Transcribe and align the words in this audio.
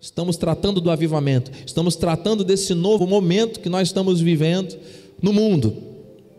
Estamos 0.00 0.36
tratando 0.36 0.80
do 0.80 0.90
avivamento, 0.90 1.50
estamos 1.66 1.96
tratando 1.96 2.44
desse 2.44 2.72
novo 2.72 3.06
momento 3.06 3.58
que 3.58 3.68
nós 3.68 3.88
estamos 3.88 4.20
vivendo 4.20 4.78
no 5.20 5.32
mundo. 5.32 5.76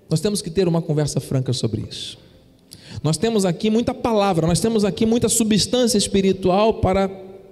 Nós 0.09 0.21
temos 0.21 0.42
que 0.42 0.50
ter 0.50 0.67
uma 0.67 0.82
conversa 0.82 1.19
franca 1.19 1.51
sobre 1.51 1.85
isso. 1.90 2.17
Nós 3.03 3.17
temos 3.17 3.45
aqui 3.45 3.69
muita 3.69 3.93
palavra, 3.93 4.48
nós 4.48 4.59
temos 4.59 4.85
aqui 4.85 5.06
muita 5.06 5.27
substância 5.27 5.98
espiritual 5.98 6.75
para 6.75 7.11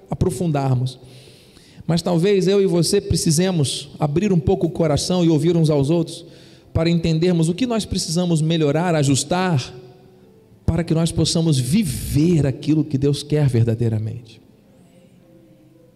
aprofundarmos. 0.10 0.98
Mas 1.86 2.02
talvez 2.02 2.48
eu 2.48 2.62
e 2.62 2.66
você 2.66 3.00
precisemos 3.00 3.90
abrir 4.00 4.32
um 4.32 4.40
pouco 4.40 4.68
o 4.68 4.72
coração 4.72 5.24
e 5.24 5.30
ouvir 5.30 5.56
uns 5.56 5.70
aos 5.70 5.90
outros 5.90 6.26
para 6.74 6.90
entendermos 6.90 7.50
o 7.50 7.54
que 7.54 7.66
nós 7.66 7.86
precisamos 7.86 8.42
melhorar, 8.42 8.96
ajustar, 8.96 9.74
para 10.66 10.84
que 10.84 10.94
nós 10.94 11.12
possamos 11.12 11.58
viver 11.58 12.46
aquilo 12.46 12.84
que 12.84 12.98
Deus 12.98 13.24
quer 13.24 13.48
verdadeiramente. 13.48 14.47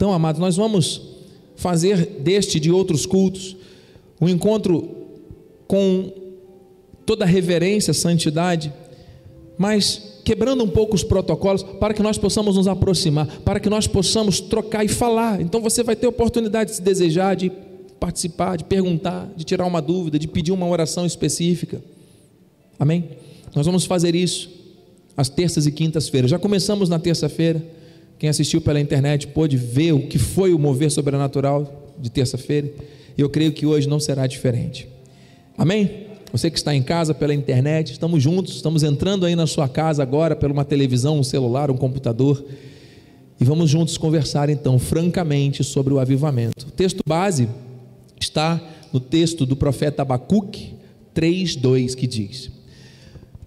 Então, 0.02 0.12
amados, 0.12 0.42
nós 0.42 0.58
vamos 0.58 1.00
fazer 1.56 2.08
deste 2.24 2.60
de 2.60 2.72
outros 2.72 3.06
cultos 3.06 3.56
um 4.20 4.28
encontro 4.28 4.90
com 5.68 6.12
toda 7.06 7.24
reverência, 7.24 7.94
santidade, 7.94 8.74
mas 9.60 10.22
quebrando 10.26 10.64
um 10.64 10.68
pouco 10.68 10.96
os 10.96 11.04
protocolos 11.04 11.62
para 11.62 11.94
que 11.94 12.02
nós 12.02 12.18
possamos 12.18 12.56
nos 12.56 12.68
aproximar, 12.68 13.28
para 13.46 13.60
que 13.60 13.70
nós 13.70 13.86
possamos 13.86 14.40
trocar 14.40 14.84
e 14.84 14.88
falar. 14.88 15.40
Então 15.40 15.62
você 15.62 15.84
vai 15.84 15.96
ter 15.96 16.08
oportunidade 16.08 16.72
de 16.72 16.78
se 16.78 16.82
desejar, 16.82 17.36
de 17.36 17.52
participar, 18.00 18.58
de 18.58 18.64
perguntar, 18.64 19.32
de 19.38 19.44
tirar 19.44 19.68
uma 19.68 19.84
dúvida, 19.84 20.18
de 20.18 20.28
pedir 20.28 20.52
uma 20.52 20.68
oração 20.68 21.06
específica. 21.06 21.80
Amém? 22.80 23.08
Nós 23.54 23.68
vamos 23.68 23.86
fazer 23.86 24.16
isso 24.16 24.50
às 25.16 25.30
terças 25.30 25.68
e 25.68 25.72
quintas-feiras. 25.72 26.32
Já 26.32 26.40
começamos 26.40 26.90
na 26.90 26.98
terça-feira. 26.98 27.80
Quem 28.22 28.30
assistiu 28.30 28.62
pela 28.62 28.80
internet 28.80 29.26
pôde 29.26 29.58
ver 29.58 29.94
o 29.94 30.06
que 30.06 30.20
foi 30.20 30.54
o 30.54 30.60
mover 30.60 30.92
sobrenatural 30.92 31.92
de 31.98 32.08
terça-feira. 32.08 32.72
E 33.18 33.20
eu 33.20 33.28
creio 33.28 33.52
que 33.52 33.66
hoje 33.66 33.90
não 33.90 34.00
será 34.00 34.28
diferente. 34.28 34.88
Amém? 35.58 36.06
Você 36.32 36.52
que 36.52 36.58
está 36.60 36.76
em 36.76 36.84
casa 36.84 37.16
pela 37.16 37.34
internet, 37.34 37.94
estamos 37.94 38.22
juntos, 38.22 38.58
estamos 38.58 38.84
entrando 38.84 39.26
aí 39.26 39.36
na 39.36 39.48
sua 39.48 39.68
casa 39.68 40.04
agora 40.04 40.36
por 40.36 40.52
uma 40.52 40.64
televisão, 40.64 41.18
um 41.18 41.24
celular, 41.24 41.72
um 41.72 41.76
computador. 41.76 42.46
E 43.40 43.44
vamos 43.44 43.72
juntos 43.72 43.98
conversar 43.98 44.52
então, 44.52 44.78
francamente, 44.78 45.64
sobre 45.64 45.92
o 45.92 46.00
avivamento. 46.00 46.68
O 46.68 46.72
texto 46.72 47.02
base 47.04 47.50
está 48.20 48.62
no 48.94 49.00
texto 49.00 49.48
do 49.48 49.56
profeta 49.56 50.04
Abacuque 50.04 50.76
3:2 51.16 51.96
que 51.96 52.06
diz: 52.06 52.52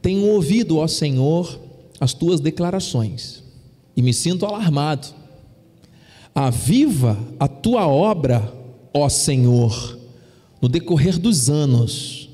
Tenho 0.03 0.27
ouvido, 0.31 0.79
ó 0.79 0.89
Senhor, 0.89 1.61
as 2.01 2.13
tuas 2.13 2.41
declarações 2.41 3.44
e 3.97 4.03
me 4.03 4.13
sinto 4.13 4.45
alarmado. 4.47 5.09
Aviva 6.35 7.19
a 7.39 7.47
tua 7.47 7.87
obra, 7.87 8.53
ó 8.93 9.09
Senhor, 9.09 9.99
no 10.61 10.69
decorrer 10.69 11.19
dos 11.19 11.49
anos 11.49 12.29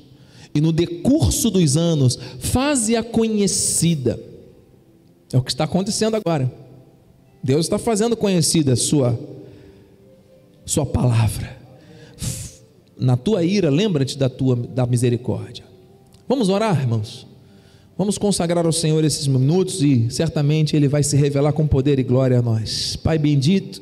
e 0.53 0.59
no 0.59 0.71
decurso 0.71 1.49
dos 1.49 1.77
anos, 1.77 2.17
faze-a 2.39 3.03
conhecida. 3.03 4.19
É 5.31 5.37
o 5.37 5.41
que 5.41 5.51
está 5.51 5.63
acontecendo 5.63 6.15
agora. 6.15 6.51
Deus 7.43 7.65
está 7.65 7.79
fazendo 7.79 8.17
conhecida 8.17 8.73
a 8.73 8.75
sua, 8.75 9.17
sua 10.65 10.85
palavra. 10.85 11.57
Na 12.97 13.17
tua 13.17 13.43
ira, 13.43 13.69
lembra-te 13.69 14.17
da 14.17 14.29
tua 14.29 14.55
da 14.55 14.85
misericórdia. 14.85 15.63
Vamos 16.27 16.49
orar, 16.49 16.79
irmãos. 16.79 17.25
Vamos 17.97 18.17
consagrar 18.17 18.65
ao 18.65 18.71
Senhor 18.71 19.03
esses 19.03 19.27
minutos 19.27 19.81
e 19.81 20.09
certamente 20.09 20.75
Ele 20.75 20.87
vai 20.87 21.03
se 21.03 21.15
revelar 21.15 21.53
com 21.53 21.67
poder 21.67 21.99
e 21.99 22.03
glória 22.03 22.39
a 22.39 22.41
nós. 22.41 22.95
Pai 22.95 23.17
bendito, 23.17 23.81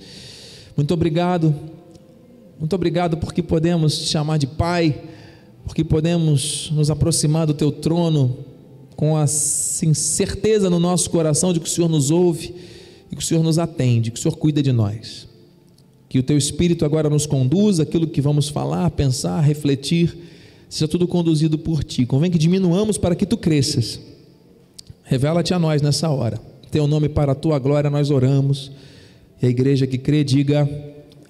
muito 0.75 0.93
obrigado, 0.93 1.55
muito 2.59 2.75
obrigado 2.75 3.17
porque 3.17 3.41
podemos 3.41 3.99
te 3.99 4.05
chamar 4.07 4.37
de 4.37 4.47
Pai 4.47 5.09
porque 5.69 5.83
podemos 5.83 6.71
nos 6.73 6.89
aproximar 6.89 7.45
do 7.45 7.53
teu 7.53 7.71
trono 7.71 8.37
com 8.95 9.15
a 9.15 9.27
certeza 9.27 10.67
no 10.67 10.80
nosso 10.80 11.09
coração 11.11 11.53
de 11.53 11.59
que 11.59 11.67
o 11.67 11.70
Senhor 11.70 11.87
nos 11.87 12.09
ouve 12.09 12.55
e 13.11 13.15
que 13.15 13.21
o 13.21 13.26
Senhor 13.26 13.43
nos 13.43 13.59
atende, 13.59 14.09
que 14.09 14.20
o 14.20 14.21
Senhor 14.21 14.36
cuida 14.36 14.64
de 14.64 14.71
nós. 14.71 15.27
Que 16.09 16.17
o 16.17 16.23
teu 16.23 16.36
Espírito 16.37 16.83
agora 16.83 17.08
nos 17.08 17.27
conduza, 17.27 17.83
aquilo 17.83 18.08
que 18.08 18.20
vamos 18.20 18.49
falar, 18.49 18.89
pensar, 18.89 19.39
refletir, 19.41 20.17
seja 20.69 20.87
tudo 20.87 21.07
conduzido 21.07 21.57
por 21.57 21.83
ti. 21.83 22.05
Convém 22.05 22.30
que 22.30 22.37
diminuamos 22.37 22.97
para 22.97 23.15
que 23.15 23.25
tu 23.25 23.35
cresças. 23.35 23.99
Revela-te 25.03 25.53
a 25.53 25.59
nós 25.59 25.81
nessa 25.81 26.09
hora. 26.09 26.39
Teu 26.69 26.87
nome 26.87 27.09
para 27.09 27.31
a 27.31 27.35
tua 27.35 27.57
glória 27.57 27.89
nós 27.89 28.11
oramos. 28.11 28.71
E 29.41 29.47
a 29.47 29.49
igreja 29.49 29.87
que 29.87 29.97
crê, 29.97 30.23
diga 30.23 30.69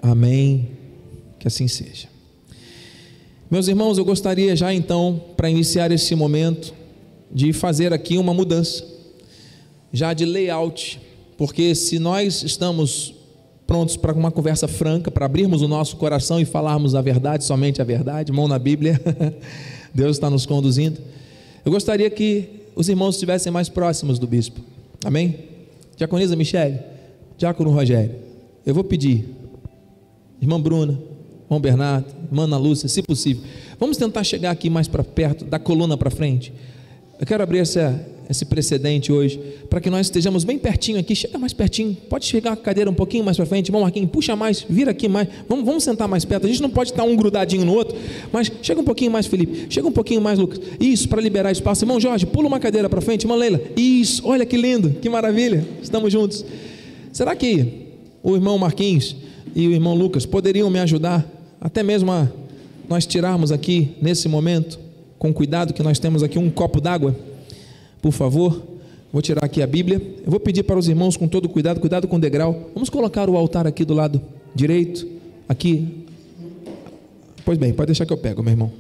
amém. 0.01 0.67
Que 1.39 1.47
assim 1.47 1.67
seja. 1.67 2.09
Meus 3.49 3.67
irmãos, 3.67 3.97
eu 3.97 4.05
gostaria 4.05 4.55
já 4.55 4.73
então, 4.73 5.22
para 5.38 5.49
iniciar 5.49 5.91
esse 5.91 6.13
momento, 6.13 6.73
de 7.31 7.53
fazer 7.53 7.94
aqui 7.94 8.17
uma 8.17 8.33
mudança, 8.33 8.85
já 9.94 10.13
de 10.13 10.25
layout, 10.25 10.99
porque 11.38 11.73
se 11.73 11.97
nós 11.97 12.44
estamos 12.44 13.16
prontos 13.69 13.96
para 13.96 14.12
uma 14.13 14.31
conversa 14.31 14.68
franca, 14.68 15.12
para 15.12 15.28
abrirmos 15.28 15.62
o 15.62 15.68
nosso 15.68 15.96
coração 15.97 16.40
e 16.40 16.46
falarmos 16.46 16.96
a 16.96 17.03
verdade, 17.03 17.44
somente 17.44 17.80
a 17.80 17.85
verdade, 17.85 18.31
mão 18.31 18.47
na 18.47 18.57
Bíblia, 18.57 19.00
Deus 19.94 20.16
está 20.18 20.28
nos 20.28 20.44
conduzindo. 20.44 21.00
Eu 21.63 21.72
gostaria 21.72 22.09
que 22.09 22.63
os 22.75 22.90
irmãos 22.90 23.13
estivessem 23.13 23.52
mais 23.52 23.69
próximos 23.69 24.18
do 24.18 24.25
bispo, 24.25 24.59
amém? 25.06 25.35
Diaconisa 25.96 26.35
Michele, 26.35 26.79
Diácono 27.38 27.69
Rogério, 27.69 28.16
eu 28.66 28.74
vou 28.74 28.84
pedir, 28.84 29.35
irmã 30.41 30.59
Bruna, 30.59 31.00
irmão 31.46 31.59
Bernardo, 31.59 32.08
irmã 32.28 32.46
Ana 32.46 32.58
Lúcia, 32.58 32.90
se 32.90 33.03
possível. 33.03 33.44
Vamos 33.79 33.97
tentar 33.97 34.24
chegar 34.24 34.50
aqui 34.50 34.68
mais 34.68 34.88
para 34.88 35.03
perto, 35.03 35.46
da 35.46 35.59
coluna 35.59 35.96
para 35.96 36.09
frente. 36.09 36.52
Eu 37.19 37.28
quero 37.28 37.44
abrir 37.44 37.59
essa, 37.59 38.03
esse 38.29 38.45
precedente 38.45 39.12
hoje, 39.12 39.40
para 39.69 39.81
que 39.81 39.90
nós 39.90 40.06
estejamos 40.06 40.44
bem 40.44 40.59
pertinho 40.59 41.00
aqui. 41.00 41.16
Chega 41.16 41.40
mais 41.40 41.51
pertinho, 41.51 41.97
pode 42.07 42.25
chegar 42.25 42.53
a 42.53 42.56
cadeira 42.56 42.88
um 42.88 42.94
pouquinho 42.94 43.23
mais 43.23 43.35
para 43.35 43.45
frente. 43.47 43.69
Irmão 43.69 43.81
Marquinhos, 43.81 44.12
puxa 44.12 44.35
mais, 44.35 44.63
vira 44.69 44.91
aqui 44.91 45.07
mais. 45.07 45.28
Vamos, 45.47 45.66
vamos 45.66 45.84
sentar 45.84 46.07
mais 46.07 46.23
perto. 46.23 46.45
A 46.45 46.47
gente 46.47 46.62
não 46.62 46.69
pode 46.69 46.91
estar 46.91 47.03
um 47.03 47.16
grudadinho 47.16 47.66
no 47.66 47.73
outro, 47.73 47.97
mas 48.31 48.51
chega 48.62 48.79
um 48.79 48.84
pouquinho 48.84 49.12
mais, 49.12 49.25
Felipe. 49.25 49.66
Chega 49.67 49.88
um 49.88 49.91
pouquinho 49.91 50.22
mais, 50.22 50.38
Lucas. 50.38 50.62
Isso, 50.79 51.09
para 51.09 51.19
liberar 51.19 51.51
espaço. 51.51 51.84
Irmão 51.84 52.00
Jorge, 52.00 52.28
pula 52.28 52.47
uma 52.47 52.59
cadeira 52.59 52.88
para 52.88 53.01
frente. 53.01 53.23
Irmã 53.23 53.35
Leila, 53.35 53.59
isso, 53.75 54.22
olha 54.23 54.46
que 54.46 54.56
lindo, 54.56 54.91
que 54.91 55.09
maravilha. 55.09 55.66
Estamos 55.81 56.13
juntos. 56.13 56.46
Será 57.11 57.35
que 57.35 57.88
o 58.22 58.35
irmão 58.35 58.59
Marquinhos 58.59 59.16
e 59.56 59.67
o 59.67 59.72
irmão 59.72 59.96
Lucas 59.96 60.28
poderiam 60.28 60.69
me 60.69 60.78
ajudar 60.78 61.28
até 61.59 61.81
mesmo 61.81 62.11
a 62.11 62.28
nós 62.88 63.07
tirarmos 63.07 63.51
aqui 63.51 63.96
nesse 64.00 64.28
momento, 64.28 64.79
com 65.17 65.34
cuidado 65.34 65.73
que 65.73 65.81
nós 65.81 65.97
temos 65.97 66.22
aqui 66.22 66.38
um 66.38 66.50
copo 66.50 66.79
d'água, 66.79 67.16
por 68.01 68.11
favor. 68.11 68.61
Vou 69.11 69.21
tirar 69.21 69.43
aqui 69.43 69.61
a 69.61 69.67
Bíblia. 69.67 70.01
Eu 70.23 70.29
vou 70.29 70.39
pedir 70.39 70.63
para 70.63 70.77
os 70.77 70.87
irmãos 70.87 71.17
com 71.17 71.27
todo 71.27 71.49
cuidado, 71.49 71.79
cuidado 71.79 72.07
com 72.07 72.17
o 72.17 72.19
degrau. 72.19 72.69
Vamos 72.73 72.89
colocar 72.89 73.29
o 73.29 73.35
altar 73.35 73.65
aqui 73.65 73.83
do 73.83 73.93
lado 73.93 74.21
direito, 74.53 75.07
aqui. 75.47 76.05
Pois 77.43 77.57
bem, 77.57 77.73
pode 77.73 77.87
deixar 77.87 78.05
que 78.05 78.13
eu 78.13 78.17
pego, 78.17 78.43
meu 78.43 78.51
irmão. 78.51 78.71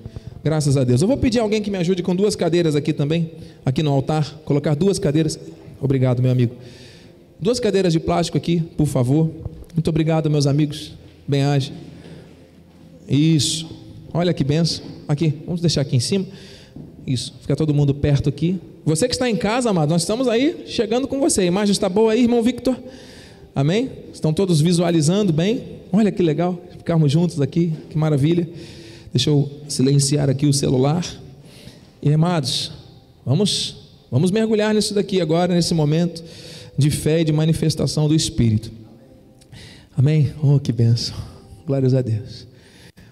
Graças 0.43 0.77
a 0.77 0.83
Deus. 0.83 1.01
Eu 1.01 1.07
vou 1.07 1.17
pedir 1.17 1.39
alguém 1.39 1.61
que 1.61 1.71
me 1.71 1.77
ajude 1.77 2.03
com 2.03 2.15
duas 2.15 2.35
cadeiras 2.35 2.75
aqui 2.75 2.93
também, 2.93 3.31
aqui 3.65 3.81
no 3.81 3.91
altar, 3.91 4.39
colocar 4.45 4.75
duas 4.75 4.99
cadeiras. 4.99 5.39
Obrigado, 5.81 6.21
meu 6.21 6.31
amigo. 6.31 6.55
Duas 7.39 7.59
cadeiras 7.59 7.93
de 7.93 7.99
plástico 7.99 8.37
aqui, 8.37 8.59
por 8.77 8.85
favor. 8.85 9.31
Muito 9.73 9.89
obrigado, 9.89 10.29
meus 10.29 10.45
amigos. 10.45 10.93
Bem-aja. 11.27 11.71
Isso. 13.07 13.69
Olha 14.13 14.33
que 14.33 14.43
benção. 14.43 14.85
Aqui, 15.07 15.33
vamos 15.45 15.61
deixar 15.61 15.81
aqui 15.81 15.95
em 15.95 15.99
cima. 15.99 16.25
Isso. 17.07 17.33
Fica 17.41 17.55
todo 17.55 17.73
mundo 17.73 17.95
perto 17.95 18.29
aqui. 18.29 18.59
Você 18.85 19.07
que 19.07 19.13
está 19.13 19.29
em 19.29 19.35
casa, 19.35 19.69
amado, 19.69 19.89
nós 19.89 20.01
estamos 20.01 20.27
aí 20.27 20.63
chegando 20.65 21.07
com 21.07 21.19
você. 21.19 21.41
A 21.41 21.45
imagem 21.45 21.71
está 21.71 21.87
boa 21.87 22.13
aí, 22.13 22.23
irmão 22.23 22.41
Victor? 22.41 22.75
Amém? 23.53 23.89
Estão 24.13 24.33
todos 24.33 24.61
visualizando 24.61 25.33
bem? 25.33 25.79
Olha 25.91 26.11
que 26.11 26.23
legal 26.23 26.59
ficarmos 26.77 27.11
juntos 27.11 27.39
aqui. 27.41 27.73
Que 27.89 27.97
maravilha. 27.97 28.49
Deixa 29.13 29.29
eu 29.29 29.49
silenciar 29.67 30.29
aqui 30.29 30.45
o 30.45 30.53
celular. 30.53 31.05
E 32.01 32.11
amados, 32.13 32.71
vamos 33.25 33.75
vamos 34.09 34.31
mergulhar 34.31 34.73
nisso 34.73 34.93
daqui 34.93 35.21
agora, 35.21 35.53
nesse 35.53 35.73
momento 35.73 36.23
de 36.77 36.89
fé 36.89 37.21
e 37.21 37.23
de 37.25 37.31
manifestação 37.31 38.07
do 38.07 38.15
Espírito. 38.15 38.71
Amém? 39.95 40.31
Oh, 40.41 40.59
que 40.59 40.71
benção. 40.71 41.17
Glórias 41.67 41.93
a 41.93 42.01
Deus. 42.01 42.47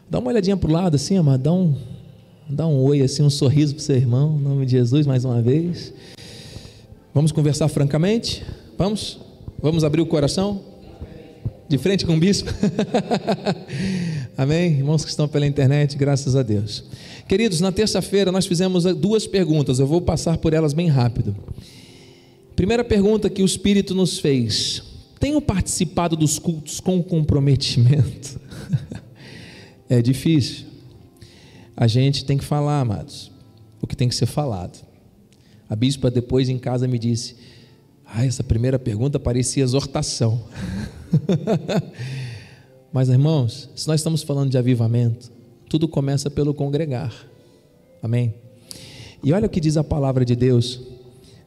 Dá 0.09 0.19
uma 0.19 0.29
olhadinha 0.29 0.55
para 0.55 0.69
o 0.69 0.71
lado 0.71 0.95
assim, 0.95 1.17
amado, 1.17 1.43
dá 1.43 1.51
um, 1.51 1.75
dá 2.49 2.65
um 2.65 2.81
oi, 2.81 3.01
assim, 3.01 3.23
um 3.23 3.29
sorriso 3.29 3.75
para 3.75 3.81
o 3.81 3.83
seu 3.83 3.95
irmão, 3.95 4.37
em 4.39 4.43
nome 4.43 4.65
de 4.65 4.71
Jesus, 4.71 5.05
mais 5.05 5.25
uma 5.25 5.41
vez. 5.41 5.93
Vamos 7.13 7.31
conversar 7.31 7.67
francamente? 7.67 8.43
Vamos? 8.77 9.19
Vamos 9.61 9.83
abrir 9.83 10.01
o 10.01 10.05
coração? 10.05 10.61
De 11.67 11.77
frente 11.77 12.05
com 12.05 12.15
o 12.15 12.19
bispo? 12.19 12.49
Amém? 14.37 14.77
Irmãos 14.77 15.03
que 15.03 15.09
estão 15.09 15.27
pela 15.27 15.45
internet, 15.45 15.97
graças 15.97 16.35
a 16.35 16.43
Deus. 16.43 16.85
Queridos, 17.27 17.59
na 17.59 17.71
terça-feira 17.71 18.31
nós 18.31 18.45
fizemos 18.45 18.83
duas 18.95 19.27
perguntas, 19.27 19.79
eu 19.79 19.87
vou 19.87 19.99
passar 19.99 20.37
por 20.37 20.53
elas 20.53 20.73
bem 20.73 20.87
rápido. 20.87 21.35
Primeira 22.55 22.83
pergunta 22.83 23.29
que 23.29 23.41
o 23.41 23.45
Espírito 23.45 23.93
nos 23.93 24.19
fez: 24.19 24.81
tenho 25.19 25.41
participado 25.41 26.15
dos 26.15 26.39
cultos 26.39 26.79
com 26.79 27.03
comprometimento. 27.03 28.39
é 29.89 30.01
difícil. 30.01 30.66
A 31.77 31.85
gente 31.85 32.25
tem 32.25 32.39
que 32.39 32.43
falar, 32.43 32.81
amados, 32.81 33.31
o 33.79 33.85
que 33.85 33.95
tem 33.95 34.09
que 34.09 34.15
ser 34.15 34.25
falado. 34.25 34.83
A 35.69 35.75
bispa 35.75 36.09
depois 36.09 36.49
em 36.49 36.57
casa 36.57 36.87
me 36.87 36.97
disse: 36.97 37.35
ah, 38.03 38.25
essa 38.25 38.43
primeira 38.43 38.79
pergunta 38.79 39.19
parecia 39.19 39.63
exortação. 39.63 40.43
Mas, 42.91 43.09
irmãos, 43.09 43.69
se 43.75 43.87
nós 43.87 43.99
estamos 43.99 44.23
falando 44.23 44.49
de 44.49 44.57
avivamento, 44.57 45.31
tudo 45.69 45.87
começa 45.87 46.31
pelo 46.31 46.51
congregar. 46.51 47.13
Amém? 48.01 48.33
E 49.23 49.31
olha 49.31 49.45
o 49.45 49.49
que 49.49 49.59
diz 49.59 49.77
a 49.77 49.83
palavra 49.83 50.25
de 50.25 50.35
Deus 50.35 50.81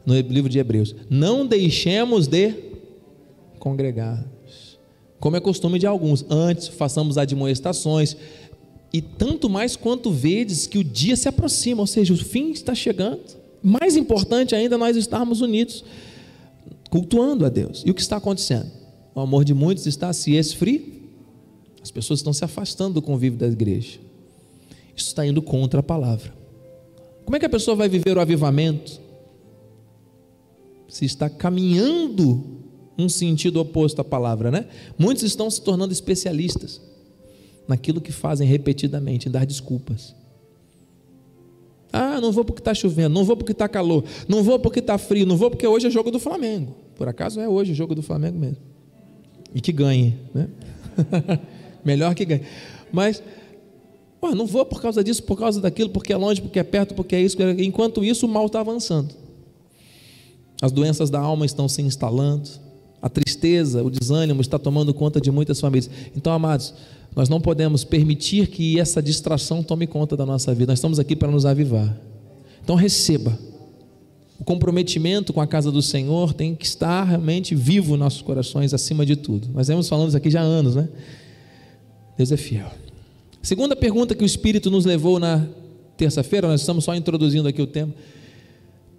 no 0.06 0.14
livro 0.14 0.48
de 0.48 0.60
Hebreus: 0.60 0.94
Não 1.08 1.44
deixemos 1.44 2.28
de 2.28 2.54
congregar, 3.58 4.24
como 5.18 5.36
é 5.36 5.40
costume 5.40 5.78
de 5.78 5.86
alguns, 5.86 6.24
antes 6.30 6.68
façamos 6.68 7.18
admoestações, 7.18 8.16
e 8.92 9.00
tanto 9.00 9.48
mais 9.48 9.76
quanto 9.76 10.10
vedes 10.10 10.66
que 10.66 10.78
o 10.78 10.84
dia 10.84 11.16
se 11.16 11.28
aproxima, 11.28 11.80
ou 11.80 11.86
seja, 11.86 12.12
o 12.12 12.16
fim 12.16 12.50
está 12.50 12.74
chegando. 12.74 13.20
Mais 13.62 13.96
importante 13.96 14.54
ainda 14.54 14.76
nós 14.76 14.96
estarmos 14.96 15.40
unidos, 15.40 15.84
cultuando 16.90 17.46
a 17.46 17.48
Deus. 17.48 17.84
E 17.86 17.90
o 17.90 17.94
que 17.94 18.00
está 18.00 18.16
acontecendo? 18.16 18.70
O 19.14 19.20
amor 19.20 19.44
de 19.44 19.54
muitos 19.54 19.86
está 19.86 20.12
se 20.12 20.34
esfriando. 20.34 21.00
As 21.82 21.90
pessoas 21.90 22.18
estão 22.18 22.32
se 22.32 22.44
afastando 22.44 22.94
do 22.94 23.02
convívio 23.02 23.38
da 23.38 23.46
igreja. 23.46 23.98
Isso 24.94 25.08
está 25.08 25.24
indo 25.24 25.40
contra 25.40 25.80
a 25.80 25.82
palavra. 25.82 26.34
Como 27.24 27.36
é 27.36 27.38
que 27.38 27.46
a 27.46 27.50
pessoa 27.50 27.76
vai 27.76 27.88
viver 27.88 28.16
o 28.16 28.20
avivamento? 28.20 29.00
Se 30.88 31.04
está 31.04 31.30
caminhando 31.30 32.44
um 32.98 33.08
sentido 33.08 33.60
oposto 33.60 34.00
à 34.00 34.04
palavra, 34.04 34.50
né? 34.50 34.66
Muitos 34.98 35.22
estão 35.22 35.48
se 35.48 35.62
tornando 35.62 35.92
especialistas 35.92 36.89
naquilo 37.70 38.00
que 38.00 38.12
fazem 38.12 38.46
repetidamente, 38.46 39.28
dar 39.28 39.46
desculpas. 39.46 40.14
Ah, 41.92 42.20
não 42.20 42.30
vou 42.30 42.44
porque 42.44 42.60
está 42.60 42.74
chovendo, 42.74 43.14
não 43.14 43.24
vou 43.24 43.36
porque 43.36 43.52
está 43.52 43.68
calor, 43.68 44.04
não 44.28 44.42
vou 44.42 44.58
porque 44.58 44.80
está 44.80 44.98
frio, 44.98 45.26
não 45.26 45.36
vou 45.36 45.50
porque 45.50 45.66
hoje 45.66 45.86
é 45.86 45.90
jogo 45.90 46.10
do 46.10 46.20
Flamengo. 46.20 46.74
Por 46.96 47.08
acaso 47.08 47.40
é 47.40 47.48
hoje 47.48 47.72
o 47.72 47.74
jogo 47.74 47.94
do 47.94 48.02
Flamengo 48.02 48.38
mesmo. 48.38 48.58
E 49.54 49.60
que 49.60 49.72
ganhe, 49.72 50.16
né? 50.34 50.48
Melhor 51.84 52.14
que 52.14 52.24
ganhe. 52.24 52.42
Mas 52.92 53.22
Ué, 54.22 54.34
não 54.34 54.46
vou 54.46 54.66
por 54.66 54.82
causa 54.82 55.02
disso, 55.02 55.22
por 55.22 55.38
causa 55.38 55.60
daquilo, 55.60 55.88
porque 55.88 56.12
é 56.12 56.16
longe, 56.16 56.42
porque 56.42 56.58
é 56.58 56.62
perto, 56.62 56.94
porque 56.94 57.16
é 57.16 57.22
isso. 57.22 57.36
Enquanto 57.58 58.04
isso, 58.04 58.26
o 58.26 58.28
mal 58.28 58.46
está 58.46 58.60
avançando. 58.60 59.14
As 60.60 60.70
doenças 60.70 61.08
da 61.08 61.18
alma 61.18 61.46
estão 61.46 61.66
se 61.68 61.80
instalando. 61.80 62.48
A 63.00 63.08
tristeza, 63.08 63.82
o 63.82 63.88
desânimo 63.88 64.42
está 64.42 64.58
tomando 64.58 64.92
conta 64.92 65.20
de 65.20 65.30
muitas 65.30 65.58
famílias. 65.58 65.90
Então, 66.14 66.34
amados, 66.34 66.74
nós 67.14 67.28
não 67.28 67.40
podemos 67.40 67.84
permitir 67.84 68.46
que 68.48 68.78
essa 68.78 69.02
distração 69.02 69.62
tome 69.62 69.86
conta 69.86 70.16
da 70.16 70.24
nossa 70.24 70.54
vida. 70.54 70.72
Nós 70.72 70.78
estamos 70.78 70.98
aqui 70.98 71.16
para 71.16 71.30
nos 71.30 71.44
avivar. 71.44 71.96
Então, 72.62 72.76
receba. 72.76 73.36
O 74.38 74.44
comprometimento 74.44 75.32
com 75.32 75.40
a 75.40 75.46
casa 75.46 75.70
do 75.70 75.82
Senhor 75.82 76.32
tem 76.32 76.54
que 76.54 76.64
estar 76.64 77.04
realmente 77.04 77.54
vivo 77.54 77.94
em 77.94 77.98
nossos 77.98 78.22
corações, 78.22 78.72
acima 78.72 79.04
de 79.04 79.16
tudo. 79.16 79.48
Nós 79.52 79.68
vemos 79.68 79.88
falando 79.88 80.08
isso 80.08 80.16
aqui 80.16 80.30
já 80.30 80.40
há 80.40 80.44
anos, 80.44 80.76
né? 80.76 80.88
Deus 82.16 82.32
é 82.32 82.36
fiel. 82.36 82.70
Segunda 83.42 83.74
pergunta 83.74 84.14
que 84.14 84.22
o 84.22 84.26
Espírito 84.26 84.70
nos 84.70 84.84
levou 84.84 85.18
na 85.18 85.46
terça-feira, 85.96 86.48
nós 86.48 86.60
estamos 86.60 86.84
só 86.84 86.94
introduzindo 86.94 87.48
aqui 87.48 87.60
o 87.60 87.66
tema. 87.66 87.92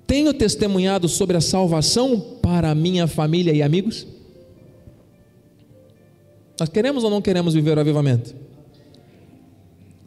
Tenho 0.05 0.33
testemunhado 0.33 1.07
sobre 1.07 1.37
a 1.37 1.41
salvação 1.41 2.19
para 2.41 2.75
minha 2.75 3.07
família 3.07 3.53
e 3.53 3.63
amigos? 3.63 4.05
Nós 6.61 6.69
queremos 6.69 7.03
ou 7.03 7.09
não 7.09 7.23
queremos 7.23 7.55
viver 7.55 7.75
o 7.75 7.81
avivamento? 7.81 8.35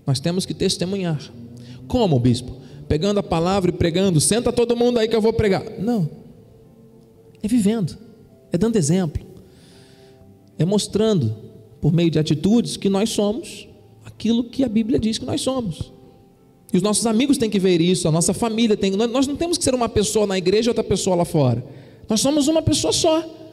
Nós 0.07 0.21
temos 0.21 0.47
que 0.47 0.55
testemunhar. 0.55 1.21
Como, 1.89 2.17
bispo? 2.21 2.59
Pegando 2.87 3.19
a 3.19 3.25
palavra 3.25 3.73
e 3.73 3.75
pregando, 3.75 4.21
senta 4.21 4.53
todo 4.53 4.77
mundo 4.77 5.01
aí 5.01 5.09
que 5.09 5.17
eu 5.17 5.21
vou 5.21 5.33
pregar. 5.33 5.65
Não. 5.81 6.09
É 7.43 7.49
vivendo, 7.49 7.99
é 8.53 8.57
dando 8.57 8.77
exemplo, 8.77 9.21
é 10.57 10.65
mostrando, 10.65 11.35
por 11.81 11.93
meio 11.93 12.09
de 12.09 12.21
atitudes, 12.21 12.77
que 12.77 12.89
nós 12.89 13.11
somos 13.11 13.67
aquilo 14.05 14.45
que 14.45 14.63
a 14.63 14.69
Bíblia 14.69 15.01
diz 15.01 15.19
que 15.19 15.25
nós 15.25 15.41
somos. 15.41 15.93
E 16.73 16.77
os 16.77 16.85
nossos 16.85 17.05
amigos 17.05 17.37
têm 17.37 17.51
que 17.51 17.59
ver 17.59 17.81
isso, 17.81 18.07
a 18.07 18.13
nossa 18.13 18.33
família 18.33 18.77
tem. 18.77 18.93
Nós 18.93 19.27
não 19.27 19.35
temos 19.35 19.59
que 19.59 19.65
ser 19.65 19.75
uma 19.75 19.89
pessoa 19.89 20.25
na 20.25 20.39
igreja 20.39 20.69
e 20.69 20.71
outra 20.71 20.85
pessoa 20.85 21.17
lá 21.17 21.25
fora. 21.25 21.67
Nós 22.09 22.21
somos 22.21 22.47
uma 22.47 22.63
pessoa 22.63 22.93
só. 22.93 23.44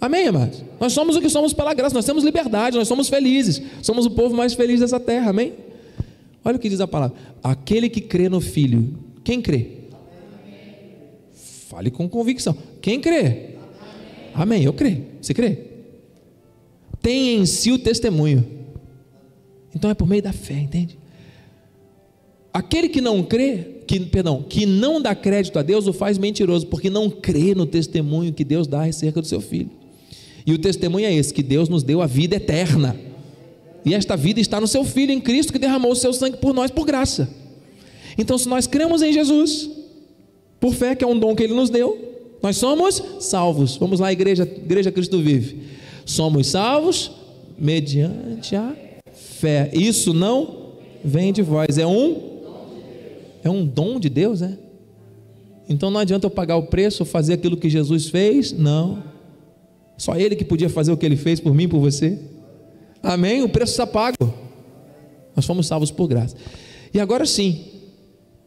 Amém, 0.00 0.28
amados? 0.28 0.64
Nós 0.80 0.92
somos 0.92 1.14
o 1.16 1.20
que 1.20 1.28
somos 1.28 1.52
pela 1.52 1.74
graça, 1.74 1.94
nós 1.94 2.06
temos 2.06 2.24
liberdade, 2.24 2.78
nós 2.78 2.88
somos 2.88 3.08
felizes, 3.08 3.60
somos 3.82 4.06
o 4.06 4.10
povo 4.10 4.34
mais 4.34 4.54
feliz 4.54 4.80
dessa 4.80 4.98
terra, 4.98 5.30
amém? 5.30 5.52
Olha 6.42 6.56
o 6.56 6.58
que 6.58 6.70
diz 6.70 6.80
a 6.80 6.88
palavra: 6.88 7.16
aquele 7.42 7.88
que 7.88 8.00
crê 8.00 8.28
no 8.28 8.40
Filho, 8.40 8.98
quem 9.22 9.42
crê? 9.42 9.72
Fale 11.68 11.90
com 11.90 12.08
convicção. 12.08 12.56
Quem 12.80 13.00
crê? 13.00 13.50
Amém, 14.34 14.64
eu 14.64 14.72
creio. 14.72 15.04
Você 15.20 15.34
crê? 15.34 15.58
Tem 17.02 17.36
em 17.36 17.46
si 17.46 17.70
o 17.70 17.78
testemunho. 17.78 18.44
Então 19.74 19.90
é 19.90 19.94
por 19.94 20.08
meio 20.08 20.22
da 20.22 20.32
fé, 20.32 20.54
entende? 20.54 20.98
Aquele 22.52 22.88
que 22.88 23.00
não 23.00 23.22
crê, 23.22 23.82
que, 23.86 24.00
perdão, 24.00 24.42
que 24.42 24.66
não 24.66 25.00
dá 25.00 25.14
crédito 25.14 25.58
a 25.58 25.62
Deus, 25.62 25.86
o 25.86 25.92
faz 25.92 26.18
mentiroso, 26.18 26.66
porque 26.66 26.90
não 26.90 27.08
crê 27.08 27.54
no 27.54 27.66
testemunho 27.66 28.32
que 28.32 28.44
Deus 28.44 28.66
dá 28.66 28.84
acerca 28.84 29.20
do 29.20 29.26
seu 29.26 29.40
filho. 29.40 29.70
E 30.46 30.52
o 30.52 30.58
testemunho 30.58 31.06
é 31.06 31.14
esse: 31.14 31.32
que 31.32 31.42
Deus 31.42 31.68
nos 31.68 31.82
deu 31.82 32.02
a 32.02 32.06
vida 32.06 32.36
eterna. 32.36 32.96
E 33.84 33.94
esta 33.94 34.16
vida 34.16 34.40
está 34.40 34.60
no 34.60 34.66
seu 34.66 34.84
filho 34.84 35.12
em 35.12 35.20
Cristo, 35.20 35.52
que 35.52 35.58
derramou 35.58 35.92
o 35.92 35.96
seu 35.96 36.12
sangue 36.12 36.36
por 36.36 36.52
nós 36.52 36.70
por 36.70 36.84
graça. 36.84 37.28
Então, 38.18 38.36
se 38.36 38.48
nós 38.48 38.66
cremos 38.66 39.02
em 39.02 39.12
Jesus, 39.12 39.70
por 40.58 40.74
fé, 40.74 40.94
que 40.94 41.02
é 41.02 41.06
um 41.06 41.18
dom 41.18 41.34
que 41.34 41.42
Ele 41.42 41.54
nos 41.54 41.70
deu, 41.70 42.10
nós 42.42 42.56
somos 42.56 43.02
salvos. 43.20 43.76
Vamos 43.76 44.00
lá, 44.00 44.12
igreja, 44.12 44.42
igreja 44.42 44.90
Cristo 44.90 45.18
vive. 45.18 45.62
Somos 46.04 46.48
salvos 46.48 47.10
mediante 47.58 48.56
a 48.56 48.74
fé. 49.12 49.70
Isso 49.72 50.12
não 50.12 50.74
vem 51.04 51.32
de 51.32 51.42
vós, 51.42 51.78
é 51.78 51.86
um 51.86 52.28
é 53.42 53.48
um 53.48 53.64
dom 53.64 53.98
de 53.98 54.10
Deus, 54.10 54.42
é? 54.42 54.56
Então 55.68 55.90
não 55.90 56.00
adianta 56.00 56.26
eu 56.26 56.30
pagar 56.30 56.56
o 56.56 56.64
preço, 56.64 57.04
fazer 57.04 57.34
aquilo 57.34 57.56
que 57.56 57.70
Jesus 57.70 58.08
fez, 58.10 58.52
não. 58.52 59.02
Só 60.00 60.16
ele 60.16 60.34
que 60.34 60.46
podia 60.46 60.70
fazer 60.70 60.90
o 60.90 60.96
que 60.96 61.04
ele 61.04 61.14
fez 61.14 61.40
por 61.40 61.54
mim, 61.54 61.68
por 61.68 61.78
você. 61.78 62.18
Amém? 63.02 63.42
O 63.42 63.50
preço 63.50 63.72
está 63.72 63.86
pago. 63.86 64.32
Nós 65.36 65.44
fomos 65.44 65.66
salvos 65.66 65.90
por 65.90 66.08
graça. 66.08 66.34
E 66.94 66.98
agora 66.98 67.26
sim, 67.26 67.66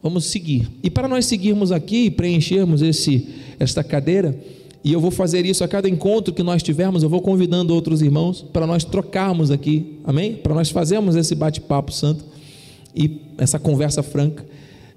vamos 0.02 0.24
seguir. 0.24 0.68
E 0.82 0.90
para 0.90 1.06
nós 1.06 1.26
seguirmos 1.26 1.70
aqui 1.70 2.06
e 2.06 2.10
preenchermos 2.10 2.82
esse 2.82 3.28
esta 3.56 3.84
cadeira, 3.84 4.36
e 4.82 4.92
eu 4.92 4.98
vou 4.98 5.12
fazer 5.12 5.46
isso 5.46 5.62
a 5.62 5.68
cada 5.68 5.88
encontro 5.88 6.34
que 6.34 6.42
nós 6.42 6.60
tivermos, 6.60 7.04
eu 7.04 7.08
vou 7.08 7.22
convidando 7.22 7.72
outros 7.72 8.02
irmãos 8.02 8.44
para 8.52 8.66
nós 8.66 8.82
trocarmos 8.82 9.52
aqui, 9.52 10.00
amém? 10.02 10.34
Para 10.34 10.56
nós 10.56 10.70
fazermos 10.70 11.14
esse 11.14 11.36
bate-papo 11.36 11.92
santo 11.92 12.24
e 12.92 13.20
essa 13.38 13.60
conversa 13.60 14.02
franca. 14.02 14.44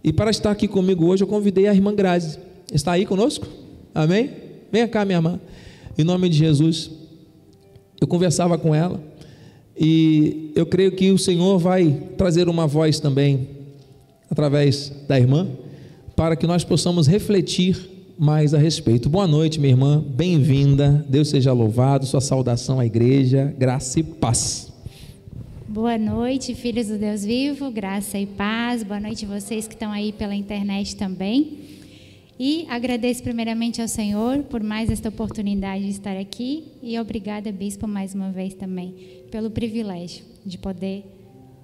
E 0.03 0.11
para 0.11 0.31
estar 0.31 0.49
aqui 0.49 0.67
comigo 0.67 1.05
hoje, 1.05 1.23
eu 1.23 1.27
convidei 1.27 1.67
a 1.67 1.73
irmã 1.75 1.93
Grazi. 1.93 2.39
Está 2.73 2.93
aí 2.93 3.05
conosco? 3.05 3.45
Amém? 3.93 4.31
Venha 4.71 4.87
cá, 4.87 5.05
minha 5.05 5.19
irmã. 5.19 5.39
Em 5.97 6.03
nome 6.03 6.29
de 6.29 6.37
Jesus. 6.37 6.91
Eu 7.99 8.07
conversava 8.07 8.57
com 8.57 8.75
ela 8.75 9.01
e 9.75 10.51
eu 10.55 10.65
creio 10.65 10.91
que 10.91 11.11
o 11.11 11.17
Senhor 11.17 11.57
vai 11.57 12.03
trazer 12.15 12.47
uma 12.47 12.67
voz 12.67 12.99
também 12.99 13.47
através 14.29 14.93
da 15.07 15.19
irmã 15.19 15.47
para 16.15 16.35
que 16.35 16.45
nós 16.45 16.63
possamos 16.63 17.07
refletir 17.07 17.89
mais 18.17 18.53
a 18.53 18.59
respeito. 18.59 19.09
Boa 19.09 19.27
noite, 19.27 19.59
minha 19.59 19.73
irmã, 19.73 20.03
bem-vinda, 20.07 21.05
Deus 21.09 21.29
seja 21.29 21.51
louvado, 21.51 22.05
sua 22.05 22.21
saudação 22.21 22.79
à 22.79 22.85
igreja, 22.85 23.53
graça 23.57 23.99
e 23.99 24.03
paz. 24.03 24.71
Boa 25.67 25.97
noite, 25.97 26.55
filhos 26.55 26.87
do 26.87 26.97
Deus 26.97 27.23
vivo, 27.23 27.71
graça 27.71 28.17
e 28.17 28.25
paz. 28.25 28.83
Boa 28.83 28.99
noite 28.99 29.25
vocês 29.25 29.67
que 29.67 29.73
estão 29.73 29.91
aí 29.91 30.11
pela 30.11 30.35
internet 30.35 30.95
também. 30.95 31.76
E 32.39 32.67
agradeço 32.69 33.23
primeiramente 33.23 33.81
ao 33.81 33.87
Senhor 33.87 34.43
por 34.43 34.61
mais 34.61 34.91
esta 34.91 35.09
oportunidade 35.09 35.85
de 35.85 35.89
estar 35.89 36.15
aqui 36.15 36.65
e 36.83 36.99
obrigada, 36.99 37.51
bispo, 37.51 37.87
mais 37.87 38.13
uma 38.13 38.31
vez 38.31 38.53
também 38.53 38.93
pelo 39.31 39.49
privilégio 39.49 40.23
de 40.45 40.55
poder 40.55 41.03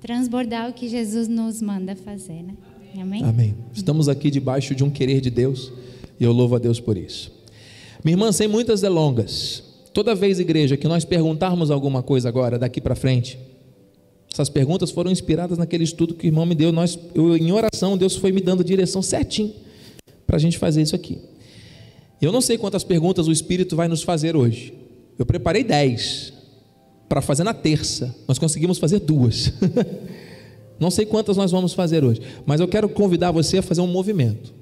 transbordar 0.02 0.72
o 0.72 0.74
que 0.74 0.90
Jesus 0.90 1.28
nos 1.28 1.62
manda 1.62 1.96
fazer, 1.96 2.42
né? 2.42 2.56
Amém. 3.00 3.24
Amém. 3.24 3.56
Estamos 3.72 4.10
aqui 4.10 4.32
debaixo 4.32 4.74
de 4.74 4.84
um 4.84 4.90
querer 4.90 5.22
de 5.22 5.30
Deus 5.30 5.72
e 6.20 6.24
eu 6.24 6.32
louvo 6.32 6.56
a 6.56 6.60
Deus 6.60 6.80
por 6.80 6.98
isso. 6.98 7.32
Minha 8.04 8.16
irmã, 8.16 8.32
sem 8.32 8.48
muitas 8.48 8.82
delongas, 8.82 9.64
toda 9.94 10.16
vez, 10.16 10.40
igreja, 10.40 10.76
que 10.76 10.88
nós 10.88 11.06
perguntarmos 11.06 11.70
alguma 11.70 12.02
coisa 12.02 12.28
agora, 12.28 12.58
daqui 12.58 12.82
para 12.82 12.96
frente, 12.96 13.38
essas 14.32 14.50
perguntas 14.50 14.90
foram 14.90 15.12
inspiradas 15.12 15.60
naquele 15.60 15.84
estudo 15.84 16.16
que 16.16 16.26
o 16.26 16.30
irmão 16.30 16.48
me 16.48 16.56
deu. 16.56 16.72
Nós, 16.72 16.98
eu, 17.14 17.38
em 17.38 17.52
oração, 17.52 17.96
Deus 17.96 18.16
foi 18.16 18.32
me 18.32 18.42
dando 18.42 18.64
direção 18.64 19.04
certinho 19.04 19.54
para 20.26 20.36
a 20.38 20.40
gente 20.40 20.58
fazer 20.58 20.82
isso 20.82 20.96
aqui. 20.96 21.20
Eu 22.22 22.32
não 22.32 22.42
sei 22.42 22.58
quantas 22.58 22.84
perguntas 22.84 23.28
o 23.28 23.32
Espírito 23.32 23.76
vai 23.76 23.88
nos 23.88 24.04
fazer 24.04 24.36
hoje, 24.36 24.74
Eu 25.20 25.26
preparei 25.26 25.64
dez 25.64 26.34
para 27.08 27.22
fazer 27.22 27.44
na 27.44 27.54
terça. 27.54 28.16
Nós 28.28 28.40
conseguimos 28.40 28.80
fazer 28.80 29.00
duas. 29.00 29.54
Não 30.80 30.90
sei 30.90 31.06
quantas 31.06 31.38
nós 31.38 31.52
vamos 31.52 31.74
fazer 31.74 32.04
hoje, 32.04 32.20
mas 32.46 32.60
eu 32.60 32.68
quero 32.68 32.90
convidar 32.90 33.32
você 33.32 33.60
a 33.60 33.62
fazer 33.62 33.80
um 33.80 33.88
movimento. 33.88 34.54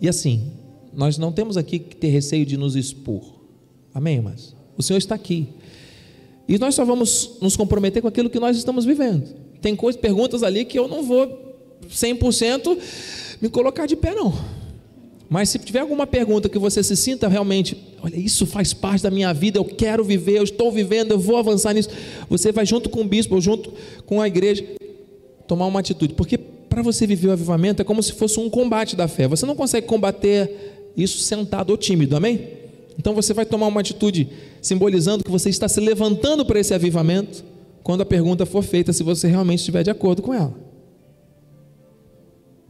E 0.00 0.08
assim, 0.08 0.52
nós 0.92 1.18
não 1.18 1.32
temos 1.32 1.56
aqui 1.56 1.78
que 1.78 1.96
ter 1.96 2.08
receio 2.08 2.44
de 2.46 2.56
nos 2.56 2.76
expor. 2.76 3.24
Amém, 3.92 4.16
irmãs? 4.16 4.54
O 4.76 4.82
Senhor 4.82 4.98
está 4.98 5.14
aqui. 5.14 5.48
E 6.46 6.58
nós 6.58 6.74
só 6.74 6.84
vamos 6.84 7.38
nos 7.40 7.56
comprometer 7.56 8.02
com 8.02 8.08
aquilo 8.08 8.28
que 8.28 8.38
nós 8.38 8.56
estamos 8.56 8.84
vivendo. 8.84 9.26
Tem 9.60 9.74
coisas, 9.74 10.00
perguntas 10.00 10.42
ali 10.42 10.64
que 10.64 10.78
eu 10.78 10.86
não 10.86 11.02
vou 11.02 11.26
100% 11.88 12.78
me 13.40 13.48
colocar 13.48 13.86
de 13.86 13.96
pé, 13.96 14.14
não. 14.14 14.32
Mas 15.34 15.48
se 15.48 15.58
tiver 15.58 15.80
alguma 15.80 16.06
pergunta 16.06 16.48
que 16.48 16.60
você 16.60 16.80
se 16.80 16.94
sinta 16.94 17.26
realmente, 17.26 17.76
olha, 18.00 18.16
isso 18.16 18.46
faz 18.46 18.72
parte 18.72 19.02
da 19.02 19.10
minha 19.10 19.34
vida, 19.34 19.58
eu 19.58 19.64
quero 19.64 20.04
viver, 20.04 20.38
eu 20.38 20.44
estou 20.44 20.70
vivendo, 20.70 21.10
eu 21.10 21.18
vou 21.18 21.36
avançar 21.36 21.74
nisso. 21.74 21.88
Você 22.30 22.52
vai 22.52 22.64
junto 22.64 22.88
com 22.88 23.00
o 23.00 23.04
bispo, 23.04 23.40
junto 23.40 23.72
com 24.06 24.22
a 24.22 24.28
igreja, 24.28 24.64
tomar 25.48 25.66
uma 25.66 25.80
atitude. 25.80 26.14
Porque 26.14 26.38
para 26.38 26.82
você 26.82 27.04
viver 27.04 27.26
o 27.26 27.32
avivamento 27.32 27.82
é 27.82 27.84
como 27.84 28.00
se 28.00 28.12
fosse 28.12 28.38
um 28.38 28.48
combate 28.48 28.94
da 28.94 29.08
fé. 29.08 29.26
Você 29.26 29.44
não 29.44 29.56
consegue 29.56 29.88
combater 29.88 30.92
isso 30.96 31.18
sentado 31.18 31.70
ou 31.70 31.76
tímido, 31.76 32.16
amém? 32.16 32.50
Então 32.96 33.12
você 33.12 33.34
vai 33.34 33.44
tomar 33.44 33.66
uma 33.66 33.80
atitude 33.80 34.28
simbolizando 34.62 35.24
que 35.24 35.30
você 35.32 35.48
está 35.48 35.66
se 35.66 35.80
levantando 35.80 36.46
para 36.46 36.60
esse 36.60 36.72
avivamento 36.72 37.44
quando 37.82 38.02
a 38.02 38.06
pergunta 38.06 38.46
for 38.46 38.62
feita, 38.62 38.92
se 38.92 39.02
você 39.02 39.26
realmente 39.26 39.58
estiver 39.58 39.82
de 39.82 39.90
acordo 39.90 40.22
com 40.22 40.32
ela. 40.32 40.54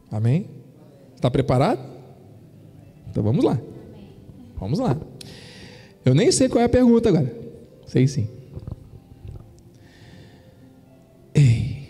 Amém? 0.09 0.47
Está 1.15 1.29
preparado? 1.29 1.94
Então 3.15 3.23
vamos 3.23 3.45
lá. 3.45 3.57
Vamos 4.59 4.77
lá. 4.77 4.99
Eu 6.03 6.13
nem 6.13 6.29
sei 6.33 6.49
qual 6.49 6.61
é 6.61 6.65
a 6.65 6.69
pergunta 6.69 7.07
agora. 7.07 7.33
Sei 7.87 8.05
sim. 8.09 8.27
Ei. 11.33 11.87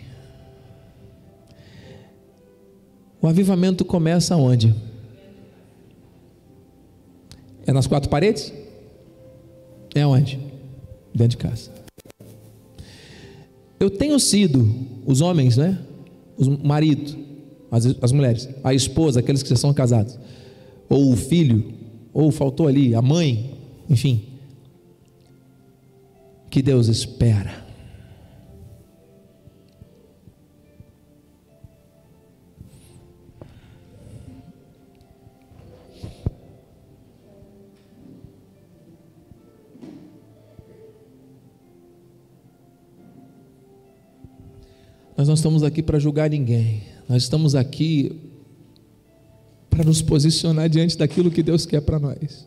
O 3.20 3.26
avivamento 3.26 3.84
começa 3.84 4.36
onde? 4.36 4.72
É 7.66 7.72
nas 7.72 7.88
quatro 7.88 8.08
paredes? 8.08 8.52
É 9.96 10.06
onde? 10.06 10.38
Dentro 11.12 11.30
de 11.30 11.38
casa. 11.38 11.72
Eu 13.80 13.90
tenho 13.90 14.20
sido, 14.20 14.64
os 15.04 15.20
homens, 15.20 15.56
né? 15.56 15.76
Os 16.38 16.46
maridos, 16.46 17.16
as, 17.68 17.84
as 18.00 18.12
mulheres, 18.12 18.48
a 18.62 18.72
esposa, 18.72 19.18
aqueles 19.18 19.42
que 19.42 19.48
já 19.48 19.56
são 19.56 19.74
casados, 19.74 20.16
ou 20.88 21.12
o 21.12 21.16
filho, 21.16 21.72
ou 22.12 22.30
faltou 22.30 22.66
ali 22.66 22.94
a 22.94 23.02
mãe, 23.02 23.54
enfim. 23.88 24.22
Que 26.50 26.62
Deus 26.62 26.88
espera 26.88 27.66
Nós 45.16 45.28
não 45.28 45.34
estamos 45.34 45.62
aqui 45.62 45.82
para 45.82 45.98
julgar 45.98 46.28
ninguém. 46.28 46.82
Nós 47.08 47.22
estamos 47.22 47.54
aqui 47.54 48.25
para 49.76 49.84
nos 49.84 50.00
posicionar 50.00 50.70
diante 50.70 50.96
daquilo 50.96 51.30
que 51.30 51.42
Deus 51.42 51.66
quer 51.66 51.82
para 51.82 51.98
nós. 51.98 52.46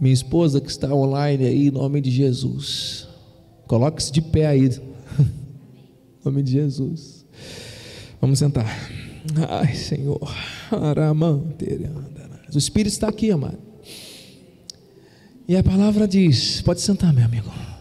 Minha 0.00 0.12
esposa 0.12 0.60
que 0.60 0.68
está 0.68 0.92
online 0.92 1.46
aí, 1.46 1.68
em 1.68 1.70
nome 1.70 2.00
de 2.00 2.10
Jesus. 2.10 3.06
Coloque-se 3.68 4.10
de 4.10 4.20
pé 4.20 4.46
aí. 4.46 4.68
Em 6.24 6.24
nome 6.24 6.42
de 6.42 6.52
Jesus. 6.52 7.24
Vamos 8.20 8.38
sentar. 8.38 8.66
Ai, 9.48 9.74
Senhor. 9.74 10.20
O 12.52 12.58
Espírito 12.58 12.92
está 12.92 13.08
aqui, 13.08 13.30
amado. 13.30 13.58
E 15.46 15.56
a 15.56 15.62
palavra 15.62 16.08
diz: 16.08 16.60
pode 16.62 16.80
sentar, 16.80 17.12
meu 17.12 17.24
amigo. 17.24 17.73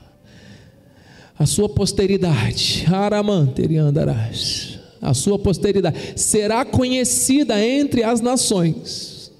A 1.37 1.45
sua 1.45 1.67
posteridade, 1.67 2.85
Aramanteriandarás, 2.91 4.79
a 5.01 5.13
sua 5.13 5.39
posteridade 5.39 6.13
será 6.15 6.63
conhecida 6.63 7.63
entre 7.65 8.03
as 8.03 8.21
nações. 8.21 9.31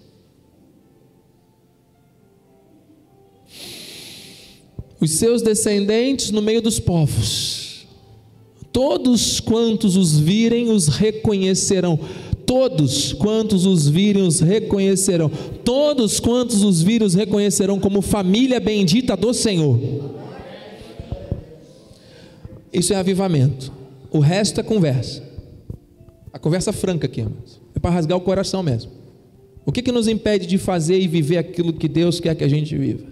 Os 4.99 5.11
seus 5.11 5.41
descendentes 5.41 6.31
no 6.31 6.41
meio 6.41 6.61
dos 6.61 6.79
povos. 6.79 7.85
Todos 8.71 9.39
quantos 9.39 9.95
os 9.95 10.17
virem 10.17 10.71
os 10.71 10.87
reconhecerão 10.87 11.99
Todos 12.45 13.13
quantos 13.13 13.65
os 13.65 13.87
virem 13.87 14.23
os 14.23 14.39
reconhecerão. 14.39 15.31
Todos 15.63 16.19
quantos 16.19 16.63
os 16.63 16.81
virem 16.81 17.07
os 17.07 17.13
reconhecerão 17.13 17.79
como 17.79 18.01
família 18.01 18.59
bendita 18.59 19.15
do 19.15 19.33
Senhor. 19.33 19.79
Isso 22.73 22.93
é 22.93 22.95
avivamento. 22.95 23.71
O 24.09 24.19
resto 24.19 24.59
é 24.59 24.63
conversa. 24.63 25.21
A 26.31 26.39
conversa 26.39 26.73
franca 26.73 27.05
aqui, 27.05 27.21
irmãos. 27.21 27.61
É 27.75 27.79
para 27.79 27.91
rasgar 27.91 28.17
o 28.17 28.21
coração 28.21 28.63
mesmo. 28.63 28.91
O 29.65 29.71
que, 29.71 29.81
que 29.81 29.91
nos 29.91 30.07
impede 30.07 30.47
de 30.47 30.57
fazer 30.57 30.99
e 30.99 31.07
viver 31.07 31.37
aquilo 31.37 31.71
que 31.71 31.87
Deus 31.87 32.19
quer 32.19 32.35
que 32.35 32.43
a 32.43 32.47
gente 32.47 32.75
viva? 32.75 33.05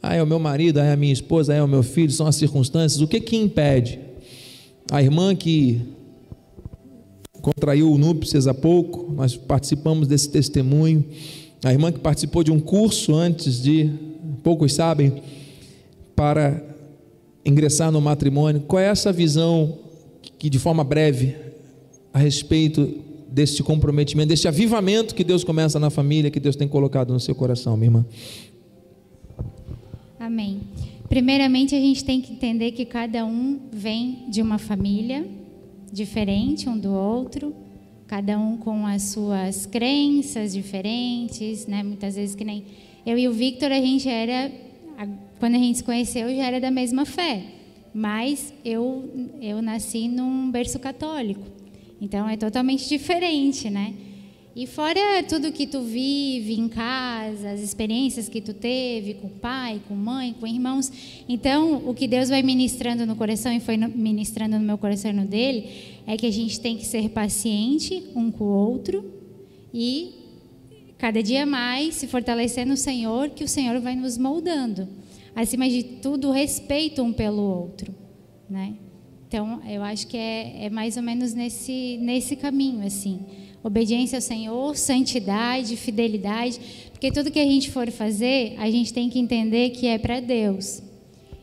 Ah, 0.00 0.14
é 0.14 0.22
o 0.22 0.26
meu 0.26 0.38
marido, 0.38 0.78
ah, 0.78 0.84
é 0.84 0.92
a 0.92 0.96
minha 0.96 1.12
esposa, 1.12 1.52
ah, 1.52 1.56
é 1.56 1.62
o 1.62 1.68
meu 1.68 1.82
filho, 1.82 2.10
são 2.10 2.26
as 2.26 2.36
circunstâncias. 2.36 3.02
O 3.02 3.08
que 3.08 3.20
que 3.20 3.36
impede? 3.36 3.98
A 4.90 5.02
irmã 5.02 5.34
que 5.34 5.82
contraiu 7.42 7.96
núpcias 7.98 8.46
há 8.46 8.54
pouco, 8.54 9.12
nós 9.12 9.36
participamos 9.36 10.08
desse 10.08 10.30
testemunho. 10.30 11.04
A 11.64 11.72
irmã 11.72 11.90
que 11.90 11.98
participou 11.98 12.44
de 12.44 12.52
um 12.52 12.60
curso 12.60 13.14
antes 13.14 13.60
de, 13.60 13.90
poucos 14.42 14.72
sabem, 14.74 15.22
para 16.14 16.67
ingressar 17.44 17.90
no 17.90 18.00
matrimônio. 18.00 18.62
Qual 18.62 18.80
é 18.80 18.86
essa 18.86 19.12
visão 19.12 19.78
que, 20.38 20.48
de 20.50 20.58
forma 20.58 20.84
breve, 20.84 21.34
a 22.12 22.18
respeito 22.18 23.02
deste 23.30 23.62
comprometimento, 23.62 24.28
deste 24.28 24.48
avivamento 24.48 25.14
que 25.14 25.24
Deus 25.24 25.44
começa 25.44 25.78
na 25.78 25.90
família, 25.90 26.30
que 26.30 26.40
Deus 26.40 26.56
tem 26.56 26.66
colocado 26.66 27.12
no 27.12 27.20
seu 27.20 27.34
coração, 27.34 27.76
minha 27.76 27.88
irmã? 27.88 28.06
Amém. 30.18 30.60
Primeiramente, 31.08 31.74
a 31.74 31.80
gente 31.80 32.04
tem 32.04 32.20
que 32.20 32.32
entender 32.32 32.72
que 32.72 32.84
cada 32.84 33.24
um 33.24 33.58
vem 33.72 34.24
de 34.28 34.42
uma 34.42 34.58
família 34.58 35.26
diferente 35.92 36.68
um 36.68 36.78
do 36.78 36.92
outro, 36.92 37.54
cada 38.06 38.38
um 38.38 38.56
com 38.56 38.86
as 38.86 39.04
suas 39.04 39.64
crenças 39.64 40.52
diferentes, 40.52 41.66
né? 41.66 41.82
Muitas 41.82 42.14
vezes 42.14 42.34
que 42.34 42.44
nem 42.44 42.64
eu 43.06 43.16
e 43.18 43.26
o 43.26 43.32
Victor 43.32 43.72
a 43.72 43.80
gente 43.80 44.08
era 44.08 44.50
quando 45.38 45.54
a 45.54 45.58
gente 45.58 45.78
se 45.78 45.84
conheceu 45.84 46.28
já 46.34 46.46
era 46.46 46.60
da 46.60 46.70
mesma 46.70 47.04
fé, 47.04 47.42
mas 47.94 48.52
eu 48.64 49.30
eu 49.40 49.62
nasci 49.62 50.08
num 50.08 50.50
berço 50.50 50.78
católico. 50.78 51.42
Então 52.00 52.28
é 52.28 52.36
totalmente 52.36 52.88
diferente, 52.88 53.68
né? 53.70 53.94
E 54.60 54.66
fora 54.66 55.22
tudo 55.28 55.52
que 55.52 55.68
tu 55.68 55.82
vive 55.82 56.58
em 56.58 56.68
casa, 56.68 57.50
as 57.50 57.60
experiências 57.60 58.28
que 58.28 58.40
tu 58.40 58.52
teve 58.52 59.14
com 59.14 59.28
pai, 59.28 59.80
com 59.86 59.94
mãe, 59.94 60.34
com 60.40 60.48
irmãos. 60.48 60.90
Então, 61.28 61.88
o 61.88 61.94
que 61.94 62.08
Deus 62.08 62.28
vai 62.28 62.42
ministrando 62.42 63.06
no 63.06 63.14
coração 63.14 63.52
e 63.52 63.60
foi 63.60 63.76
ministrando 63.76 64.58
no 64.58 64.64
meu 64.64 64.76
coração 64.76 65.12
e 65.12 65.14
no 65.14 65.26
dele, 65.26 65.68
é 66.08 66.16
que 66.16 66.26
a 66.26 66.32
gente 66.32 66.58
tem 66.58 66.76
que 66.76 66.84
ser 66.84 67.08
paciente 67.10 68.02
um 68.16 68.32
com 68.32 68.46
o 68.46 68.48
outro 68.48 69.04
e 69.72 70.14
cada 70.98 71.22
dia 71.22 71.46
mais 71.46 71.94
se 71.94 72.08
fortalecer 72.08 72.66
no 72.66 72.76
Senhor, 72.76 73.30
que 73.30 73.44
o 73.44 73.48
Senhor 73.48 73.78
vai 73.78 73.94
nos 73.94 74.18
moldando. 74.18 74.88
Acima 75.40 75.68
de 75.68 75.82
tudo, 75.82 76.30
respeito 76.30 77.02
um 77.02 77.12
pelo 77.12 77.42
outro, 77.42 77.94
né? 78.50 78.74
Então, 79.26 79.60
eu 79.68 79.82
acho 79.82 80.06
que 80.06 80.16
é, 80.16 80.64
é 80.64 80.70
mais 80.70 80.96
ou 80.96 81.02
menos 81.02 81.34
nesse, 81.34 81.98
nesse 82.00 82.34
caminho, 82.34 82.84
assim 82.84 83.24
obediência 83.62 84.16
ao 84.16 84.22
Senhor, 84.22 84.76
santidade, 84.76 85.76
fidelidade, 85.76 86.58
porque 86.90 87.10
tudo 87.10 87.30
que 87.30 87.38
a 87.38 87.44
gente 87.44 87.70
for 87.70 87.90
fazer, 87.90 88.54
a 88.58 88.70
gente 88.70 88.92
tem 88.92 89.08
que 89.08 89.18
entender 89.18 89.70
que 89.70 89.86
é 89.86 89.98
para 89.98 90.20
Deus. 90.20 90.82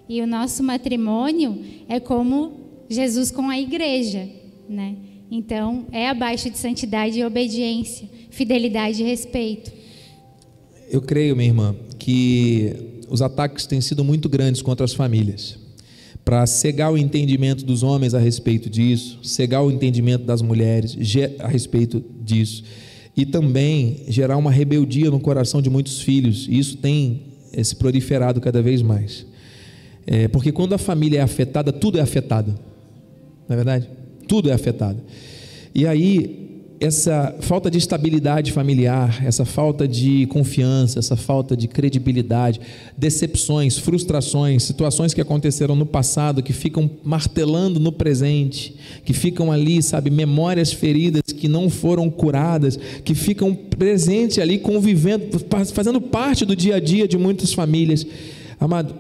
E 0.08 0.22
o 0.22 0.28
nosso 0.28 0.64
matrimônio 0.64 1.60
é 1.88 2.00
como 2.00 2.54
Jesus 2.90 3.32
com 3.32 3.50
a 3.50 3.60
igreja, 3.60 4.28
né? 4.70 4.96
Então, 5.30 5.88
é 5.92 6.08
abaixo 6.08 6.50
de 6.50 6.58
santidade 6.58 7.20
e 7.20 7.24
obediência, 7.24 8.08
fidelidade 8.30 9.02
e 9.02 9.06
respeito. 9.06 9.72
Eu 10.90 11.02
creio, 11.02 11.36
minha 11.36 11.50
irmã, 11.50 11.76
que 11.98 12.95
os 13.10 13.22
ataques 13.22 13.66
têm 13.66 13.82
sido 13.82 14.04
muito 14.04 14.28
grandes 14.30 14.62
contra 14.62 14.84
as 14.84 14.94
famílias. 14.94 15.58
para 16.24 16.44
cegar 16.48 16.92
o 16.92 16.98
entendimento 16.98 17.64
dos 17.64 17.84
homens 17.84 18.16
a 18.16 18.20
respeito 18.20 18.68
disso, 18.68 19.20
cegar 19.22 19.64
o 19.64 19.70
entendimento 19.70 20.24
das 20.24 20.42
mulheres 20.42 20.98
a 21.38 21.48
respeito 21.48 22.04
disso, 22.24 22.64
e 23.16 23.28
também 23.28 24.02
gerar 24.08 24.36
uma 24.36 24.50
rebeldia 24.50 25.12
no 25.12 25.20
coração 25.20 25.62
de 25.62 25.70
muitos 25.70 26.02
filhos. 26.02 26.48
E 26.50 26.58
isso 26.58 26.78
tem 26.78 27.22
eh, 27.54 27.64
se 27.64 27.76
proliferado 27.76 28.42
cada 28.42 28.60
vez 28.60 28.82
mais. 28.82 29.26
É, 30.08 30.28
porque 30.28 30.52
quando 30.52 30.74
a 30.74 30.78
família 30.78 31.20
é 31.20 31.22
afetada, 31.22 31.72
tudo 31.72 31.98
é 31.98 32.02
afetado. 32.02 32.52
Não 33.48 33.54
é 33.54 33.56
verdade? 33.56 33.90
Tudo 34.28 34.50
é 34.50 34.54
afetado. 34.54 35.00
E 35.74 35.86
aí, 35.86 36.45
essa 36.80 37.36
falta 37.40 37.72
de 37.72 37.78
estabilidade 37.78 38.52
familiar, 38.52 39.24
essa 39.26 39.46
falta 39.46 39.88
de 39.88 40.26
confiança, 40.28 41.00
essa 41.00 41.16
falta 41.16 41.56
de 41.56 41.68
credibilidade, 41.68 42.60
decepções, 42.98 43.78
frustrações, 43.78 44.64
situações 44.64 45.14
que 45.14 45.22
aconteceram 45.22 45.76
no 45.76 45.86
passado 45.86 46.44
que 46.44 46.52
ficam 46.52 46.90
martelando 47.04 47.80
no 47.80 47.92
presente, 47.92 48.76
que 49.06 49.14
ficam 49.14 49.52
ali, 49.52 49.82
sabe, 49.82 50.10
memórias 50.10 50.74
feridas 50.74 51.22
que 51.22 51.48
não 51.48 51.70
foram 51.70 52.10
curadas, 52.10 52.78
que 53.04 53.16
ficam 53.16 53.56
presentes 53.56 54.40
ali 54.40 54.58
convivendo, 54.58 55.40
fazendo 55.74 56.02
parte 56.02 56.46
do 56.46 56.56
dia 56.56 56.76
a 56.76 56.80
dia 56.80 57.08
de 57.08 57.18
muitas 57.18 57.54
famílias. 57.54 58.06
Amado, 58.60 58.94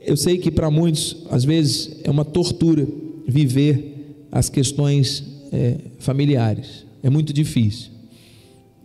eu 0.00 0.16
sei 0.16 0.36
que 0.36 0.50
para 0.50 0.70
muitos, 0.70 1.16
às 1.30 1.44
vezes, 1.44 2.00
é 2.04 2.10
uma 2.10 2.24
tortura 2.24 2.86
viver 3.26 4.26
as 4.30 4.48
questões 4.48 5.31
é, 5.52 5.76
familiares. 5.98 6.86
É 7.02 7.10
muito 7.10 7.32
difícil. 7.32 7.90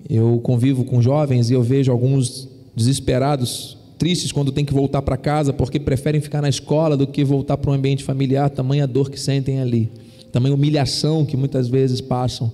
Eu 0.09 0.39
convivo 0.43 0.83
com 0.83 1.01
jovens 1.01 1.49
e 1.49 1.53
eu 1.53 1.63
vejo 1.63 1.91
alguns 1.91 2.47
desesperados, 2.75 3.77
tristes 3.97 4.31
quando 4.31 4.51
tem 4.51 4.63
que 4.63 4.73
voltar 4.73 5.01
para 5.01 5.17
casa 5.17 5.51
porque 5.51 5.79
preferem 5.79 6.21
ficar 6.21 6.41
na 6.41 6.49
escola 6.49 6.95
do 6.95 7.07
que 7.07 7.23
voltar 7.23 7.57
para 7.57 7.71
um 7.71 7.73
ambiente 7.73 8.03
familiar, 8.03 8.49
tamanha 8.49 8.85
dor 8.85 9.09
que 9.09 9.19
sentem 9.19 9.59
ali, 9.59 9.91
tamanha 10.31 10.53
humilhação 10.53 11.25
que 11.25 11.35
muitas 11.35 11.67
vezes 11.67 11.99
passam, 12.01 12.51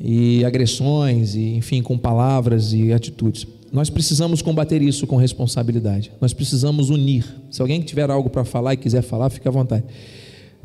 e 0.00 0.44
agressões, 0.44 1.34
e 1.34 1.54
enfim, 1.54 1.82
com 1.82 1.96
palavras 1.96 2.72
e 2.72 2.92
atitudes. 2.92 3.46
Nós 3.72 3.90
precisamos 3.90 4.42
combater 4.42 4.82
isso 4.82 5.06
com 5.06 5.16
responsabilidade. 5.16 6.12
Nós 6.20 6.32
precisamos 6.32 6.90
unir. 6.90 7.24
Se 7.50 7.60
alguém 7.60 7.80
tiver 7.80 8.10
algo 8.10 8.28
para 8.30 8.44
falar 8.44 8.74
e 8.74 8.76
quiser 8.76 9.02
falar, 9.02 9.30
fique 9.30 9.48
à 9.48 9.50
vontade. 9.50 9.84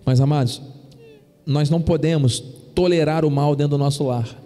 Mas, 0.06 0.20
amados, 0.20 0.62
nós 1.50 1.68
não 1.68 1.82
podemos 1.82 2.40
tolerar 2.76 3.26
o 3.26 3.32
mal 3.32 3.56
dentro 3.56 3.72
do 3.72 3.78
nosso 3.80 4.04
lar. 4.04 4.40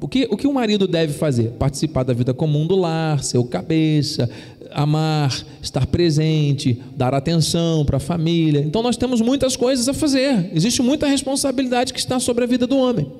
O 0.00 0.08
que, 0.08 0.26
o 0.30 0.36
que 0.36 0.46
o 0.46 0.54
marido 0.54 0.86
deve 0.86 1.12
fazer? 1.12 1.50
Participar 1.58 2.02
da 2.02 2.14
vida 2.14 2.32
comum 2.32 2.66
do 2.66 2.76
lar, 2.76 3.22
ser 3.22 3.36
o 3.36 3.44
cabeça, 3.44 4.30
amar, 4.70 5.44
estar 5.60 5.86
presente, 5.86 6.80
dar 6.96 7.12
atenção 7.12 7.84
para 7.84 7.98
a 7.98 8.00
família. 8.00 8.60
Então 8.60 8.82
nós 8.82 8.96
temos 8.96 9.20
muitas 9.20 9.54
coisas 9.54 9.86
a 9.86 9.92
fazer. 9.92 10.50
Existe 10.54 10.80
muita 10.80 11.06
responsabilidade 11.06 11.92
que 11.92 11.98
está 11.98 12.18
sobre 12.18 12.44
a 12.44 12.46
vida 12.46 12.66
do 12.66 12.78
homem. 12.78 13.12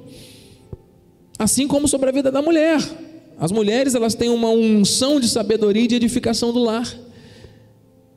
Assim 1.38 1.68
como 1.68 1.86
sobre 1.86 2.08
a 2.08 2.12
vida 2.12 2.32
da 2.32 2.40
mulher. 2.40 2.80
As 3.38 3.52
mulheres, 3.52 3.94
elas 3.94 4.14
têm 4.14 4.30
uma 4.30 4.48
unção 4.48 5.20
de 5.20 5.28
sabedoria 5.28 5.82
e 5.82 5.88
de 5.88 5.96
edificação 5.96 6.54
do 6.54 6.60
lar. 6.60 6.88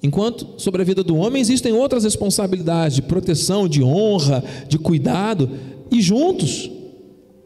Enquanto 0.03 0.47
sobre 0.57 0.81
a 0.81 0.85
vida 0.85 1.03
do 1.03 1.15
homem 1.15 1.41
existem 1.41 1.73
outras 1.73 2.03
responsabilidades 2.03 2.95
de 2.95 3.01
proteção, 3.03 3.67
de 3.67 3.83
honra, 3.83 4.43
de 4.67 4.79
cuidado, 4.79 5.49
e 5.91 6.01
juntos, 6.01 6.71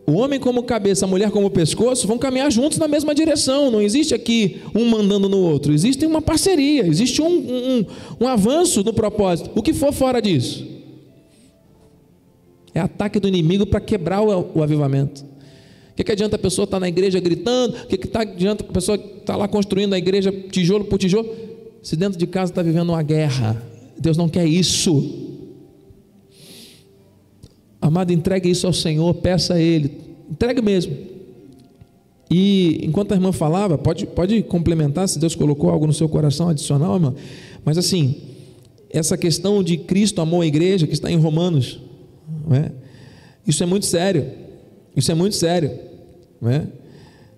o 0.08 0.14
homem 0.14 0.40
como 0.40 0.64
cabeça, 0.64 1.06
a 1.06 1.08
mulher 1.08 1.32
como 1.32 1.50
pescoço, 1.50 2.08
vão 2.08 2.18
caminhar 2.18 2.52
juntos 2.52 2.78
na 2.78 2.88
mesma 2.88 3.14
direção. 3.14 3.72
Não 3.72 3.82
existe 3.82 4.14
aqui 4.14 4.62
um 4.74 4.86
mandando 4.86 5.28
no 5.28 5.40
outro, 5.40 5.74
existe 5.74 6.06
uma 6.06 6.22
parceria, 6.22 6.88
existe 6.88 7.22
um, 7.22 7.28
um, 7.28 7.86
um 8.22 8.28
avanço 8.28 8.84
no 8.84 8.94
propósito. 8.94 9.50
O 9.56 9.62
que 9.62 9.74
for 9.74 9.92
fora 9.92 10.22
disso 10.22 10.66
é 12.74 12.80
ataque 12.80 13.20
do 13.20 13.28
inimigo 13.28 13.66
para 13.66 13.80
quebrar 13.80 14.22
o, 14.22 14.52
o 14.54 14.64
avivamento. 14.64 15.26
O 15.92 15.96
que, 15.96 16.04
que 16.04 16.12
adianta 16.12 16.36
a 16.36 16.40
pessoa 16.40 16.66
estar 16.66 16.76
tá 16.76 16.82
na 16.82 16.90
igreja 16.90 17.20
gritando? 17.20 17.74
O 17.84 17.88
que, 17.88 17.98
que 17.98 18.08
tá, 18.08 18.22
adianta 18.22 18.64
a 18.64 18.72
pessoa 18.72 18.98
estar 18.98 19.22
tá 19.26 19.36
lá 19.36 19.48
construindo 19.48 19.94
a 19.94 19.98
igreja 19.98 20.32
tijolo 20.52 20.86
por 20.86 21.00
tijolo? 21.00 21.34
Se 21.86 21.96
dentro 21.96 22.18
de 22.18 22.26
casa 22.26 22.52
está 22.52 22.64
vivendo 22.64 22.90
uma 22.90 23.04
guerra, 23.04 23.62
Deus 23.96 24.18
não 24.18 24.28
quer 24.28 24.44
isso. 24.44 25.38
Amado, 27.80 28.12
entregue 28.12 28.50
isso 28.50 28.66
ao 28.66 28.74
Senhor, 28.74 29.14
peça 29.14 29.54
a 29.54 29.62
Ele, 29.62 29.92
entregue 30.28 30.64
mesmo. 30.64 30.98
E 32.28 32.80
enquanto 32.82 33.12
a 33.12 33.16
irmã 33.16 33.32
falava, 33.32 33.78
pode, 33.78 34.08
pode 34.08 34.42
complementar 34.42 35.08
se 35.08 35.20
Deus 35.20 35.36
colocou 35.36 35.70
algo 35.70 35.86
no 35.86 35.94
seu 35.94 36.10
coração 36.10 36.50
adicional, 36.50 36.96
irmã. 36.96 37.14
Mas 37.64 37.78
assim, 37.78 38.16
essa 38.90 39.16
questão 39.16 39.62
de 39.62 39.78
Cristo 39.78 40.20
amou 40.22 40.42
a 40.42 40.48
igreja, 40.48 40.88
que 40.88 40.94
está 40.94 41.12
em 41.12 41.18
Romanos, 41.18 41.80
é? 42.50 42.72
isso 43.46 43.62
é 43.62 43.68
muito 43.68 43.86
sério. 43.86 44.26
Isso 44.98 45.12
é 45.12 45.14
muito 45.14 45.36
sério. 45.36 45.70
É? 46.48 46.64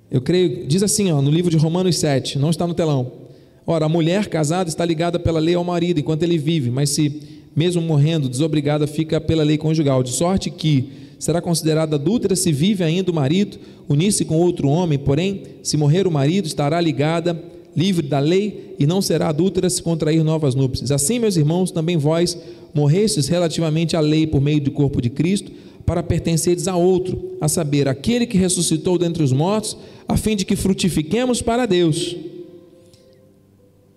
Eu 0.09 0.21
creio, 0.21 0.65
diz 0.67 0.81
assim 0.83 1.11
ó, 1.11 1.21
no 1.21 1.31
livro 1.31 1.51
de 1.51 1.57
Romanos 1.57 1.97
7, 1.97 2.39
não 2.39 2.49
está 2.49 2.65
no 2.65 2.73
telão. 2.73 3.26
Ora, 3.69 3.85
a 3.85 3.89
mulher 3.89 4.29
casada 4.29 4.69
está 4.69 4.85
ligada 4.85 5.19
pela 5.19 5.41
lei 5.41 5.53
ao 5.53 5.63
marido 5.63 5.99
enquanto 5.99 6.23
ele 6.23 6.37
vive, 6.37 6.71
mas 6.71 6.89
se, 6.91 7.21
mesmo 7.53 7.81
morrendo, 7.81 8.29
desobrigada, 8.29 8.87
fica 8.87 9.19
pela 9.19 9.43
lei 9.43 9.57
conjugal, 9.57 10.01
de 10.01 10.11
sorte 10.11 10.49
que 10.49 10.87
será 11.19 11.41
considerada 11.41 11.97
adúltera 11.97 12.33
se 12.33 12.49
vive 12.53 12.85
ainda 12.85 13.11
o 13.11 13.13
marido, 13.13 13.57
unir-se 13.89 14.23
com 14.23 14.37
outro 14.37 14.69
homem, 14.69 14.97
porém, 14.97 15.43
se 15.61 15.75
morrer 15.75 16.07
o 16.07 16.11
marido, 16.11 16.45
estará 16.45 16.79
ligada, 16.79 17.37
livre 17.75 18.07
da 18.07 18.19
lei, 18.19 18.73
e 18.79 18.87
não 18.87 19.01
será 19.01 19.27
adúltera 19.27 19.69
se 19.69 19.83
contrair 19.83 20.23
novas 20.23 20.55
núpcias. 20.55 20.89
Assim, 20.89 21.19
meus 21.19 21.35
irmãos, 21.35 21.69
também 21.69 21.97
vós 21.97 22.37
morrestes 22.73 23.27
relativamente 23.27 23.97
à 23.97 23.99
lei 23.99 24.25
por 24.25 24.39
meio 24.39 24.61
do 24.61 24.71
corpo 24.71 25.01
de 25.01 25.09
Cristo, 25.09 25.51
para 25.85 26.01
pertenceres 26.01 26.69
a 26.69 26.75
outro, 26.77 27.35
a 27.41 27.49
saber, 27.49 27.89
aquele 27.89 28.25
que 28.25 28.37
ressuscitou 28.37 28.97
dentre 28.97 29.23
os 29.23 29.33
mortos, 29.33 29.75
a 30.07 30.15
fim 30.15 30.37
de 30.37 30.45
que 30.45 30.55
frutifiquemos 30.55 31.41
para 31.41 31.65
Deus. 31.65 32.15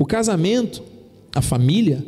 O 0.01 0.07
casamento, 0.07 0.83
a 1.35 1.43
família, 1.43 2.03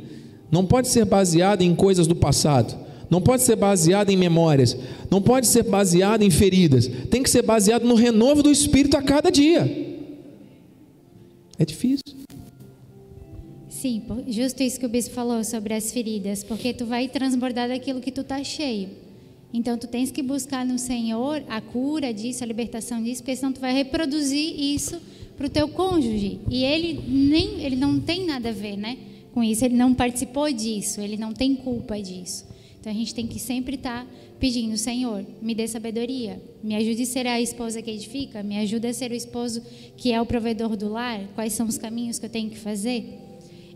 não 0.51 0.65
pode 0.65 0.89
ser 0.89 1.05
baseado 1.05 1.61
em 1.61 1.75
coisas 1.75 2.07
do 2.07 2.17
passado, 2.17 2.75
não 3.11 3.21
pode 3.21 3.43
ser 3.43 3.55
baseado 3.55 4.09
em 4.09 4.17
memórias, 4.17 4.75
não 5.11 5.21
pode 5.21 5.47
ser 5.47 5.65
baseado 5.65 6.23
em 6.23 6.31
feridas, 6.31 6.89
tem 7.11 7.23
que 7.23 7.29
ser 7.29 7.43
baseado 7.43 7.85
no 7.85 7.95
renovo 7.95 8.43
do 8.43 8.51
espírito 8.51 8.97
a 8.97 9.03
cada 9.03 9.31
dia. 9.31 9.61
É 11.59 11.67
difícil. 11.67 12.03
Sim, 13.69 14.03
justo 14.27 14.63
isso 14.63 14.81
que 14.81 14.87
o 14.87 14.89
bispo 14.89 15.15
falou 15.15 15.45
sobre 15.45 15.75
as 15.75 15.93
feridas, 15.93 16.43
porque 16.43 16.73
tu 16.73 16.87
vai 16.87 17.09
transbordar 17.09 17.69
daquilo 17.69 18.01
que 18.01 18.11
tu 18.11 18.25
tá 18.25 18.43
cheio. 18.43 18.89
Então 19.53 19.77
tu 19.77 19.87
tens 19.87 20.11
que 20.11 20.23
buscar 20.23 20.65
no 20.65 20.79
Senhor 20.79 21.43
a 21.47 21.61
cura 21.61 22.11
disso, 22.15 22.43
a 22.43 22.47
libertação 22.47 23.03
disso, 23.03 23.23
porque 23.23 23.37
senão 23.37 23.53
tu 23.53 23.61
vai 23.61 23.75
reproduzir 23.75 24.59
isso 24.59 24.99
para 25.43 25.49
o 25.49 25.51
teu 25.51 25.69
cônjuge. 25.69 26.39
E 26.49 26.65
ele 26.65 27.01
nem 27.09 27.65
ele 27.65 27.75
não 27.75 27.99
tem 27.99 28.25
nada 28.25 28.51
a 28.51 28.53
ver, 28.53 28.77
né, 28.77 28.97
com 29.35 29.43
isso. 29.43 29.65
Ele 29.65 29.75
não 29.75 29.93
participou 29.93 30.53
disso, 30.53 31.01
ele 31.01 31.17
não 31.17 31.33
tem 31.33 31.57
culpa 31.57 32.01
disso. 32.01 32.47
Então 32.79 32.93
a 32.93 32.95
gente 32.95 33.13
tem 33.13 33.27
que 33.27 33.41
sempre 33.41 33.75
estar 33.75 34.05
tá 34.05 34.11
pedindo, 34.39 34.77
Senhor, 34.77 35.25
me 35.41 35.55
dê 35.55 35.67
sabedoria, 35.67 36.41
me 36.63 36.75
ajude 36.77 37.03
a 37.03 37.07
ser 37.07 37.27
a 37.27 37.41
esposa 37.41 37.81
que 37.81 37.91
edifica, 37.91 38.43
me 38.43 38.59
ajude 38.59 38.87
a 38.87 38.95
ser 38.95 39.11
o 39.11 39.15
esposo 39.15 39.63
que 39.97 40.13
é 40.13 40.21
o 40.21 40.27
provedor 40.27 40.77
do 40.77 40.89
lar. 40.89 41.21
Quais 41.35 41.53
são 41.55 41.67
os 41.67 41.77
caminhos 41.77 42.19
que 42.21 42.27
eu 42.27 42.31
tenho 42.31 42.49
que 42.49 42.59
fazer? 42.59 43.05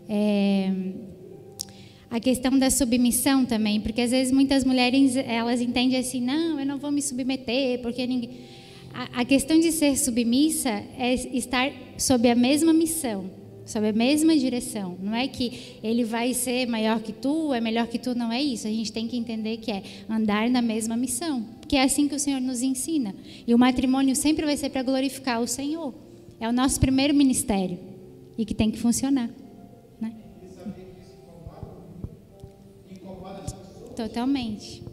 É... 0.07 0.71
A 2.09 2.21
questão 2.21 2.57
da 2.57 2.69
submissão 2.69 3.45
também, 3.45 3.81
porque 3.81 3.99
às 3.99 4.11
vezes 4.11 4.31
muitas 4.31 4.63
mulheres 4.63 5.17
elas 5.17 5.59
entendem 5.59 5.99
assim, 5.99 6.21
não, 6.21 6.57
eu 6.57 6.65
não 6.65 6.77
vou 6.77 6.89
me 6.89 7.01
submeter, 7.01 7.81
porque 7.81 8.07
ninguém 8.07 8.29
a, 9.13 9.23
questão 9.23 9.59
de 9.59 9.71
ser 9.71 9.95
submissa 9.95 10.69
é 10.97 11.13
estar 11.13 11.71
sob 11.99 12.27
a 12.27 12.33
mesma 12.33 12.73
missão, 12.73 13.29
sob 13.63 13.87
a 13.87 13.93
mesma 13.93 14.35
direção. 14.35 14.97
Não 14.99 15.13
é 15.13 15.27
que 15.27 15.77
ele 15.83 16.03
vai 16.03 16.33
ser 16.33 16.65
maior 16.65 16.99
que 16.99 17.13
tu, 17.13 17.53
é 17.53 17.61
melhor 17.61 17.85
que 17.85 17.99
tu, 17.99 18.15
não 18.15 18.31
é 18.31 18.41
isso. 18.41 18.65
A 18.65 18.71
gente 18.71 18.91
tem 18.91 19.07
que 19.07 19.15
entender 19.15 19.57
que 19.57 19.71
é 19.71 19.83
andar 20.09 20.49
na 20.49 20.63
mesma 20.63 20.97
missão, 20.97 21.43
porque 21.59 21.75
é 21.75 21.83
assim 21.83 22.07
que 22.07 22.15
o 22.15 22.19
Senhor 22.19 22.41
nos 22.41 22.63
ensina. 22.63 23.13
E 23.45 23.53
o 23.53 23.59
matrimônio 23.59 24.15
sempre 24.15 24.45
vai 24.45 24.57
ser 24.57 24.71
para 24.71 24.81
glorificar 24.81 25.41
o 25.41 25.47
Senhor. 25.47 25.93
É 26.39 26.49
o 26.49 26.51
nosso 26.51 26.79
primeiro 26.79 27.13
ministério 27.13 27.77
e 28.35 28.45
que 28.45 28.55
tem 28.55 28.71
que 28.71 28.79
funcionar. 28.79 29.29
Né? 30.01 30.11
Totalmente. 33.95 34.86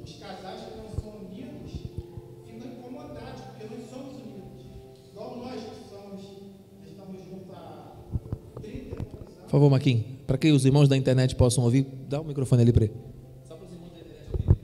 Por 9.54 9.58
favor, 9.58 9.70
Maquin, 9.70 10.02
para 10.26 10.36
que 10.36 10.50
os 10.50 10.64
irmãos 10.64 10.88
da 10.88 10.96
internet 10.96 11.36
possam 11.36 11.62
ouvir, 11.62 11.86
dá 12.08 12.20
o 12.20 12.24
microfone 12.24 12.62
ali 12.62 12.72
para 12.72 12.86
ele. 12.86 12.94
Só 13.46 13.54
para 13.54 13.64
os 13.64 13.72
irmãos 13.72 13.92
da 13.92 14.00
internet 14.00 14.48
ouvir. 14.48 14.60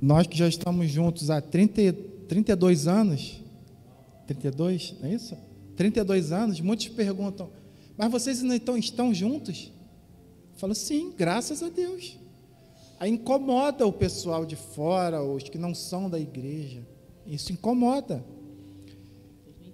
Nós 0.00 0.28
que 0.28 0.38
já 0.38 0.46
estamos 0.46 0.88
juntos 0.88 1.28
há 1.28 1.40
30, 1.40 1.92
32 2.28 2.86
anos, 2.86 3.42
32, 4.28 4.94
não 5.00 5.08
é 5.08 5.14
isso? 5.14 5.36
32 5.74 6.30
anos, 6.30 6.60
muitos 6.60 6.86
perguntam, 6.86 7.50
Mas 7.96 8.12
vocês 8.12 8.40
ainda 8.40 8.54
estão, 8.54 8.76
estão 8.76 9.12
juntos? 9.12 9.72
Eu 10.52 10.60
falo, 10.60 10.74
sim, 10.76 11.12
graças 11.18 11.64
a 11.64 11.68
Deus. 11.68 12.16
Aí 13.00 13.10
incomoda 13.10 13.84
o 13.84 13.92
pessoal 13.92 14.46
de 14.46 14.54
fora, 14.54 15.20
os 15.20 15.42
que 15.42 15.58
não 15.58 15.74
são 15.74 16.08
da 16.08 16.20
igreja. 16.20 16.86
Isso 17.26 17.52
incomoda. 17.52 18.24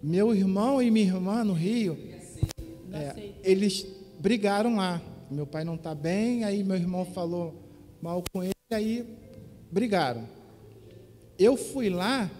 Meu 0.02 0.34
irmão 0.34 0.80
e 0.80 0.90
minha 0.90 1.04
irmã 1.04 1.44
no 1.44 1.52
Rio, 1.52 2.11
é, 2.92 3.32
eles 3.42 3.86
brigaram 4.18 4.76
lá. 4.76 5.00
Meu 5.30 5.46
pai 5.46 5.64
não 5.64 5.74
está 5.74 5.94
bem, 5.94 6.44
aí 6.44 6.62
meu 6.62 6.76
irmão 6.76 7.04
falou 7.04 7.54
mal 8.00 8.22
com 8.32 8.42
ele, 8.42 8.52
aí 8.70 9.06
brigaram. 9.70 10.28
Eu 11.38 11.56
fui 11.56 11.88
lá 11.88 12.30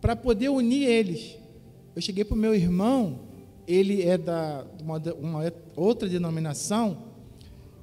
para 0.00 0.14
poder 0.14 0.50
unir 0.50 0.84
eles. 0.84 1.38
Eu 1.94 2.02
cheguei 2.02 2.24
para 2.24 2.34
o 2.34 2.38
meu 2.38 2.54
irmão, 2.54 3.20
ele 3.66 4.02
é 4.02 4.18
da 4.18 4.66
uma, 4.82 4.98
uma 5.14 5.52
outra 5.76 6.08
denominação. 6.08 7.04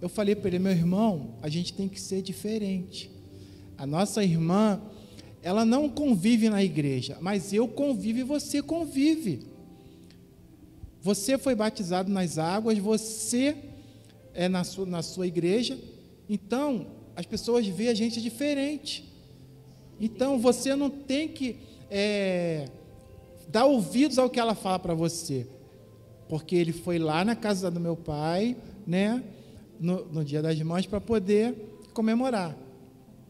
Eu 0.02 0.10
falei 0.10 0.36
para 0.36 0.49
ele, 0.49 0.60
meu 0.60 0.71
irmão, 0.71 1.36
a 1.41 1.49
gente 1.49 1.73
tem 1.73 1.89
que 1.89 1.99
ser 1.99 2.21
diferente. 2.21 3.12
A 3.78 3.86
nossa 3.86 4.23
irmã, 4.23 4.82
ela 5.41 5.65
não 5.65 5.89
convive 5.89 6.49
na 6.49 6.63
igreja, 6.63 7.17
mas 7.21 7.54
eu 7.54 7.67
convivo 7.67 8.19
e 8.19 8.23
você 8.23 8.62
convive. 8.62 9.48
Você 11.01 11.38
foi 11.38 11.55
batizado 11.55 12.12
nas 12.12 12.38
águas, 12.38 12.77
você 12.77 13.55
é 14.33 14.47
na 14.49 14.63
sua, 14.63 14.85
na 14.85 15.01
sua 15.01 15.27
igreja, 15.27 15.77
então 16.27 16.88
as 17.15 17.25
pessoas 17.25 17.65
veem 17.67 17.89
a 17.89 17.93
gente 17.93 18.21
diferente. 18.21 19.12
Então 19.99 20.39
você 20.39 20.75
não 20.75 20.89
tem 20.89 21.27
que 21.27 21.57
é, 21.89 22.69
dar 23.47 23.65
ouvidos 23.65 24.17
ao 24.17 24.29
que 24.29 24.39
ela 24.39 24.55
fala 24.55 24.79
para 24.79 24.93
você, 24.93 25.47
porque 26.27 26.55
ele 26.55 26.71
foi 26.71 26.99
lá 26.99 27.25
na 27.25 27.35
casa 27.35 27.71
do 27.71 27.79
meu 27.79 27.95
pai, 27.95 28.55
né, 28.85 29.23
no, 29.79 30.05
no 30.05 30.23
dia 30.23 30.41
das 30.41 30.59
mães, 30.62 30.85
para 30.85 31.01
poder 31.01 31.55
comemorar, 31.93 32.55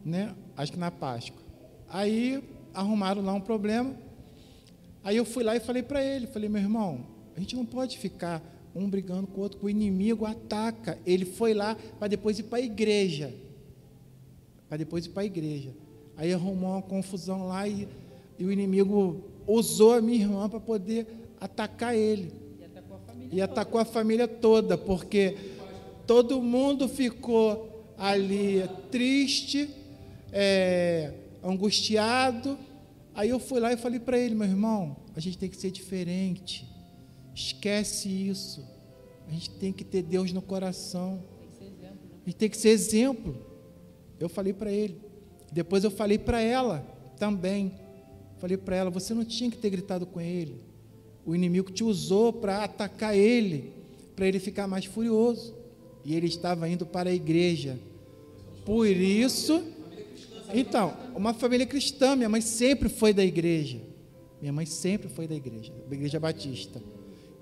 né, 0.03 0.35
acho 0.57 0.71
que 0.71 0.79
na 0.79 0.91
Páscoa. 0.91 1.41
Aí 1.87 2.43
arrumaram 2.73 3.21
lá 3.21 3.33
um 3.33 3.41
problema. 3.41 3.95
Aí 5.03 5.17
eu 5.17 5.25
fui 5.25 5.43
lá 5.43 5.55
e 5.55 5.59
falei 5.59 5.81
para 5.81 6.03
ele, 6.03 6.27
falei, 6.27 6.49
meu 6.49 6.61
irmão, 6.61 7.05
a 7.39 7.41
gente 7.41 7.55
não 7.55 7.65
pode 7.65 7.97
ficar 7.97 8.43
um 8.75 8.89
brigando 8.89 9.25
com 9.25 9.39
o 9.39 9.43
outro, 9.43 9.59
o 9.61 9.69
inimigo 9.69 10.25
ataca. 10.25 10.99
Ele 11.05 11.23
foi 11.23 11.53
lá 11.53 11.73
para 11.97 12.09
depois 12.09 12.37
ir 12.37 12.43
para 12.43 12.57
a 12.57 12.61
igreja. 12.61 13.33
Para 14.67 14.75
depois 14.75 15.05
ir 15.05 15.09
para 15.11 15.21
a 15.21 15.25
igreja. 15.25 15.71
Aí 16.17 16.33
arrumou 16.33 16.71
uma 16.71 16.81
confusão 16.81 17.47
lá 17.47 17.65
e, 17.65 17.87
e 18.37 18.43
o 18.43 18.51
inimigo 18.51 19.23
usou 19.47 19.93
a 19.93 20.01
minha 20.01 20.19
irmã 20.19 20.49
para 20.49 20.59
poder 20.59 21.07
atacar 21.39 21.95
ele. 21.95 22.33
E 22.59 22.65
atacou 22.65 22.97
a 22.97 22.99
família, 22.99 23.29
e 23.31 23.41
atacou 23.41 23.79
a 23.79 23.85
família 23.85 24.27
toda, 24.27 24.77
porque 24.77 25.37
todo 26.05 26.41
mundo 26.41 26.89
ficou 26.89 27.85
ali 27.97 28.69
triste, 28.91 29.69
é, 30.29 31.13
angustiado. 31.41 32.59
Aí 33.15 33.29
eu 33.29 33.39
fui 33.39 33.61
lá 33.61 33.71
e 33.71 33.77
falei 33.77 34.01
para 34.01 34.19
ele, 34.19 34.35
meu 34.35 34.45
irmão, 34.45 34.97
a 35.15 35.21
gente 35.21 35.37
tem 35.37 35.49
que 35.49 35.55
ser 35.55 35.71
diferente. 35.71 36.67
Esquece 37.39 38.09
isso. 38.09 38.67
A 39.25 39.31
gente 39.31 39.49
tem 39.51 39.71
que 39.71 39.85
ter 39.85 40.01
Deus 40.01 40.33
no 40.33 40.41
coração. 40.41 41.23
A 41.61 42.29
gente 42.29 42.35
tem 42.35 42.49
que 42.49 42.57
ser 42.57 42.69
exemplo. 42.69 43.33
Eu 44.19 44.27
falei 44.27 44.51
para 44.51 44.69
ele. 44.69 44.97
Depois 45.49 45.85
eu 45.85 45.89
falei 45.89 46.17
para 46.17 46.41
ela 46.41 46.85
também. 47.17 47.71
Falei 48.39 48.57
para 48.57 48.75
ela: 48.75 48.89
você 48.89 49.13
não 49.13 49.23
tinha 49.23 49.49
que 49.49 49.57
ter 49.57 49.69
gritado 49.69 50.05
com 50.05 50.19
ele. 50.19 50.61
O 51.25 51.33
inimigo 51.33 51.71
te 51.71 51.81
usou 51.81 52.33
para 52.33 52.63
atacar 52.63 53.15
ele, 53.15 53.71
para 54.17 54.27
ele 54.27 54.39
ficar 54.39 54.67
mais 54.67 54.83
furioso. 54.83 55.55
E 56.03 56.15
ele 56.15 56.27
estava 56.27 56.67
indo 56.67 56.85
para 56.85 57.09
a 57.09 57.13
igreja. 57.13 57.79
Por 58.65 58.85
isso, 58.85 59.63
então, 60.53 60.93
uma 61.15 61.33
família 61.33 61.65
cristã, 61.65 62.17
minha 62.17 62.29
mãe 62.29 62.41
sempre 62.41 62.89
foi 62.89 63.13
da 63.13 63.23
igreja. 63.23 63.79
Minha 64.41 64.51
mãe 64.51 64.65
sempre 64.65 65.07
foi 65.07 65.25
da 65.25 65.35
igreja, 65.35 65.71
da 65.87 65.95
igreja 65.95 66.19
batista. 66.19 66.81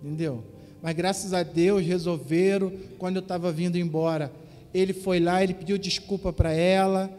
Entendeu? 0.02 0.44
Mas 0.82 0.96
graças 0.96 1.34
a 1.34 1.44
Deus 1.44 1.86
resolveram, 1.86 2.72
quando 2.98 3.18
eu 3.18 3.22
estava 3.22 3.52
vindo 3.52 3.78
embora, 3.78 4.32
ele 4.74 4.94
foi 4.94 5.20
lá, 5.20 5.44
ele 5.44 5.54
pediu 5.54 5.78
desculpa 5.78 6.32
para 6.32 6.52
ela 6.54 7.12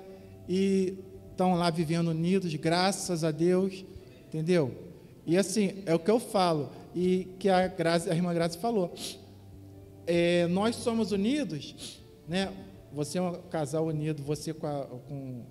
e 0.48 0.94
estão 1.30 1.54
lá 1.54 1.70
vivendo 1.70 2.08
unidos, 2.08 2.54
graças 2.54 3.24
a 3.24 3.30
Deus, 3.30 3.84
entendeu? 4.26 4.72
E 5.26 5.36
assim, 5.36 5.82
é 5.86 5.94
o 5.94 5.98
que 5.98 6.10
eu 6.10 6.20
falo, 6.20 6.70
e 6.94 7.28
que 7.38 7.48
a, 7.48 7.72
a 8.10 8.14
irmã 8.14 8.32
Graça 8.32 8.58
falou. 8.58 8.92
É, 10.06 10.46
nós 10.46 10.76
somos 10.76 11.12
unidos, 11.12 12.00
né? 12.26 12.52
Você 12.92 13.18
é 13.18 13.22
um 13.22 13.34
casal 13.50 13.86
unido, 13.86 14.22
você 14.22 14.54
com, 14.54 14.66
a, 14.66 14.86
com 15.06 15.42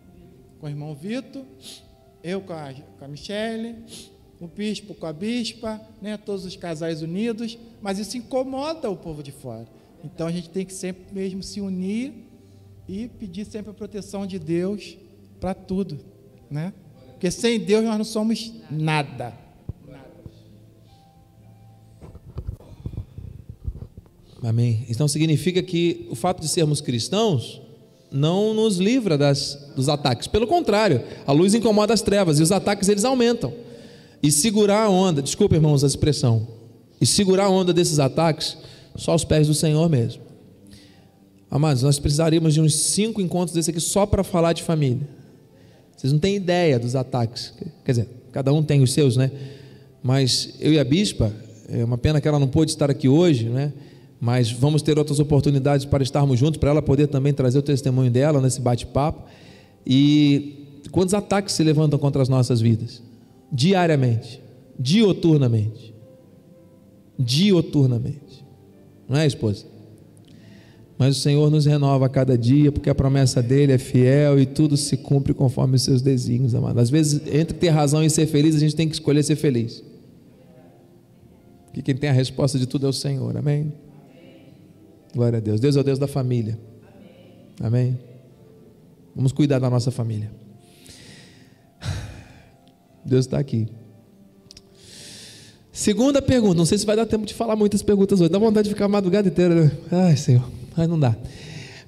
com 0.60 0.66
o 0.66 0.70
irmão 0.70 0.94
Vitor, 0.96 1.44
eu 2.24 2.42
com 2.42 2.54
a, 2.54 2.74
com 2.98 3.06
a 3.06 3.08
Michele, 3.08 3.76
o 4.40 4.48
bispo 4.48 4.94
com 4.94 5.06
a 5.06 5.14
bispa, 5.14 5.82
né, 6.02 6.18
todos 6.18 6.46
os 6.46 6.56
casais 6.56 7.02
unidos, 7.02 7.58
mas 7.82 7.98
isso 8.00 8.18
incomoda 8.18 8.90
o 8.90 8.96
povo 8.96 9.24
de 9.24 9.32
fora. 9.32 9.68
Então 10.04 10.28
a 10.28 10.32
gente 10.32 10.50
tem 10.50 10.66
que 10.66 10.74
sempre 10.74 11.04
mesmo 11.12 11.42
se 11.42 11.60
unir 11.60 12.14
e 12.88 13.08
pedir 13.08 13.46
sempre 13.46 13.72
a 13.72 13.74
proteção 13.74 14.26
de 14.28 14.38
Deus 14.38 14.98
para 15.40 15.54
tudo, 15.54 16.00
né? 16.50 16.74
Porque 17.12 17.32
sem 17.32 17.60
Deus 17.60 17.84
nós 17.84 17.98
não 17.98 18.06
somos 18.06 18.54
nada. 18.70 19.34
Amém. 24.44 24.86
Então 24.88 25.08
significa 25.08 25.64
que 25.64 26.08
o 26.12 26.16
fato 26.16 26.42
de 26.42 26.48
sermos 26.48 26.80
cristãos 26.80 27.60
não 28.12 28.54
nos 28.54 28.78
livra 28.78 29.18
das, 29.18 29.72
dos 29.76 29.90
ataques. 29.90 30.28
Pelo 30.28 30.48
contrário, 30.48 31.04
a 31.26 31.32
luz 31.32 31.54
incomoda 31.54 31.94
as 31.94 32.02
trevas 32.02 32.40
e 32.40 32.44
os 32.44 32.52
ataques 32.52 32.88
eles 32.88 33.04
aumentam. 33.04 33.52
E 34.22 34.32
segurar 34.32 34.84
a 34.84 34.90
onda, 34.90 35.22
desculpa 35.22 35.56
irmãos 35.56 35.84
a 35.84 35.88
expressão, 35.88 36.48
e 37.00 37.06
segurar 37.06 37.46
a 37.46 37.50
onda 37.50 37.74
desses 37.74 38.00
ataques, 38.00 38.58
só 38.96 39.12
aos 39.12 39.24
pés 39.24 39.48
do 39.48 39.54
Senhor 39.54 39.88
mesmo. 39.90 40.24
Amados, 41.50 41.84
nós 41.84 42.00
precisaríamos 42.00 42.54
de 42.54 42.62
uns 42.62 42.76
cinco 42.76 43.22
encontros 43.22 43.54
desse 43.54 43.70
aqui 43.70 43.80
só 43.80 44.06
para 44.06 44.24
falar 44.24 44.54
de 44.54 44.64
família. 44.64 45.08
Vocês 45.96 46.12
não 46.12 46.20
têm 46.20 46.36
ideia 46.36 46.78
dos 46.78 46.96
ataques. 46.96 47.54
Quer 47.86 47.92
dizer, 47.92 48.10
cada 48.32 48.52
um 48.52 48.62
tem 48.62 48.82
os 48.82 48.92
seus, 48.92 49.16
né? 49.16 49.32
Mas 50.04 50.56
eu 50.60 50.74
e 50.74 50.80
a 50.80 50.84
bispa, 50.84 51.32
é 51.70 51.84
uma 51.84 51.98
pena 51.98 52.20
que 52.20 52.28
ela 52.28 52.40
não 52.40 52.48
pôde 52.48 52.72
estar 52.72 52.90
aqui 52.90 53.08
hoje, 53.08 53.50
né? 53.50 53.72
mas 54.20 54.52
vamos 54.52 54.82
ter 54.82 54.98
outras 54.98 55.20
oportunidades 55.20 55.86
para 55.86 56.02
estarmos 56.02 56.40
juntos, 56.40 56.58
para 56.58 56.72
ela 56.72 56.82
poder 56.82 57.08
também 57.08 57.34
trazer 57.34 57.60
o 57.60 57.62
testemunho 57.62 58.10
dela 58.10 58.42
nesse 58.42 58.60
bate-papo. 58.60 59.24
E 59.86 60.82
quantos 60.92 61.14
ataques 61.14 61.54
se 61.54 61.64
levantam 61.64 62.00
contra 62.00 62.22
as 62.22 62.30
nossas 62.30 62.60
vidas? 62.60 63.02
Diariamente, 63.52 64.42
dioturnamente. 64.78 65.94
Dioturnamente. 67.18 68.46
Não 69.08 69.18
é, 69.18 69.26
esposa? 69.26 69.66
Mas 70.98 71.18
o 71.18 71.20
Senhor 71.20 71.50
nos 71.52 71.66
renova 71.66 72.08
a 72.08 72.10
cada 72.10 72.38
dia, 72.38 72.72
porque 72.72 72.90
a 72.90 72.96
promessa 72.96 73.42
dele 73.42 73.72
é 73.72 73.78
fiel 73.78 74.40
e 74.40 74.46
tudo 74.46 74.76
se 74.76 74.98
cumpre 74.98 75.34
conforme 75.34 75.76
os 75.76 75.84
seus 75.84 76.02
desígnios, 76.02 76.56
amado. 76.56 76.80
Às 76.80 76.90
vezes, 76.90 77.22
entre 77.28 77.56
ter 77.56 77.70
razão 77.70 78.04
e 78.04 78.10
ser 78.10 78.26
feliz, 78.26 78.56
a 78.56 78.60
gente 78.60 78.76
tem 78.76 78.88
que 78.88 78.96
escolher 78.96 79.24
ser 79.24 79.36
feliz. 79.36 79.84
Que 81.72 81.84
quem 81.84 81.96
tem 81.96 82.10
a 82.10 82.14
resposta 82.14 82.58
de 82.58 82.66
tudo 82.66 82.88
é 82.88 82.90
o 82.90 82.94
Senhor, 82.94 83.38
amém? 83.38 83.72
Glória 85.14 85.38
a 85.38 85.40
Deus. 85.40 85.60
Deus 85.60 85.76
é 85.76 85.80
o 85.80 85.84
Deus 85.84 86.00
da 86.00 86.08
família. 86.08 86.58
Amém? 87.62 87.98
Vamos 89.16 89.32
cuidar 89.32 89.60
da 89.60 89.70
nossa 89.70 89.92
família. 89.92 90.32
Deus 93.08 93.26
está 93.26 93.40
aqui. 93.40 93.68
Segunda 95.72 96.22
pergunta, 96.22 96.56
não 96.56 96.66
sei 96.66 96.78
se 96.78 96.86
vai 96.86 96.96
dar 96.96 97.06
tempo 97.06 97.26
de 97.26 97.34
falar 97.34 97.56
muitas 97.56 97.82
perguntas 97.82 98.20
hoje. 98.20 98.30
Dá 98.30 98.40
vontade 98.40 98.68
de 98.68 98.74
ficar 98.74 98.86
a 98.86 98.90
madrugada 98.90 99.28
inteira, 99.28 99.54
né? 99.54 99.72
Ai, 99.92 100.18
Senhor, 100.18 100.44
mas 100.76 100.88
não 100.88 101.00
dá. 101.00 101.16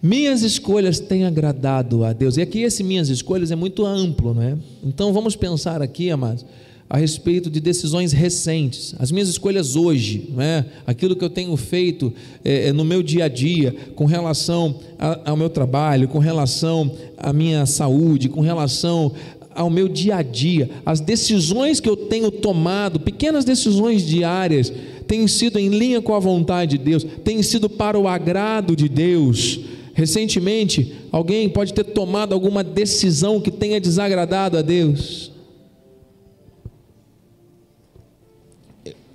Minhas 0.01 0.43
escolhas 0.43 0.99
têm 0.99 1.25
agradado 1.25 2.05
a 2.05 2.13
Deus. 2.13 2.37
E 2.37 2.41
aqui 2.41 2.61
esse 2.61 2.83
minhas 2.83 3.09
escolhas 3.09 3.51
é 3.51 3.55
muito 3.55 3.85
amplo, 3.85 4.33
não 4.33 4.41
é? 4.41 4.57
Então 4.83 5.11
vamos 5.11 5.35
pensar 5.35 5.81
aqui, 5.81 6.09
amados 6.09 6.45
a 6.89 6.97
respeito 6.97 7.51
de 7.51 7.59
decisões 7.59 8.11
recentes, 8.11 8.95
as 8.97 9.11
minhas 9.11 9.29
escolhas 9.29 9.75
hoje, 9.75 10.33
é? 10.39 10.65
aquilo 10.87 11.15
que 11.15 11.23
eu 11.23 11.29
tenho 11.29 11.55
feito 11.55 12.11
é, 12.43 12.69
é, 12.69 12.73
no 12.73 12.83
meu 12.83 13.03
dia 13.03 13.25
a 13.25 13.27
dia, 13.27 13.75
com 13.93 14.05
relação 14.05 14.79
a, 14.97 15.29
ao 15.29 15.37
meu 15.37 15.51
trabalho, 15.51 16.07
com 16.07 16.17
relação 16.17 16.91
à 17.15 17.31
minha 17.31 17.67
saúde, 17.67 18.27
com 18.27 18.41
relação 18.41 19.13
ao 19.59 19.69
meu 19.69 19.87
dia 19.87 20.15
a 20.15 20.21
dia, 20.21 20.69
as 20.85 20.99
decisões 20.99 21.79
que 21.79 21.89
eu 21.89 21.95
tenho 21.95 22.31
tomado, 22.31 22.99
pequenas 22.99 23.43
decisões 23.43 24.05
diárias, 24.05 24.71
têm 25.07 25.27
sido 25.27 25.59
em 25.59 25.69
linha 25.69 26.01
com 26.01 26.13
a 26.15 26.19
vontade 26.19 26.77
de 26.77 26.83
Deus, 26.83 27.05
têm 27.23 27.43
sido 27.43 27.69
para 27.69 27.99
o 27.99 28.07
agrado 28.07 28.75
de 28.75 28.87
Deus. 28.87 29.59
Recentemente, 29.93 30.93
alguém 31.11 31.49
pode 31.49 31.73
ter 31.73 31.83
tomado 31.83 32.33
alguma 32.33 32.63
decisão 32.63 33.41
que 33.41 33.51
tenha 33.51 33.81
desagradado 33.81 34.57
a 34.57 34.61
Deus. 34.61 35.31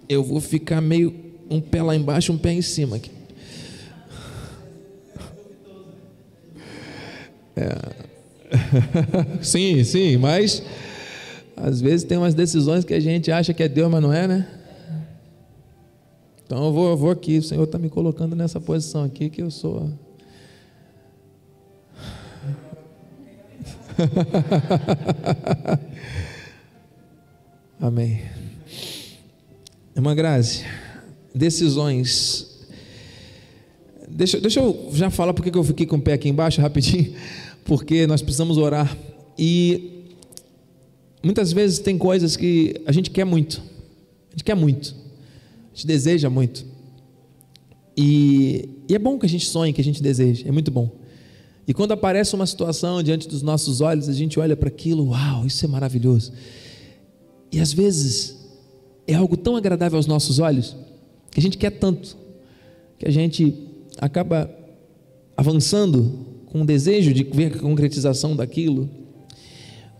eu 0.09 0.23
vou 0.23 0.41
ficar 0.41 0.81
meio 0.81 1.15
um 1.51 1.61
pé 1.61 1.83
lá 1.83 1.95
embaixo, 1.95 2.33
um 2.33 2.39
pé 2.39 2.53
em 2.53 2.63
cima 2.63 2.97
aqui. 2.97 3.11
É. 7.57 8.04
sim, 9.43 9.83
sim, 9.85 10.17
mas 10.17 10.63
às 11.57 11.81
vezes 11.81 12.05
tem 12.05 12.19
umas 12.19 12.35
decisões 12.35 12.85
que 12.85 12.95
a 12.95 13.01
gente 13.01 13.31
acha 13.31 13.55
que 13.55 13.63
é 13.63 13.69
Deus, 13.69 13.91
mas 13.91 14.03
não 14.03 14.13
é, 14.13 14.27
né? 14.27 14.49
Então 16.45 16.65
eu 16.65 16.73
vou, 16.73 16.91
eu 16.91 16.97
vou 16.97 17.11
aqui, 17.11 17.39
o 17.39 17.43
Senhor 17.43 17.65
está 17.65 17.79
me 17.79 17.89
colocando 17.89 18.37
nessa 18.37 18.61
posição 18.61 19.03
aqui 19.05 19.31
que 19.31 19.43
eu 19.43 19.51
sou. 19.51 19.91
Amém. 27.81 28.21
Irmã 29.97 30.15
Grazi, 30.15 30.65
decisões. 31.35 32.67
Deixa, 34.09 34.41
deixa 34.41 34.61
eu 34.61 34.91
já 34.93 35.11
falar 35.11 35.33
porque 35.33 35.57
eu 35.57 35.65
fiquei 35.65 35.87
com 35.87 35.97
o 35.97 36.01
pé 36.01 36.13
aqui 36.15 36.29
embaixo 36.29 36.61
rapidinho, 36.61 37.15
porque 37.65 38.07
nós 38.07 38.23
precisamos 38.23 38.59
orar. 38.59 38.97
E 39.39 40.05
muitas 41.23 41.53
vezes 41.53 41.79
tem 41.79 41.99
coisas 41.99 42.37
que 42.37 42.81
a 42.87 42.93
gente 42.93 43.11
quer 43.11 43.25
muito, 43.25 43.63
a 44.29 44.33
gente 44.33 44.45
quer 44.45 44.55
muito, 44.55 44.95
a 45.73 45.75
gente 45.75 45.87
deseja 45.87 46.31
muito. 46.31 46.65
E, 47.97 48.69
e 48.89 48.95
é 48.95 48.99
bom 48.99 49.19
que 49.19 49.27
a 49.27 49.29
gente 49.29 49.47
sonhe, 49.47 49.73
que 49.73 49.81
a 49.81 49.85
gente 49.85 50.03
deseje, 50.03 50.47
é 50.47 50.53
muito 50.53 50.71
bom. 50.71 50.91
E 51.67 51.73
quando 51.73 51.93
aparece 51.93 52.35
uma 52.35 52.47
situação 52.47 53.03
diante 53.03 53.27
dos 53.27 53.41
nossos 53.41 53.81
olhos, 53.81 54.09
a 54.09 54.13
gente 54.13 54.39
olha 54.39 54.55
para 54.55 54.69
aquilo, 54.69 55.09
uau, 55.09 55.47
isso 55.47 55.65
é 55.65 55.69
maravilhoso. 55.69 56.33
E 57.51 57.59
às 57.59 57.73
vezes 57.73 58.37
é 59.07 59.15
algo 59.15 59.37
tão 59.37 59.57
agradável 59.57 59.97
aos 59.97 60.07
nossos 60.07 60.39
olhos, 60.39 60.77
que 61.31 61.41
a 61.41 61.43
gente 61.43 61.57
quer 61.57 61.71
tanto, 61.71 62.17
que 62.99 63.09
a 63.09 63.11
gente 63.11 63.55
acaba 63.99 64.51
avançando 65.37 66.34
com 66.55 66.65
desejo 66.65 67.13
de 67.13 67.25
ver 67.25 67.57
a 67.57 67.59
concretização 67.59 68.37
daquilo, 68.37 68.89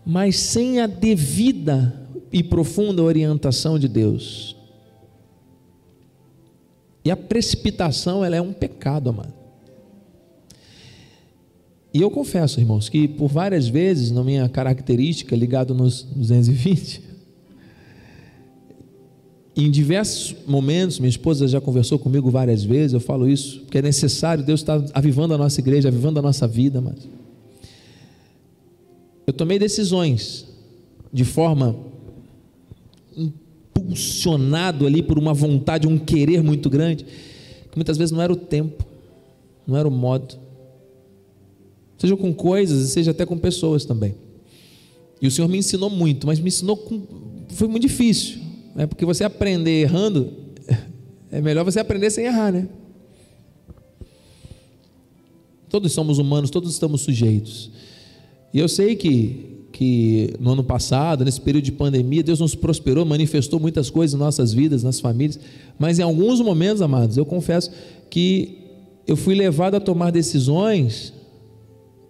mas 0.05 0.37
sem 0.37 0.79
a 0.79 0.87
devida 0.87 2.07
e 2.31 2.41
profunda 2.41 3.03
orientação 3.03 3.77
de 3.77 3.89
Deus. 3.89 4.55
E 7.03 7.11
a 7.11 7.17
precipitação, 7.17 8.23
ela 8.23 8.37
é 8.37 8.41
um 8.41 8.53
pecado, 8.53 9.09
amado. 9.09 9.33
E 11.93 12.01
eu 12.01 12.09
confesso, 12.09 12.61
irmãos, 12.61 12.87
que 12.87 13.05
por 13.05 13.27
várias 13.27 13.67
vezes, 13.67 14.09
na 14.09 14.23
minha 14.23 14.47
característica, 14.47 15.35
ligado 15.35 15.75
nos 15.75 16.03
220, 16.03 17.01
em 19.55 19.71
diversos 19.71 20.35
momentos, 20.45 20.99
minha 20.99 21.09
esposa 21.09 21.47
já 21.47 21.61
conversou 21.61 21.97
comigo 21.97 22.29
várias 22.29 22.63
vezes, 22.63 22.93
eu 22.93 22.99
falo 22.99 23.29
isso, 23.29 23.61
porque 23.61 23.77
é 23.77 23.81
necessário, 23.81 24.43
Deus 24.43 24.59
está 24.59 24.83
avivando 24.93 25.33
a 25.33 25.37
nossa 25.37 25.61
igreja, 25.61 25.87
avivando 25.87 26.19
a 26.19 26.21
nossa 26.21 26.45
vida, 26.45 26.81
mas 26.81 27.07
eu 29.25 29.31
tomei 29.31 29.57
decisões 29.57 30.45
de 31.11 31.23
forma 31.23 31.75
impulsionado 33.15 34.85
ali 34.85 35.01
por 35.01 35.17
uma 35.17 35.33
vontade, 35.33 35.87
um 35.87 35.97
querer 35.97 36.43
muito 36.43 36.69
grande, 36.69 37.05
que 37.05 37.77
muitas 37.77 37.97
vezes 37.97 38.11
não 38.11 38.21
era 38.21 38.33
o 38.33 38.35
tempo, 38.35 38.85
não 39.65 39.77
era 39.77 39.87
o 39.87 39.91
modo, 39.91 40.37
seja 41.97 42.17
com 42.17 42.33
coisas, 42.33 42.89
seja 42.89 43.11
até 43.11 43.25
com 43.25 43.37
pessoas 43.37 43.85
também. 43.85 44.15
E 45.21 45.27
o 45.27 45.31
Senhor 45.31 45.47
me 45.47 45.57
ensinou 45.57 45.89
muito, 45.89 46.27
mas 46.27 46.39
me 46.39 46.49
ensinou 46.49 46.75
com, 46.75 47.01
foi 47.49 47.69
muito 47.69 47.83
difícil. 47.83 48.44
Né? 48.75 48.85
Porque 48.85 49.05
você 49.05 49.23
aprender 49.23 49.81
errando, 49.81 50.33
é 51.31 51.41
melhor 51.41 51.63
você 51.63 51.79
aprender 51.79 52.09
sem 52.11 52.25
errar, 52.25 52.51
né? 52.51 52.67
Todos 55.69 55.93
somos 55.93 56.19
humanos, 56.19 56.49
todos 56.49 56.71
estamos 56.71 57.01
sujeitos. 57.01 57.71
E 58.53 58.59
eu 58.59 58.67
sei 58.69 58.95
que, 58.95 59.65
que 59.71 60.33
no 60.39 60.51
ano 60.51 60.63
passado, 60.63 61.25
nesse 61.25 61.41
período 61.41 61.65
de 61.65 61.71
pandemia, 61.71 62.21
Deus 62.21 62.39
nos 62.39 62.55
prosperou, 62.55 63.05
manifestou 63.05 63.59
muitas 63.59 63.89
coisas 63.89 64.13
em 64.13 64.17
nossas 64.17 64.53
vidas, 64.53 64.83
nas 64.83 64.99
famílias, 64.99 65.39
mas 65.79 65.99
em 65.99 66.03
alguns 66.03 66.39
momentos, 66.39 66.81
amados, 66.81 67.17
eu 67.17 67.25
confesso 67.25 67.71
que 68.09 68.59
eu 69.07 69.17
fui 69.17 69.35
levado 69.35 69.75
a 69.75 69.79
tomar 69.79 70.11
decisões 70.11 71.13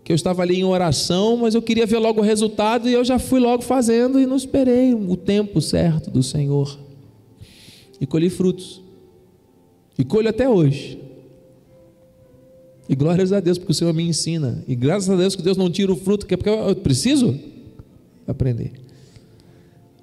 que 0.05 0.11
eu 0.11 0.15
estava 0.15 0.43
ali 0.43 0.59
em 0.59 0.63
oração, 0.63 1.35
mas 1.35 1.55
eu 1.55 1.63
queria 1.63 1.87
ver 1.87 1.97
logo 1.97 2.21
o 2.21 2.23
resultado 2.23 2.87
e 2.87 2.93
eu 2.93 3.03
já 3.03 3.17
fui 3.17 3.39
logo 3.39 3.63
fazendo 3.63 4.19
e 4.19 4.27
não 4.27 4.35
esperei 4.35 4.93
o 4.93 5.17
tempo 5.17 5.59
certo 5.59 6.11
do 6.11 6.21
Senhor. 6.21 6.79
E 7.99 8.05
colhi 8.05 8.29
frutos. 8.29 8.83
E 9.97 10.03
colho 10.03 10.29
até 10.29 10.47
hoje. 10.47 10.99
E 12.87 12.95
glórias 12.95 13.33
a 13.33 13.39
Deus 13.39 13.57
porque 13.57 13.71
o 13.71 13.75
Senhor 13.75 13.95
me 13.95 14.03
ensina. 14.03 14.63
E 14.67 14.75
graças 14.75 15.09
a 15.09 15.15
Deus 15.15 15.35
que 15.35 15.41
Deus 15.41 15.57
não 15.57 15.71
tira 15.71 15.91
o 15.91 15.95
fruto, 15.95 16.27
que 16.27 16.35
é 16.35 16.37
porque 16.37 16.51
eu 16.51 16.75
preciso 16.75 17.39
aprender. 18.27 18.73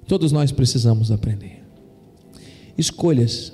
Todos 0.05 0.33
nós 0.33 0.51
precisamos 0.51 1.11
aprender. 1.11 1.63
Escolhas 2.77 3.53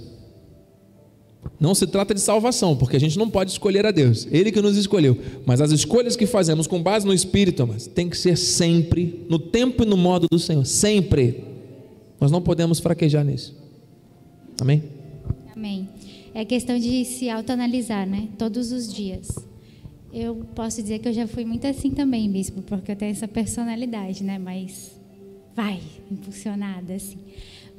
não 1.60 1.76
se 1.76 1.86
trata 1.88 2.14
de 2.14 2.22
salvação, 2.22 2.76
porque 2.76 2.96
a 2.96 3.00
gente 3.00 3.18
não 3.18 3.30
pode 3.30 3.52
escolher 3.52 3.86
a 3.86 3.92
Deus, 3.92 4.28
Ele 4.32 4.52
que 4.52 4.62
nos 4.62 4.78
escolheu. 4.78 5.18
Mas 5.46 5.60
as 5.62 5.72
escolhas 5.72 6.16
que 6.16 6.26
fazemos 6.26 6.68
com 6.68 6.82
base 6.82 7.06
no 7.06 7.14
Espírito, 7.14 7.68
mas 7.68 7.86
tem 7.86 8.10
que 8.10 8.18
ser 8.18 8.38
sempre 8.38 9.26
no 9.30 9.38
tempo 9.38 9.84
e 9.84 9.86
no 9.86 9.98
modo 9.98 10.28
do 10.32 10.40
Senhor, 10.40 10.66
sempre. 10.66 11.44
Nós 12.20 12.32
não 12.32 12.42
podemos 12.42 12.80
fraquejar 12.80 13.24
nisso. 13.24 13.56
Amém? 14.60 14.84
Amém. 15.56 15.90
É 16.34 16.46
questão 16.46 16.78
de 16.78 17.04
se 17.06 17.30
autoanalisar, 17.30 18.08
né? 18.08 18.28
Todos 18.38 18.72
os 18.72 18.94
dias. 18.94 19.28
Eu 20.14 20.36
posso 20.56 20.82
dizer 20.82 21.00
que 21.00 21.08
eu 21.08 21.14
já 21.14 21.28
fui 21.28 21.46
muito 21.46 21.68
assim 21.68 21.92
também, 21.92 22.30
bispo, 22.30 22.62
porque 22.62 22.92
eu 22.92 22.96
tenho 22.96 23.12
essa 23.12 23.28
personalidade, 23.28 24.24
né? 24.24 24.40
Mas 24.40 24.92
vai, 25.56 25.80
impulsionada 26.12 26.94
assim. 26.94 27.18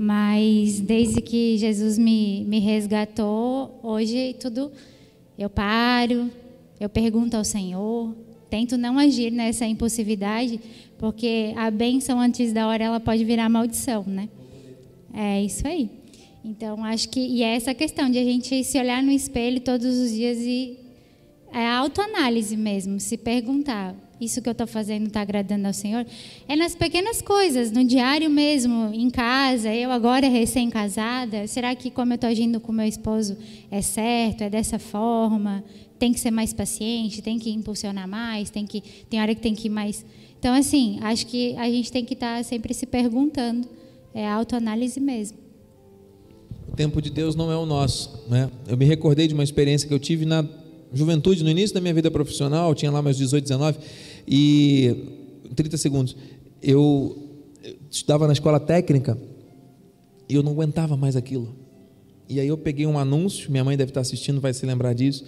Mas 0.02 0.80
desde 0.80 1.20
que 1.20 1.58
Jesus 1.58 1.98
me, 1.98 2.42
me 2.48 2.58
resgatou, 2.58 3.78
hoje 3.82 4.34
tudo 4.40 4.72
eu 5.38 5.50
paro, 5.50 6.30
eu 6.80 6.88
pergunto 6.88 7.36
ao 7.36 7.44
Senhor, 7.44 8.16
tento 8.48 8.78
não 8.78 8.98
agir 8.98 9.30
nessa 9.30 9.66
impulsividade, 9.66 10.58
porque 10.96 11.52
a 11.54 11.70
bênção 11.70 12.18
antes 12.18 12.50
da 12.50 12.66
hora 12.66 12.82
ela 12.82 12.98
pode 12.98 13.22
virar 13.26 13.50
maldição, 13.50 14.02
né? 14.06 14.30
É 15.12 15.42
isso 15.42 15.68
aí. 15.68 15.90
Então 16.42 16.82
acho 16.82 17.06
que 17.10 17.20
e 17.20 17.42
é 17.42 17.54
essa 17.54 17.74
questão 17.74 18.08
de 18.08 18.18
a 18.18 18.24
gente 18.24 18.64
se 18.64 18.78
olhar 18.78 19.02
no 19.02 19.12
espelho 19.12 19.60
todos 19.60 19.98
os 19.98 20.10
dias 20.12 20.38
e 20.38 20.78
é 21.52 21.68
autoanálise 21.68 22.56
mesmo, 22.56 22.98
se 22.98 23.18
perguntar 23.18 23.94
isso 24.20 24.42
que 24.42 24.48
eu 24.48 24.52
estou 24.52 24.66
fazendo 24.66 25.06
está 25.06 25.22
agradando 25.22 25.66
ao 25.66 25.72
Senhor? 25.72 26.06
É 26.46 26.54
nas 26.54 26.74
pequenas 26.74 27.22
coisas, 27.22 27.72
no 27.72 27.82
diário 27.84 28.28
mesmo, 28.28 28.90
em 28.92 29.08
casa, 29.08 29.72
eu 29.74 29.90
agora 29.90 30.28
recém-casada, 30.28 31.46
será 31.46 31.74
que 31.74 31.90
como 31.90 32.12
eu 32.12 32.16
estou 32.16 32.28
agindo 32.28 32.60
com 32.60 32.70
meu 32.70 32.86
esposo 32.86 33.36
é 33.70 33.80
certo, 33.80 34.42
é 34.42 34.50
dessa 34.50 34.78
forma? 34.78 35.64
Tem 35.98 36.12
que 36.12 36.20
ser 36.20 36.30
mais 36.30 36.52
paciente, 36.52 37.22
tem 37.22 37.38
que 37.38 37.50
impulsionar 37.50 38.06
mais, 38.06 38.50
tem 38.50 38.66
que 38.66 38.82
tem 39.08 39.20
hora 39.20 39.34
que 39.34 39.40
tem 39.40 39.54
que 39.54 39.68
ir 39.68 39.70
mais. 39.70 40.04
Então 40.38 40.54
assim, 40.54 40.98
acho 41.02 41.26
que 41.26 41.56
a 41.56 41.68
gente 41.70 41.90
tem 41.90 42.04
que 42.04 42.14
estar 42.14 42.38
tá 42.38 42.42
sempre 42.42 42.74
se 42.74 42.86
perguntando, 42.86 43.66
é 44.14 44.26
autoanálise 44.28 45.00
mesmo. 45.00 45.38
O 46.70 46.76
tempo 46.76 47.02
de 47.02 47.10
Deus 47.10 47.34
não 47.34 47.50
é 47.50 47.56
o 47.56 47.66
nosso, 47.66 48.24
né? 48.28 48.50
Eu 48.68 48.76
me 48.76 48.84
recordei 48.84 49.26
de 49.26 49.34
uma 49.34 49.42
experiência 49.42 49.88
que 49.88 49.94
eu 49.94 49.98
tive 49.98 50.24
na 50.24 50.46
juventude, 50.92 51.44
no 51.44 51.50
início 51.50 51.74
da 51.74 51.80
minha 51.80 51.94
vida 51.94 52.10
profissional, 52.10 52.74
tinha 52.74 52.90
lá 52.90 53.02
meus 53.02 53.16
18, 53.16 53.42
19, 53.44 53.78
e 54.26 54.96
30 55.54 55.76
segundos, 55.76 56.16
eu 56.62 57.16
estudava 57.90 58.26
na 58.26 58.32
escola 58.32 58.60
técnica 58.60 59.18
e 60.28 60.34
eu 60.34 60.42
não 60.42 60.52
aguentava 60.52 60.96
mais 60.96 61.16
aquilo. 61.16 61.54
E 62.28 62.38
aí 62.38 62.46
eu 62.46 62.56
peguei 62.56 62.86
um 62.86 62.98
anúncio, 62.98 63.50
minha 63.50 63.64
mãe 63.64 63.76
deve 63.76 63.90
estar 63.90 64.00
assistindo, 64.00 64.40
vai 64.40 64.52
se 64.52 64.64
lembrar 64.64 64.92
disso. 64.92 65.24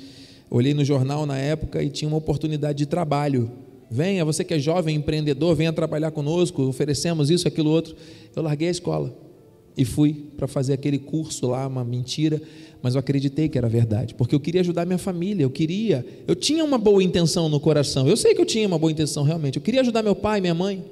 Olhei 0.48 0.74
no 0.74 0.84
jornal 0.84 1.26
na 1.26 1.36
época 1.36 1.82
e 1.82 1.90
tinha 1.90 2.08
uma 2.08 2.18
oportunidade 2.18 2.78
de 2.78 2.86
trabalho. 2.86 3.50
Venha, 3.90 4.24
você 4.24 4.44
que 4.44 4.54
é 4.54 4.58
jovem 4.58 4.96
empreendedor, 4.96 5.56
venha 5.56 5.72
trabalhar 5.72 6.10
conosco, 6.10 6.62
oferecemos 6.62 7.30
isso, 7.30 7.48
aquilo, 7.48 7.70
outro. 7.70 7.96
Eu 8.34 8.42
larguei 8.42 8.68
a 8.68 8.70
escola 8.70 9.31
e 9.76 9.84
fui 9.84 10.30
para 10.36 10.46
fazer 10.46 10.72
aquele 10.74 10.98
curso 10.98 11.48
lá, 11.48 11.66
uma 11.66 11.84
mentira, 11.84 12.40
mas 12.82 12.94
eu 12.94 12.98
acreditei 12.98 13.48
que 13.48 13.56
era 13.56 13.68
verdade, 13.68 14.14
porque 14.14 14.34
eu 14.34 14.40
queria 14.40 14.60
ajudar 14.60 14.84
minha 14.84 14.98
família, 14.98 15.44
eu 15.44 15.50
queria, 15.50 16.04
eu 16.26 16.34
tinha 16.34 16.64
uma 16.64 16.78
boa 16.78 17.02
intenção 17.02 17.48
no 17.48 17.60
coração, 17.60 18.08
eu 18.08 18.16
sei 18.16 18.34
que 18.34 18.40
eu 18.40 18.46
tinha 18.46 18.66
uma 18.66 18.78
boa 18.78 18.90
intenção 18.90 19.22
realmente, 19.22 19.56
eu 19.56 19.62
queria 19.62 19.80
ajudar 19.80 20.02
meu 20.02 20.16
pai, 20.16 20.40
minha 20.40 20.54
mãe, 20.54 20.84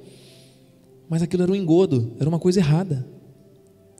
mas 1.09 1.23
aquilo 1.23 1.43
era 1.43 1.53
um 1.53 1.57
engodo, 1.57 2.13
era 2.21 2.29
uma 2.29 2.39
coisa 2.39 2.61
errada. 2.61 3.05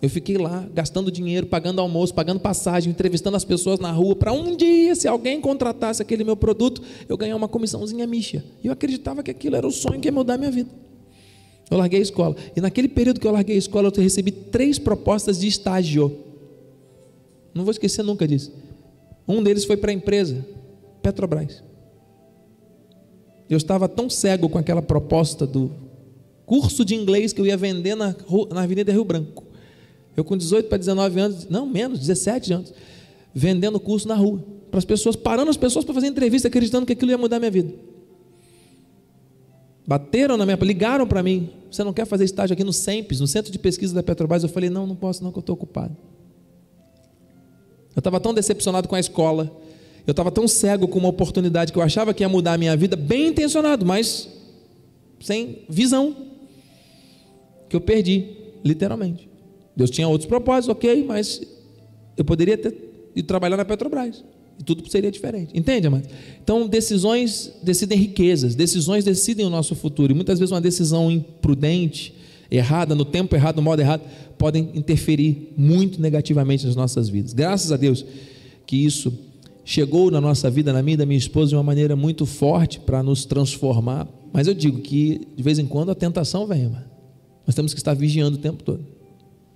Eu 0.01 0.09
fiquei 0.09 0.39
lá 0.39 0.67
gastando 0.73 1.11
dinheiro, 1.11 1.47
pagando 1.47 1.79
almoço, 1.81 2.15
pagando 2.15 2.41
passagem, 2.41 2.91
entrevistando 2.91 3.37
as 3.37 3.45
pessoas 3.45 3.79
na 3.79 3.91
rua, 3.91 4.17
para 4.17 4.33
um 4.33 4.57
dia, 4.57 4.95
se 4.95 5.07
alguém 5.07 5.41
contratasse 5.43 6.01
aquele 6.01 6.25
meu 6.25 6.37
produto, 6.37 6.81
eu 7.07 7.19
ganhar 7.19 7.37
uma 7.37 7.49
comissãozinha 7.49 8.07
micha. 8.07 8.43
E 8.65 8.69
eu 8.69 8.73
acreditava 8.73 9.23
que 9.23 9.31
aquilo 9.31 9.57
era 9.57 9.67
o 9.67 9.71
sonho 9.71 10.01
que 10.01 10.09
ia 10.09 10.13
mudar 10.13 10.35
a 10.35 10.39
minha 10.39 10.51
vida. 10.51 10.71
Eu 11.71 11.79
larguei 11.79 12.01
a 12.01 12.03
escola. 12.03 12.37
E 12.57 12.61
naquele 12.61 12.89
período 12.89 13.21
que 13.21 13.27
eu 13.27 13.31
larguei 13.31 13.55
a 13.55 13.59
escola, 13.59 13.93
eu 13.95 14.03
recebi 14.03 14.33
três 14.33 14.79
propostas 14.79 15.39
de 15.39 15.47
estágio 15.47 16.19
Não 17.55 17.65
vou 17.65 17.71
esquecer 17.71 18.03
nunca 18.03 18.27
disso. 18.27 18.53
Um 19.27 19.43
deles 19.43 19.65
foi 19.65 19.77
para 19.77 19.93
a 19.93 19.95
empresa, 19.95 20.45
Petrobras. 21.01 21.63
Eu 23.49 23.57
estava 23.57 23.89
tão 23.89 24.11
cego 24.11 24.49
com 24.49 24.59
aquela 24.59 24.83
proposta 24.83 25.47
do 25.47 25.71
curso 26.45 26.85
de 26.85 26.97
inglês 26.97 27.33
que 27.33 27.41
eu 27.41 27.47
ia 27.47 27.57
vender 27.57 27.95
na, 27.95 28.15
na 28.53 28.63
Avenida 28.63 28.91
Rio 28.93 29.05
Branco. 29.05 29.45
Eu 30.17 30.25
com 30.25 30.37
18 30.37 30.69
para 30.69 30.79
19 30.79 31.21
anos, 31.21 31.49
não 31.49 31.67
menos, 31.67 32.01
17 32.01 32.53
anos, 32.53 32.75
vendendo 33.33 33.79
curso 33.79 34.09
na 34.09 34.15
rua, 34.17 34.45
para 34.71 34.79
as 34.79 34.85
pessoas, 34.85 35.15
parando 35.15 35.51
as 35.51 35.57
pessoas 35.57 35.85
para 35.85 35.95
fazer 35.95 36.09
entrevista, 36.09 36.49
acreditando 36.49 36.87
que 36.87 36.93
aquilo 36.93 37.11
ia 37.13 37.19
mudar 37.19 37.37
a 37.37 37.41
minha 37.41 37.51
vida. 37.51 37.73
Bateram 39.91 40.37
na 40.37 40.47
minha, 40.47 40.57
ligaram 40.63 41.05
para 41.05 41.21
mim. 41.21 41.51
Você 41.69 41.83
não 41.83 41.93
quer 41.93 42.07
fazer 42.07 42.23
estágio 42.23 42.55
aqui 42.55 42.63
no 42.63 42.73
SEMPES, 42.73 43.19
no 43.19 43.27
Centro 43.27 43.51
de 43.51 43.59
Pesquisa 43.59 43.93
da 43.93 44.05
Petrobras? 44.05 44.45
Eu 44.45 44.49
falei, 44.49 44.71
não, 44.71 44.87
não 44.87 44.95
posso 44.95 45.25
não, 45.25 45.33
que 45.33 45.39
eu 45.39 45.41
estou 45.41 45.55
ocupado. 45.55 45.97
Eu 47.97 47.99
estava 47.99 48.21
tão 48.21 48.33
decepcionado 48.33 48.87
com 48.87 48.95
a 48.95 49.01
escola, 49.01 49.51
eu 50.07 50.13
estava 50.13 50.31
tão 50.31 50.47
cego 50.47 50.87
com 50.87 51.01
uma 51.01 51.09
oportunidade 51.09 51.73
que 51.73 51.79
eu 51.81 51.83
achava 51.83 52.15
que 52.15 52.23
ia 52.23 52.29
mudar 52.29 52.53
a 52.53 52.59
minha 52.59 52.77
vida, 52.77 52.95
bem 52.95 53.27
intencionado, 53.27 53.85
mas 53.85 54.29
sem 55.19 55.65
visão, 55.69 56.15
que 57.69 57.75
eu 57.75 57.81
perdi, 57.81 58.29
literalmente. 58.65 59.29
Deus 59.75 59.91
tinha 59.91 60.07
outros 60.07 60.29
propósitos, 60.29 60.69
ok, 60.69 61.05
mas 61.05 61.43
eu 62.17 62.25
poderia 62.25 62.57
ter 62.57 63.11
ido 63.17 63.27
trabalhar 63.27 63.57
na 63.57 63.65
Petrobras. 63.65 64.25
E 64.61 64.63
tudo 64.63 64.87
seria 64.91 65.11
diferente. 65.11 65.59
Entende, 65.59 65.87
amado? 65.87 66.07
Então, 66.43 66.69
decisões 66.69 67.51
decidem 67.63 67.97
riquezas, 67.97 68.55
decisões 68.55 69.03
decidem 69.03 69.47
o 69.47 69.51
nosso 69.51 69.75
futuro. 69.75 70.13
E 70.13 70.15
muitas 70.15 70.39
vezes 70.39 70.53
uma 70.53 70.61
decisão 70.61 71.11
imprudente, 71.11 72.15
errada, 72.51 72.95
no 72.95 73.07
tempo 73.07 73.35
errado, 73.35 73.57
no 73.57 73.63
modo 73.63 73.81
errado, 73.81 74.03
podem 74.37 74.69
interferir 74.75 75.55
muito 75.57 75.99
negativamente 75.99 76.67
nas 76.67 76.77
nossas 76.77 77.09
vidas. 77.09 77.33
Graças 77.33 77.73
a 77.73 77.77
Deus 77.79 78.05
que 78.67 78.77
isso 78.77 79.11
chegou 79.65 80.11
na 80.11 80.21
nossa 80.21 80.51
vida, 80.51 80.75
na 80.75 80.83
minha 80.83 80.95
e 80.95 80.99
da 80.99 81.07
minha 81.07 81.19
esposa, 81.19 81.49
de 81.49 81.57
uma 81.57 81.63
maneira 81.63 81.97
muito 81.97 82.27
forte 82.27 82.81
para 82.81 83.03
nos 83.03 83.25
transformar. 83.25 84.07
Mas 84.31 84.47
eu 84.47 84.53
digo 84.53 84.81
que 84.81 85.27
de 85.35 85.43
vez 85.43 85.59
em 85.59 85.67
quando 85.67 85.91
a 85.91 85.95
tentação 85.95 86.47
vem, 86.47 86.65
mano. 86.65 86.85
nós 87.47 87.55
temos 87.55 87.73
que 87.73 87.81
estar 87.81 87.95
vigiando 87.95 88.37
o 88.37 88.41
tempo 88.41 88.63
todo. 88.63 88.85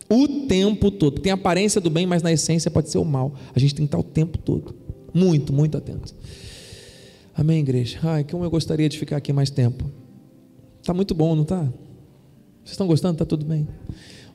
O 0.08 0.46
tempo 0.46 0.90
todo. 0.90 1.20
Tem 1.20 1.30
a 1.30 1.34
aparência 1.34 1.78
do 1.78 1.90
bem, 1.90 2.06
mas 2.06 2.22
na 2.22 2.32
essência 2.32 2.70
pode 2.70 2.88
ser 2.90 2.98
o 2.98 3.04
mal. 3.04 3.34
A 3.54 3.58
gente 3.58 3.74
tem 3.74 3.84
que 3.84 3.88
estar 3.88 3.98
o 3.98 4.02
tempo 4.02 4.38
todo. 4.38 4.83
Muito, 5.14 5.52
muito 5.52 5.78
atento. 5.78 6.12
Amém, 7.36 7.60
igreja? 7.60 7.98
Ai, 8.02 8.24
como 8.24 8.44
eu 8.44 8.50
gostaria 8.50 8.88
de 8.88 8.98
ficar 8.98 9.16
aqui 9.16 9.32
mais 9.32 9.48
tempo. 9.48 9.88
Está 10.80 10.92
muito 10.92 11.14
bom, 11.14 11.34
não 11.36 11.44
está? 11.44 11.60
Vocês 11.60 12.72
estão 12.72 12.86
gostando? 12.86 13.14
Está 13.14 13.24
tudo 13.24 13.44
bem? 13.44 13.66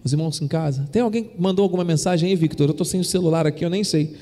Os 0.03 0.13
irmãos 0.13 0.41
em 0.41 0.47
casa? 0.47 0.87
Tem 0.91 1.01
alguém 1.01 1.25
que 1.25 1.41
mandou 1.41 1.63
alguma 1.63 1.83
mensagem 1.83 2.29
aí, 2.29 2.35
Victor? 2.35 2.67
Eu 2.67 2.71
estou 2.71 2.85
sem 2.85 2.99
o 2.99 3.03
celular 3.03 3.45
aqui, 3.45 3.65
eu 3.65 3.69
nem 3.69 3.83
sei. 3.83 4.15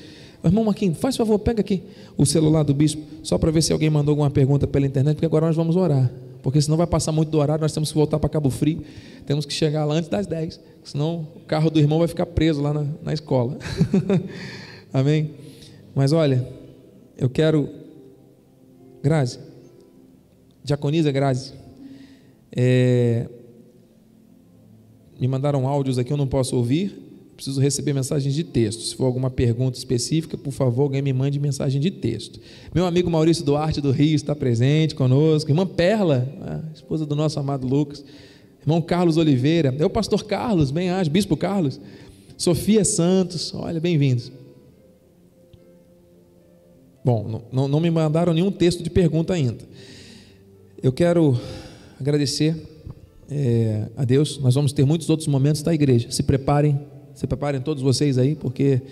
Irmão 0.44 0.64
Marquinhos, 0.64 0.98
faz 0.98 1.16
favor, 1.16 1.38
pega 1.38 1.60
aqui 1.60 1.82
o 2.16 2.24
celular 2.24 2.62
do 2.62 2.72
bispo, 2.72 3.02
só 3.22 3.36
para 3.38 3.50
ver 3.50 3.62
se 3.62 3.72
alguém 3.72 3.90
mandou 3.90 4.12
alguma 4.12 4.30
pergunta 4.30 4.66
pela 4.66 4.86
internet, 4.86 5.16
porque 5.16 5.26
agora 5.26 5.46
nós 5.46 5.56
vamos 5.56 5.74
orar. 5.76 6.10
Porque 6.42 6.60
senão 6.60 6.76
vai 6.76 6.86
passar 6.86 7.10
muito 7.10 7.30
do 7.30 7.38
horário, 7.38 7.60
nós 7.62 7.72
temos 7.72 7.90
que 7.90 7.96
voltar 7.96 8.18
para 8.18 8.28
Cabo 8.28 8.48
Frio, 8.48 8.82
temos 9.26 9.44
que 9.44 9.52
chegar 9.52 9.84
lá 9.84 9.94
antes 9.94 10.08
das 10.08 10.26
10, 10.26 10.60
senão 10.84 11.26
o 11.34 11.40
carro 11.40 11.70
do 11.70 11.80
irmão 11.80 11.98
vai 11.98 12.06
ficar 12.06 12.26
preso 12.26 12.62
lá 12.62 12.72
na, 12.72 12.86
na 13.02 13.12
escola. 13.12 13.58
Amém? 14.92 15.30
Mas 15.98 16.12
olha, 16.12 16.48
eu 17.16 17.28
quero. 17.28 17.68
Grazi, 19.02 19.40
diaconisa 20.62 21.10
Grazi, 21.10 21.54
é, 22.52 23.26
me 25.18 25.26
mandaram 25.26 25.66
áudios 25.66 25.98
aqui, 25.98 26.12
eu 26.12 26.16
não 26.16 26.28
posso 26.28 26.54
ouvir, 26.54 26.96
preciso 27.34 27.60
receber 27.60 27.94
mensagens 27.94 28.32
de 28.32 28.44
texto. 28.44 28.82
Se 28.82 28.94
for 28.94 29.06
alguma 29.06 29.28
pergunta 29.28 29.76
específica, 29.76 30.38
por 30.38 30.52
favor, 30.52 30.82
alguém 30.84 31.02
me 31.02 31.12
mande 31.12 31.40
mensagem 31.40 31.80
de 31.80 31.90
texto. 31.90 32.38
Meu 32.72 32.86
amigo 32.86 33.10
Maurício 33.10 33.44
Duarte 33.44 33.80
do 33.80 33.90
Rio 33.90 34.14
está 34.14 34.36
presente 34.36 34.94
conosco. 34.94 35.50
Irmã 35.50 35.66
Perla, 35.66 36.64
esposa 36.72 37.04
do 37.04 37.16
nosso 37.16 37.40
amado 37.40 37.66
Lucas. 37.66 38.04
Irmão 38.60 38.80
Carlos 38.80 39.16
Oliveira. 39.16 39.74
É 39.76 39.84
o 39.84 39.90
pastor 39.90 40.22
Carlos, 40.22 40.70
bem 40.70 40.90
acho, 40.90 41.10
bispo 41.10 41.36
Carlos. 41.36 41.80
Sofia 42.36 42.84
Santos, 42.84 43.52
olha, 43.52 43.80
bem-vindos. 43.80 44.30
Bom, 47.08 47.42
não, 47.50 47.66
não 47.66 47.80
me 47.80 47.90
mandaram 47.90 48.34
nenhum 48.34 48.50
texto 48.50 48.82
de 48.82 48.90
pergunta 48.90 49.32
ainda. 49.32 49.64
Eu 50.82 50.92
quero 50.92 51.40
agradecer 51.98 52.54
é, 53.30 53.86
a 53.96 54.04
Deus. 54.04 54.38
Nós 54.38 54.54
vamos 54.54 54.74
ter 54.74 54.84
muitos 54.84 55.08
outros 55.08 55.26
momentos 55.26 55.62
da 55.62 55.72
igreja. 55.72 56.10
Se 56.10 56.22
preparem 56.22 56.78
se 57.14 57.26
preparem 57.26 57.62
todos 57.62 57.82
vocês 57.82 58.18
aí, 58.18 58.34
porque 58.34 58.82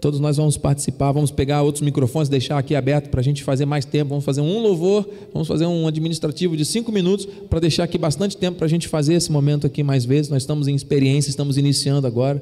todos 0.00 0.20
nós 0.20 0.36
vamos 0.36 0.56
participar. 0.56 1.10
Vamos 1.10 1.32
pegar 1.32 1.62
outros 1.62 1.82
microfones, 1.82 2.28
deixar 2.28 2.58
aqui 2.58 2.76
aberto 2.76 3.08
para 3.08 3.18
a 3.18 3.24
gente 3.24 3.42
fazer 3.42 3.66
mais 3.66 3.84
tempo. 3.84 4.10
Vamos 4.10 4.24
fazer 4.24 4.40
um 4.40 4.60
louvor, 4.60 5.04
vamos 5.32 5.48
fazer 5.48 5.66
um 5.66 5.88
administrativo 5.88 6.56
de 6.56 6.64
cinco 6.64 6.92
minutos 6.92 7.26
para 7.50 7.58
deixar 7.58 7.82
aqui 7.82 7.98
bastante 7.98 8.36
tempo 8.36 8.58
para 8.58 8.66
a 8.66 8.70
gente 8.70 8.86
fazer 8.86 9.14
esse 9.14 9.32
momento 9.32 9.66
aqui 9.66 9.82
mais 9.82 10.04
vezes. 10.04 10.30
Nós 10.30 10.44
estamos 10.44 10.68
em 10.68 10.76
experiência, 10.76 11.28
estamos 11.28 11.58
iniciando 11.58 12.06
agora. 12.06 12.40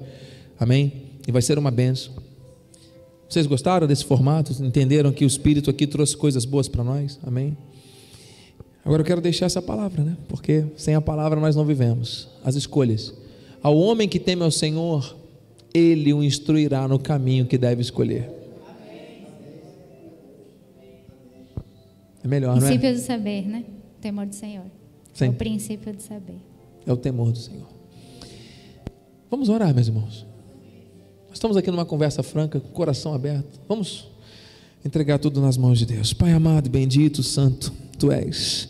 Amém? 0.59 0.93
E 1.27 1.33
vai 1.33 1.41
ser 1.41 1.59
uma 1.59 1.71
benção. 1.71 2.13
Vocês 3.31 3.47
gostaram 3.47 3.87
desse 3.87 4.05
formato? 4.05 4.53
Entenderam 4.61 5.13
que 5.13 5.25
o 5.25 5.27
Espírito 5.29 5.71
aqui 5.71 5.87
trouxe 5.87 6.17
coisas 6.17 6.45
boas 6.45 6.67
para 6.67 6.83
nós? 6.83 7.17
Amém? 7.23 7.57
Agora 8.85 9.03
eu 9.03 9.07
quero 9.07 9.21
deixar 9.21 9.47
essa 9.47 9.63
palavra, 9.63 10.03
né? 10.03 10.17
Porque 10.27 10.65
sem 10.77 10.97
a 10.97 11.01
palavra 11.01 11.39
nós 11.39 11.55
não 11.55 11.65
vivemos. 11.65 12.29
As 12.45 12.57
escolhas. 12.57 13.15
Ao 13.63 13.77
homem 13.79 14.09
que 14.09 14.19
teme 14.19 14.43
ao 14.43 14.51
Senhor, 14.51 15.17
ele 15.73 16.13
o 16.13 16.25
instruirá 16.25 16.89
no 16.89 16.99
caminho 16.99 17.47
que 17.47 17.57
deve 17.57 17.81
escolher. 17.81 18.29
É 22.25 22.27
melhor, 22.27 22.57
não 22.57 22.67
é? 22.67 22.71
Princípio 22.71 22.95
do 22.95 22.99
saber, 22.99 23.47
né? 23.47 23.65
O 23.97 24.01
temor 24.01 24.27
do 24.27 24.35
Senhor. 24.35 24.67
Sim. 25.15 25.27
É 25.27 25.29
o 25.29 25.35
princípio 25.35 25.95
do 25.95 26.03
saber. 26.03 26.35
É 26.85 26.93
o 26.93 26.97
temor 26.97 27.31
do 27.31 27.39
Senhor. 27.39 27.69
Vamos 29.31 29.49
orar, 29.49 29.73
meus 29.73 29.87
irmãos. 29.87 30.30
Nós 31.31 31.37
estamos 31.37 31.57
aqui 31.57 31.71
numa 31.71 31.85
conversa 31.85 32.25
franca, 32.25 32.59
com 32.59 32.69
o 32.69 32.73
coração 32.73 33.15
aberto. 33.15 33.61
Vamos 33.69 34.09
entregar 34.85 35.17
tudo 35.21 35.41
nas 35.41 35.57
mãos 35.57 35.79
de 35.79 35.87
Deus. 35.87 36.13
Pai 36.13 36.33
amado, 36.33 36.69
bendito, 36.69 37.23
santo, 37.23 37.73
tu 37.97 38.11
és. 38.11 38.69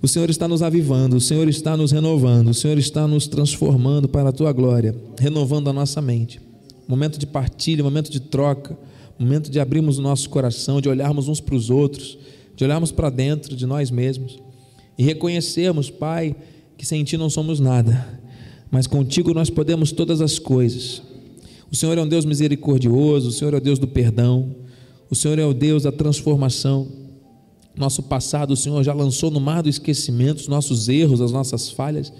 O 0.00 0.08
Senhor 0.08 0.30
está 0.30 0.48
nos 0.48 0.62
avivando, 0.62 1.16
o 1.16 1.20
Senhor 1.20 1.46
está 1.48 1.76
nos 1.76 1.92
renovando, 1.92 2.48
o 2.48 2.54
Senhor 2.54 2.78
está 2.78 3.06
nos 3.06 3.26
transformando 3.26 4.08
para 4.08 4.30
a 4.30 4.32
tua 4.32 4.50
glória, 4.54 4.96
renovando 5.20 5.68
a 5.68 5.72
nossa 5.72 6.00
mente. 6.00 6.40
Momento 6.88 7.18
de 7.18 7.26
partilha, 7.26 7.84
momento 7.84 8.10
de 8.10 8.20
troca, 8.20 8.74
momento 9.18 9.50
de 9.50 9.60
abrirmos 9.60 9.98
o 9.98 10.02
nosso 10.02 10.30
coração, 10.30 10.80
de 10.80 10.88
olharmos 10.88 11.28
uns 11.28 11.40
para 11.40 11.54
os 11.54 11.68
outros, 11.68 12.16
de 12.56 12.64
olharmos 12.64 12.90
para 12.90 13.10
dentro 13.10 13.54
de 13.54 13.66
nós 13.66 13.90
mesmos 13.90 14.38
e 14.96 15.02
reconhecermos, 15.02 15.90
Pai, 15.90 16.34
que 16.78 16.86
sem 16.86 17.04
Ti 17.04 17.18
não 17.18 17.28
somos 17.28 17.60
nada, 17.60 18.18
mas 18.70 18.86
contigo 18.86 19.34
nós 19.34 19.50
podemos 19.50 19.92
todas 19.92 20.22
as 20.22 20.38
coisas. 20.38 21.11
O 21.72 21.76
Senhor 21.76 21.96
é 21.96 22.02
um 22.02 22.06
Deus 22.06 22.26
misericordioso, 22.26 23.30
o 23.30 23.32
Senhor 23.32 23.54
é 23.54 23.56
o 23.56 23.60
Deus 23.60 23.78
do 23.78 23.88
perdão, 23.88 24.54
o 25.08 25.14
Senhor 25.14 25.38
é 25.38 25.46
o 25.46 25.54
Deus 25.54 25.84
da 25.84 25.90
transformação. 25.90 26.86
Nosso 27.74 28.02
passado 28.02 28.50
o 28.50 28.56
Senhor 28.56 28.84
já 28.84 28.92
lançou 28.92 29.30
no 29.30 29.40
mar 29.40 29.62
do 29.62 29.70
esquecimento, 29.70 30.40
os 30.40 30.48
nossos 30.48 30.90
erros, 30.90 31.22
as 31.22 31.32
nossas 31.32 31.70
falhas, 31.70 32.12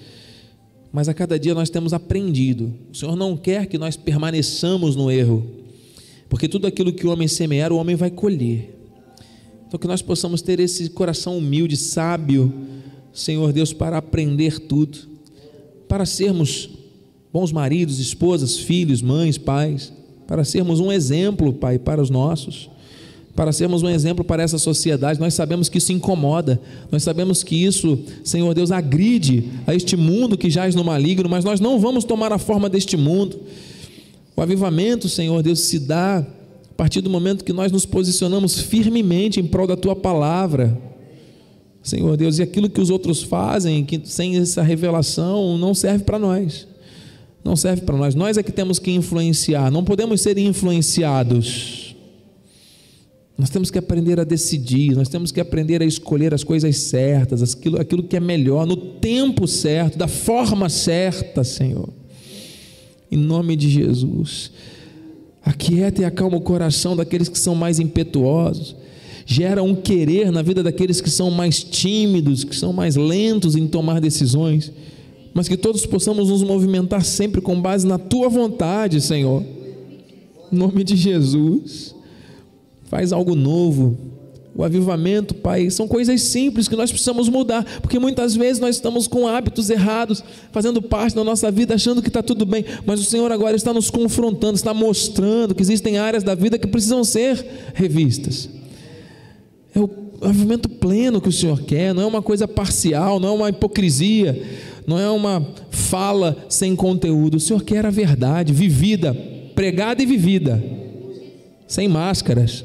mas 0.91 1.07
a 1.07 1.13
cada 1.13 1.39
dia 1.39 1.53
nós 1.53 1.69
temos 1.69 1.93
aprendido. 1.93 2.73
O 2.91 2.97
Senhor 2.97 3.15
não 3.15 3.37
quer 3.37 3.67
que 3.67 3.77
nós 3.77 3.95
permaneçamos 3.95 4.97
no 4.97 5.11
erro, 5.11 5.47
porque 6.31 6.49
tudo 6.49 6.67
aquilo 6.67 6.91
que 6.91 7.07
o 7.07 7.11
homem 7.11 7.29
semear, 7.29 7.75
o 7.75 7.77
homem 7.77 7.95
vai 7.95 8.11
colher. 8.11 8.75
Então, 9.69 9.79
que 9.79 9.87
nós 9.87 10.01
possamos 10.01 10.41
ter 10.41 10.61
esse 10.61 10.89
coração 10.89 11.37
humilde, 11.37 11.77
sábio, 11.77 12.51
Senhor 13.13 13.53
Deus, 13.53 13.75
para 13.75 13.99
aprender 13.99 14.59
tudo, 14.61 14.99
para 15.87 16.07
sermos 16.07 16.71
bons 17.33 17.53
maridos, 17.53 17.99
esposas, 17.99 18.59
filhos, 18.59 19.01
mães, 19.01 19.39
pais, 19.39 19.93
para 20.27 20.45
sermos 20.45 20.81
um 20.81 20.93
exemplo, 20.93 21.53
Pai, 21.53 21.79
para 21.79 22.01
os 22.01 22.11
nossos 22.11 22.71
para 23.35 23.53
sermos 23.53 23.83
um 23.83 23.89
exemplo 23.89 24.25
para 24.25 24.43
essa 24.43 24.59
sociedade. 24.59 25.19
Nós 25.19 25.35
sabemos 25.35 25.69
que 25.69 25.79
isso 25.79 25.93
incomoda, 25.93 26.61
nós 26.91 27.03
sabemos 27.03 27.43
que 27.43 27.57
isso, 27.57 27.99
Senhor 28.23 28.53
Deus, 28.55 28.71
agride 28.71 29.45
a 29.67 29.75
este 29.75 29.97
mundo 29.97 30.37
que 30.37 30.51
jaz 30.51 30.75
no 30.75 30.85
maligno, 30.85 31.29
mas 31.29 31.45
nós 31.45 31.61
não 31.61 31.79
vamos 31.79 32.05
tomar 32.05 32.33
a 32.33 32.39
forma 32.39 32.69
deste 32.69 32.97
mundo. 32.97 33.41
O 34.37 34.43
avivamento, 34.43 35.09
Senhor 35.09 35.43
Deus, 35.43 35.61
se 35.61 35.79
dá 35.79 36.19
a 36.19 36.75
partir 36.75 37.01
do 37.01 37.11
momento 37.11 37.45
que 37.45 37.53
nós 37.53 37.73
nos 37.73 37.87
posicionamos 37.87 38.61
firmemente 38.61 39.41
em 39.41 39.47
prol 39.47 39.67
da 39.67 39.77
tua 39.77 39.97
palavra. 39.97 40.79
Senhor 41.83 42.17
Deus, 42.17 42.39
e 42.39 42.43
aquilo 42.43 42.71
que 42.71 42.81
os 42.81 42.91
outros 42.91 43.23
fazem, 43.23 43.85
que 43.85 44.01
sem 44.05 44.37
essa 44.37 44.63
revelação, 44.63 45.59
não 45.59 45.75
serve 45.75 46.05
para 46.05 46.19
nós. 46.19 46.67
Não 47.45 47.57
serve 47.57 47.83
para 47.83 47.97
nós. 47.97 48.15
Nós 48.15 48.37
é 48.37 48.43
que 48.43 48.53
temos 48.53 48.79
que 48.79 48.91
influenciar, 48.91 49.71
não 49.71 49.85
podemos 49.85 50.21
ser 50.21 50.39
influenciados. 50.39 51.97
Nós 53.37 53.51
temos 53.51 53.71
que 53.71 53.79
aprender 53.79 54.21
a 54.21 54.25
decidir, 54.25 54.95
nós 54.95 55.09
temos 55.09 55.33
que 55.33 55.41
aprender 55.41 55.83
a 55.83 55.85
escolher 55.85 56.33
as 56.33 56.45
coisas 56.45 56.77
certas, 56.77 57.43
aquilo, 57.43 57.81
aquilo 57.81 58.03
que 58.03 58.17
é 58.17 58.21
melhor, 58.21 58.67
no 58.67 58.77
tempo 58.77 59.49
certo, 59.49 59.99
da 59.99 60.07
forma 60.07 60.69
certa, 60.69 61.43
Senhor. 61.43 61.89
Em 63.11 63.17
nome 63.17 63.57
de 63.57 63.69
Jesus. 63.69 64.53
Aquieta 65.45 66.03
e 66.03 66.05
acalma 66.05 66.37
o 66.37 66.41
coração 66.41 66.95
daqueles 66.95 67.29
que 67.29 67.39
são 67.39 67.55
mais 67.55 67.81
impetuosos. 67.81 68.77
Gera 69.27 69.63
um 69.63 69.75
querer 69.75 70.31
na 70.31 70.43
vida 70.43 70.63
daqueles 70.63 71.01
que 71.01 71.11
são 71.11 71.31
mais 71.31 71.65
tímidos, 71.65 72.45
que 72.45 72.55
são 72.55 72.73
mais 72.73 72.97
lentos 72.97 73.57
em 73.57 73.67
tomar 73.67 74.01
decisões. 74.01 74.71
Mas 75.35 75.49
que 75.49 75.57
todos 75.57 75.87
possamos 75.87 76.29
nos 76.29 76.43
movimentar 76.43 77.05
sempre 77.05 77.41
com 77.41 77.61
base 77.61 77.87
na 77.87 77.99
tua 77.99 78.29
vontade, 78.29 79.01
Senhor. 79.01 79.43
Em 80.53 80.57
nome 80.57 80.85
de 80.85 80.97
Jesus. 80.97 81.95
Faz 82.85 83.13
algo 83.13 83.35
novo, 83.35 83.97
o 84.55 84.63
avivamento, 84.63 85.35
Pai, 85.35 85.71
são 85.71 85.89
coisas 85.89 86.21
simples 86.21 86.69
que 86.69 86.77
nós 86.77 86.91
precisamos 86.91 87.29
mudar, 87.29 87.65
porque 87.81 87.99
muitas 87.99 88.37
vezes 88.37 88.61
nós 88.61 88.77
estamos 88.77 89.09
com 89.09 89.27
hábitos 89.27 89.71
errados, 89.71 90.23
fazendo 90.51 90.83
parte 90.83 91.17
da 91.17 91.25
nossa 91.25 91.51
vida, 91.51 91.75
achando 91.75 92.03
que 92.03 92.09
está 92.09 92.23
tudo 92.23 92.45
bem, 92.45 92.65
mas 92.85 93.01
o 93.01 93.05
Senhor 93.05 93.33
agora 93.33 93.57
está 93.57 93.73
nos 93.73 93.89
confrontando, 93.89 94.55
está 94.55 94.75
mostrando 94.75 95.55
que 95.55 95.63
existem 95.63 95.97
áreas 95.97 96.23
da 96.23 96.35
vida 96.35 96.59
que 96.59 96.67
precisam 96.67 97.03
ser 97.03 97.45
revistas. 97.73 98.51
É 99.75 99.81
o 99.81 99.89
avivamento 100.21 100.69
pleno 100.69 101.21
que 101.21 101.31
o 101.31 101.33
Senhor 101.33 101.63
quer, 101.63 101.95
não 101.95 102.03
é 102.03 102.07
uma 102.07 102.21
coisa 102.21 102.47
parcial, 102.47 103.19
não 103.19 103.31
é 103.31 103.33
uma 103.33 103.49
hipocrisia, 103.49 104.39
não 104.87 104.99
é 104.99 105.11
uma 105.11 105.47
fala 105.71 106.37
sem 106.49 106.75
conteúdo. 106.77 107.37
O 107.37 107.41
Senhor 107.41 107.63
quer 107.63 107.87
a 107.87 107.91
verdade 107.91 108.53
vivida, 108.53 109.15
pregada 109.55 110.03
e 110.03 110.07
vivida, 110.07 110.63
sem 111.67 111.89
máscaras 111.89 112.65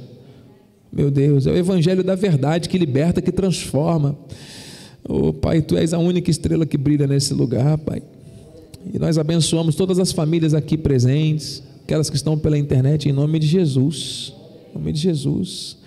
meu 0.91 1.11
Deus, 1.11 1.45
é 1.45 1.51
o 1.51 1.55
evangelho 1.55 2.03
da 2.03 2.15
verdade 2.15 2.67
que 2.67 2.75
liberta, 2.75 3.21
que 3.21 3.31
transforma. 3.31 4.17
Oh, 5.07 5.31
Pai, 5.31 5.61
tu 5.61 5.77
és 5.77 5.93
a 5.93 5.99
única 5.99 6.31
estrela 6.31 6.65
que 6.65 6.77
brilha 6.77 7.05
nesse 7.05 7.35
lugar, 7.35 7.77
Pai. 7.77 8.01
E 8.91 8.97
nós 8.97 9.17
abençoamos 9.19 9.75
todas 9.75 9.99
as 9.99 10.11
famílias 10.11 10.55
aqui 10.55 10.77
presentes, 10.77 11.61
aquelas 11.83 12.09
que 12.09 12.15
estão 12.15 12.35
pela 12.35 12.57
internet, 12.57 13.07
em 13.07 13.11
nome 13.11 13.37
de 13.37 13.47
Jesus. 13.47 14.33
Em 14.71 14.79
nome 14.79 14.91
de 14.91 14.99
Jesus. 14.99 15.77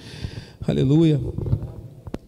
Aleluia. 0.66 1.20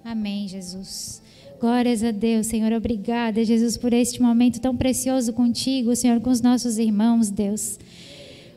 Amém, 0.05 0.49
Jesus. 0.49 1.22
Glórias 1.63 2.03
a 2.03 2.11
Deus, 2.11 2.49
Senhor. 2.49 2.73
Obrigada, 2.73 3.45
Jesus, 3.45 3.77
por 3.77 3.93
este 3.93 4.21
momento 4.21 4.61
tão 4.61 4.77
precioso 4.77 5.33
contigo, 5.33 5.95
Senhor, 5.95 6.19
com 6.19 6.29
os 6.29 6.41
nossos 6.41 6.77
irmãos, 6.77 7.31
Deus. 7.31 7.79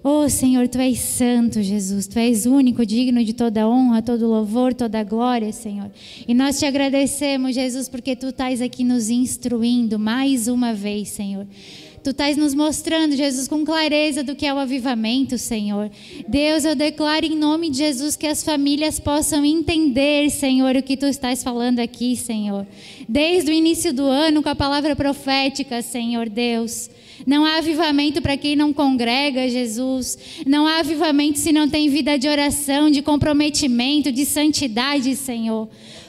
Oh 0.03 0.27
Senhor, 0.27 0.67
Tu 0.67 0.79
és 0.79 0.97
santo, 0.97 1.61
Jesus, 1.61 2.07
Tu 2.07 2.17
és 2.17 2.47
único, 2.47 2.83
digno 2.83 3.23
de 3.23 3.33
toda 3.33 3.69
honra, 3.69 4.01
todo 4.01 4.25
louvor, 4.25 4.73
toda 4.73 5.03
glória, 5.03 5.53
Senhor. 5.53 5.91
E 6.27 6.33
nós 6.33 6.57
te 6.57 6.65
agradecemos, 6.65 7.53
Jesus, 7.53 7.87
porque 7.87 8.15
Tu 8.15 8.29
estás 8.29 8.59
aqui 8.59 8.83
nos 8.83 9.11
instruindo 9.11 9.99
mais 9.99 10.47
uma 10.47 10.73
vez, 10.73 11.09
Senhor. 11.09 11.45
Tu 12.05 12.11
estás 12.11 12.37
nos 12.37 12.53
mostrando, 12.53 13.15
Jesus, 13.15 13.47
com 13.47 13.65
clareza 13.65 14.23
do 14.23 14.35
que 14.35 14.45
é 14.45 14.53
o 14.53 14.59
avivamento, 14.59 15.39
Senhor. 15.39 15.89
Deus, 16.27 16.63
eu 16.63 16.75
declaro 16.75 17.25
em 17.25 17.35
nome 17.35 17.67
de 17.67 17.79
Jesus 17.79 18.15
que 18.15 18.27
as 18.27 18.43
famílias 18.43 18.99
possam 18.99 19.43
entender, 19.43 20.29
Senhor, 20.29 20.75
o 20.75 20.83
que 20.83 20.95
tu 20.95 21.07
estás 21.07 21.41
falando 21.41 21.79
aqui, 21.79 22.15
Senhor. 22.15 22.67
Desde 23.09 23.49
o 23.49 23.53
início 23.55 23.91
do 23.91 24.03
ano, 24.03 24.43
com 24.43 24.49
a 24.49 24.53
palavra 24.53 24.95
profética, 24.95 25.81
Senhor 25.81 26.29
Deus. 26.29 26.91
Não 27.25 27.43
há 27.43 27.57
avivamento 27.57 28.21
para 28.21 28.37
quem 28.37 28.55
não 28.55 28.71
congrega, 28.71 29.49
Jesus. 29.49 30.15
Não 30.45 30.67
há 30.67 30.81
avivamento 30.81 31.39
se 31.39 31.51
não 31.51 31.67
tem 31.67 31.89
vida 31.89 32.19
de 32.19 32.27
oração, 32.27 32.91
de 32.91 33.01
comprometimento, 33.01 34.11
de 34.11 34.25
santidade, 34.25 35.15
Senhor. 35.15 35.67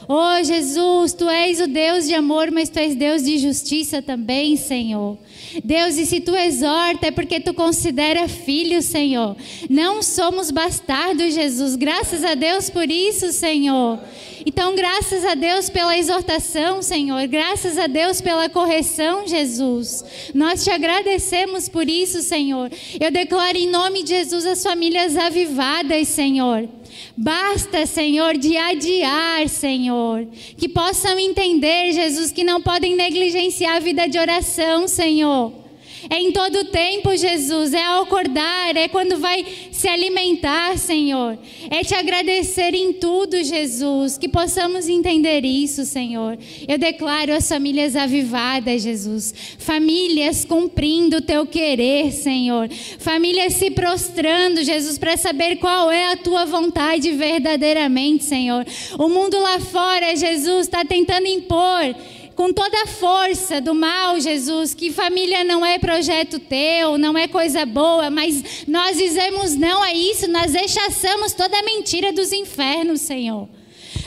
Oh, 0.09 0.43
Jesus, 0.45 1.13
tu 1.13 1.29
és 1.29 1.61
o 1.61 1.67
Deus 1.67 2.07
de 2.07 2.15
amor, 2.15 2.51
mas 2.53 2.69
tu 2.69 2.79
és 2.79 2.95
Deus 2.95 3.25
de 3.25 3.39
justiça 3.39 4.01
também, 4.01 4.57
Senhor. 4.57 5.19
Deus, 5.65 5.97
e 5.97 6.07
se 6.07 6.21
tu 6.21 6.35
exorta 6.35 7.07
é 7.09 7.11
porque 7.11 7.41
tu 7.41 7.53
considera 7.53 8.29
filho, 8.29 8.81
Senhor. 8.83 9.37
Não 9.69 10.03
somos 10.03 10.51
bastardos, 10.51 11.35
Jesus. 11.35 11.75
Graças 11.75 12.25
a 12.25 12.35
Deus 12.35 12.71
por 12.71 12.91
isso, 12.91 13.33
Senhor. 13.33 13.99
Então, 14.45 14.77
graças 14.77 15.25
a 15.25 15.35
Deus 15.35 15.69
pela 15.69 15.99
exortação, 15.99 16.81
Senhor. 16.81 17.27
Graças 17.27 17.77
a 17.77 17.89
Deus 17.89 18.21
pela 18.21 18.49
correção, 18.49 19.27
Jesus. 19.27 20.05
Nós 20.33 20.63
te 20.63 20.71
agradecemos 20.71 21.69
por 21.69 21.89
isso, 21.89 22.23
Senhor. 22.23 22.71
Eu 23.01 23.11
declaro 23.11 23.59
em 23.59 23.69
nome 23.69 24.05
de 24.05 24.11
Jesus 24.11 24.47
as 24.47 24.63
famílias 24.63 25.17
avivadas, 25.17 26.07
Senhor. 26.07 26.69
Basta, 27.17 27.87
Senhor, 27.87 28.37
de 28.37 28.57
adiar, 28.57 29.49
Senhor. 29.49 30.27
Que 30.57 30.69
possam 30.69 31.19
entender, 31.19 31.93
Jesus, 31.93 32.31
que 32.31 32.45
não 32.45 32.61
podem 32.61 32.95
negligenciar 32.95 33.77
a 33.77 33.81
vida 33.81 34.07
de 34.07 34.19
oração, 34.19 34.87
Senhor. 34.87 35.66
É 36.09 36.21
em 36.21 36.33
todo 36.33 36.67
tempo, 36.67 37.17
Jesus. 37.17 37.73
É 37.73 37.85
ao 37.85 38.03
acordar, 38.03 38.77
é 38.77 38.89
quando 38.89 39.19
vai 39.19 39.45
se 39.71 39.89
alimentar, 39.89 40.79
Senhor. 40.79 41.39
É 41.71 41.83
te 41.83 41.95
agradecer 41.95 42.75
em 42.75 42.93
tudo, 42.93 43.43
Jesus. 43.43 44.17
Que 44.17 44.29
possamos 44.29 44.89
entender 44.89 45.45
isso, 45.45 45.85
Senhor. 45.85 46.39
Eu 46.67 46.79
declaro 46.79 47.33
as 47.33 47.49
famílias 47.49 47.97
avivadas, 47.97 48.83
Jesus. 48.83 49.35
Famílias 49.59 50.45
cumprindo 50.45 51.19
o 51.19 51.23
teu 51.23 51.47
querer, 51.47 52.13
Senhor. 52.13 52.69
Famílias 52.99 53.55
se 53.55 53.71
prostrando, 53.71 54.63
Jesus, 54.63 54.99
para 54.99 55.17
saber 55.17 55.57
qual 55.57 55.91
é 55.91 56.13
a 56.13 56.17
tua 56.17 56.45
vontade 56.45 57.13
verdadeiramente, 57.13 58.25
Senhor. 58.25 58.65
O 58.99 59.09
mundo 59.09 59.41
lá 59.41 59.59
fora, 59.61 60.15
Jesus, 60.17 60.67
está 60.67 60.85
tentando 60.85 61.27
impor 61.27 61.95
com 62.37 62.53
toda 62.53 62.82
a 62.82 62.87
força 62.87 63.62
do 63.62 63.74
mal, 63.74 64.20
Jesus, 64.20 64.74
que 64.74 64.93
família 64.93 65.43
não 65.43 65.64
é 65.64 65.78
projeto 65.78 66.39
teu, 66.39 66.99
não 66.99 67.16
é 67.16 67.26
coisa 67.26 67.64
boa, 67.64 68.11
mas 68.11 68.66
nós 68.68 68.99
dizemos 68.99 69.57
não 69.57 69.82
a 69.82 69.93
isso, 69.95 70.30
nós 70.30 70.53
rechaçamos 70.53 71.32
toda 71.32 71.59
a 71.59 71.62
mentira 71.62 72.12
dos 72.12 72.32
infernos, 72.32 73.01
Senhor. 73.01 73.49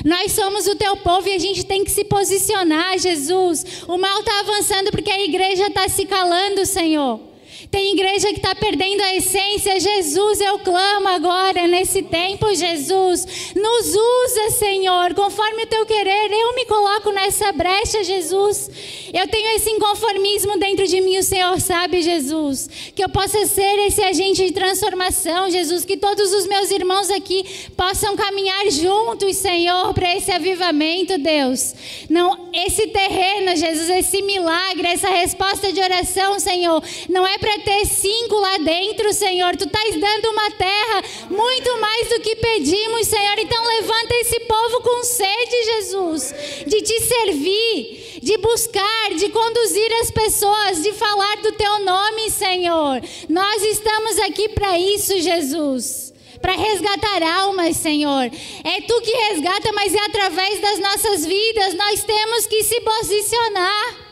Nós 0.06 0.32
somos 0.32 0.68
o 0.68 0.76
teu 0.76 0.96
povo 0.98 1.28
e 1.28 1.34
a 1.34 1.40
gente 1.40 1.66
tem 1.66 1.84
que 1.84 1.92
se 1.92 2.06
posicionar, 2.06 3.00
Jesus. 3.00 3.84
O 3.88 3.98
mal 3.98 4.20
está 4.20 4.40
avançando 4.42 4.92
porque 4.92 5.12
a 5.12 5.22
igreja 5.22 5.66
está 5.66 5.90
se 5.90 6.06
calando, 6.06 6.66
Senhor. 6.66 7.29
Tem 7.72 7.94
igreja 7.94 8.30
que 8.30 8.38
está 8.38 8.56
perdendo 8.56 9.00
a 9.02 9.16
essência. 9.16 9.80
Jesus, 9.80 10.42
eu 10.42 10.58
clamo 10.60 11.08
agora 11.08 11.68
nesse 11.68 12.02
tempo, 12.02 12.52
Jesus. 12.56 13.54
Nos 13.56 13.96
usa, 13.96 14.50
Senhor, 14.58 15.14
conforme 15.14 15.64
o 15.64 15.68
teu 15.68 15.86
querer. 15.86 16.32
Eu 16.32 16.56
me 16.56 16.66
coloco 16.66 17.12
nessa 17.12 17.52
brecha, 17.52 18.04
Jesus. 18.04 18.72
Eu 19.14 19.28
tenho 19.28 19.56
esse 19.56 19.70
inconformismo 19.70 20.58
dentro 20.58 20.88
de 20.88 21.00
mim, 21.00 21.20
o 21.20 21.24
Senhor 21.24 21.62
sabe, 21.62 22.02
Jesus. 22.02 22.68
Que 22.96 23.04
eu 23.04 23.10
possa 23.10 23.46
ser 23.46 23.78
esse 23.86 24.02
agente 24.02 24.44
de 24.48 24.52
transformação, 24.52 25.52
Jesus. 25.52 25.86
Que 25.86 25.96
todos 25.96 26.34
os 26.34 26.48
meus 26.48 26.72
irmãos 26.72 27.12
aqui 27.12 27.70
possam 27.78 28.16
caminhar 28.16 28.68
juntos, 28.72 29.38
Senhor, 29.38 29.94
para 29.94 30.16
esse 30.16 30.32
avivamento, 30.32 31.20
Deus. 31.20 31.76
Não, 32.10 32.50
esse 32.52 32.88
terreno, 32.88 33.56
Jesus, 33.56 33.90
esse 33.92 34.24
milagre, 34.24 34.88
essa 34.88 35.10
resposta 35.10 35.72
de 35.72 35.80
oração, 35.80 36.40
Senhor, 36.40 36.84
não 37.08 37.28
é 37.28 37.38
para 37.38 37.59
ter 37.60 37.86
cinco 37.86 38.36
lá 38.36 38.58
dentro, 38.58 39.12
Senhor. 39.14 39.56
Tu 39.56 39.66
estás 39.66 39.96
dando 40.00 40.30
uma 40.30 40.52
terra 40.52 41.04
muito 41.30 41.80
mais 41.80 42.10
do 42.10 42.20
que 42.20 42.36
pedimos, 42.36 43.08
Senhor. 43.08 43.38
Então 43.38 43.64
levanta 43.64 44.16
esse 44.16 44.40
povo 44.42 44.82
com 44.82 45.04
sede, 45.04 45.64
Jesus, 45.66 46.34
de 46.66 46.82
te 46.82 47.02
servir, 47.02 48.20
de 48.22 48.38
buscar, 48.38 49.14
de 49.16 49.30
conduzir 49.30 49.94
as 50.02 50.12
pessoas, 50.12 50.84
de 50.84 50.94
falar 50.94 51.38
do 51.38 51.52
teu 51.54 51.80
nome, 51.80 52.30
Senhor. 52.30 53.02
Nós 53.28 53.64
estamos 53.64 54.20
aqui 54.20 54.50
para 54.50 54.78
isso, 54.78 55.20
Jesus 55.20 56.10
para 56.42 56.54
resgatar 56.54 57.22
almas, 57.22 57.76
Senhor. 57.76 58.26
É 58.64 58.82
tu 58.82 59.02
que 59.02 59.12
resgata, 59.12 59.74
mas 59.74 59.94
é 59.94 60.00
através 60.00 60.62
das 60.62 60.80
nossas 60.80 61.26
vidas. 61.26 61.74
Nós 61.74 62.04
temos 62.04 62.48
que 62.48 62.64
se 62.64 62.80
posicionar. 62.80 64.09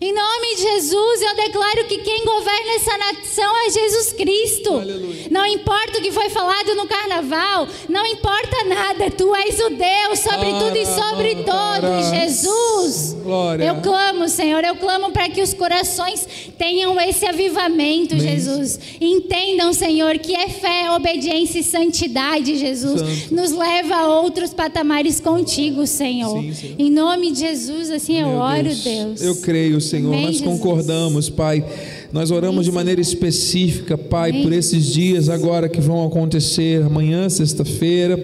Em 0.00 0.14
nome 0.14 0.54
de 0.54 0.62
Jesus, 0.62 1.22
eu 1.22 1.34
declaro 1.34 1.84
que 1.86 1.98
quem 1.98 2.24
governa 2.24 2.72
essa 2.76 2.98
nação 2.98 3.66
é 3.66 3.70
Jesus 3.70 4.12
Cristo. 4.12 4.74
Aleluia. 4.74 5.26
Não 5.28 5.44
importa 5.44 5.98
o 5.98 6.02
que 6.02 6.12
foi 6.12 6.30
falado 6.30 6.74
no 6.76 6.86
carnaval, 6.86 7.66
não 7.88 8.06
importa 8.06 8.64
nada, 8.64 9.10
tu 9.10 9.34
és 9.34 9.58
o 9.58 9.70
Deus 9.70 10.20
sobre 10.20 10.52
tudo 10.52 10.76
e 10.76 10.86
sobre 10.86 11.34
todos, 11.42 12.10
Jesus. 12.10 13.16
Glória. 13.22 13.64
Eu 13.64 13.82
clamo, 13.82 14.28
Senhor, 14.28 14.62
eu 14.62 14.76
clamo 14.76 15.10
para 15.10 15.28
que 15.28 15.42
os 15.42 15.52
corações 15.52 16.26
tenham 16.56 16.98
esse 17.00 17.26
avivamento, 17.26 18.14
Amém. 18.14 18.28
Jesus. 18.28 18.78
Entendam, 19.00 19.72
Senhor, 19.72 20.16
que 20.18 20.34
é 20.34 20.48
fé, 20.48 20.92
obediência 20.92 21.58
e 21.58 21.64
santidade, 21.64 22.56
Jesus, 22.56 23.00
Santo. 23.00 23.34
nos 23.34 23.50
leva 23.50 23.96
a 23.96 24.20
outros 24.20 24.54
patamares 24.54 25.18
contigo, 25.18 25.86
Senhor. 25.86 26.40
Sim, 26.40 26.54
Senhor. 26.54 26.76
Em 26.78 26.90
nome 26.90 27.32
de 27.32 27.40
Jesus, 27.40 27.90
assim 27.90 28.14
Meu 28.18 28.28
eu 28.28 28.36
oro, 28.36 28.62
Deus. 28.62 28.84
Deus. 28.84 29.22
Eu 29.22 29.36
creio, 29.36 29.80
Senhor. 29.88 30.12
Amém, 30.12 30.26
Nós 30.26 30.40
concordamos, 30.40 31.28
Pai. 31.30 31.64
Nós 32.12 32.30
oramos 32.30 32.64
de 32.64 32.72
maneira 32.72 33.00
específica, 33.00 33.98
Pai, 33.98 34.42
por 34.42 34.52
esses 34.52 34.86
dias 34.86 35.28
agora 35.28 35.68
que 35.68 35.80
vão 35.80 36.06
acontecer, 36.06 36.82
amanhã, 36.82 37.28
sexta-feira 37.28 38.18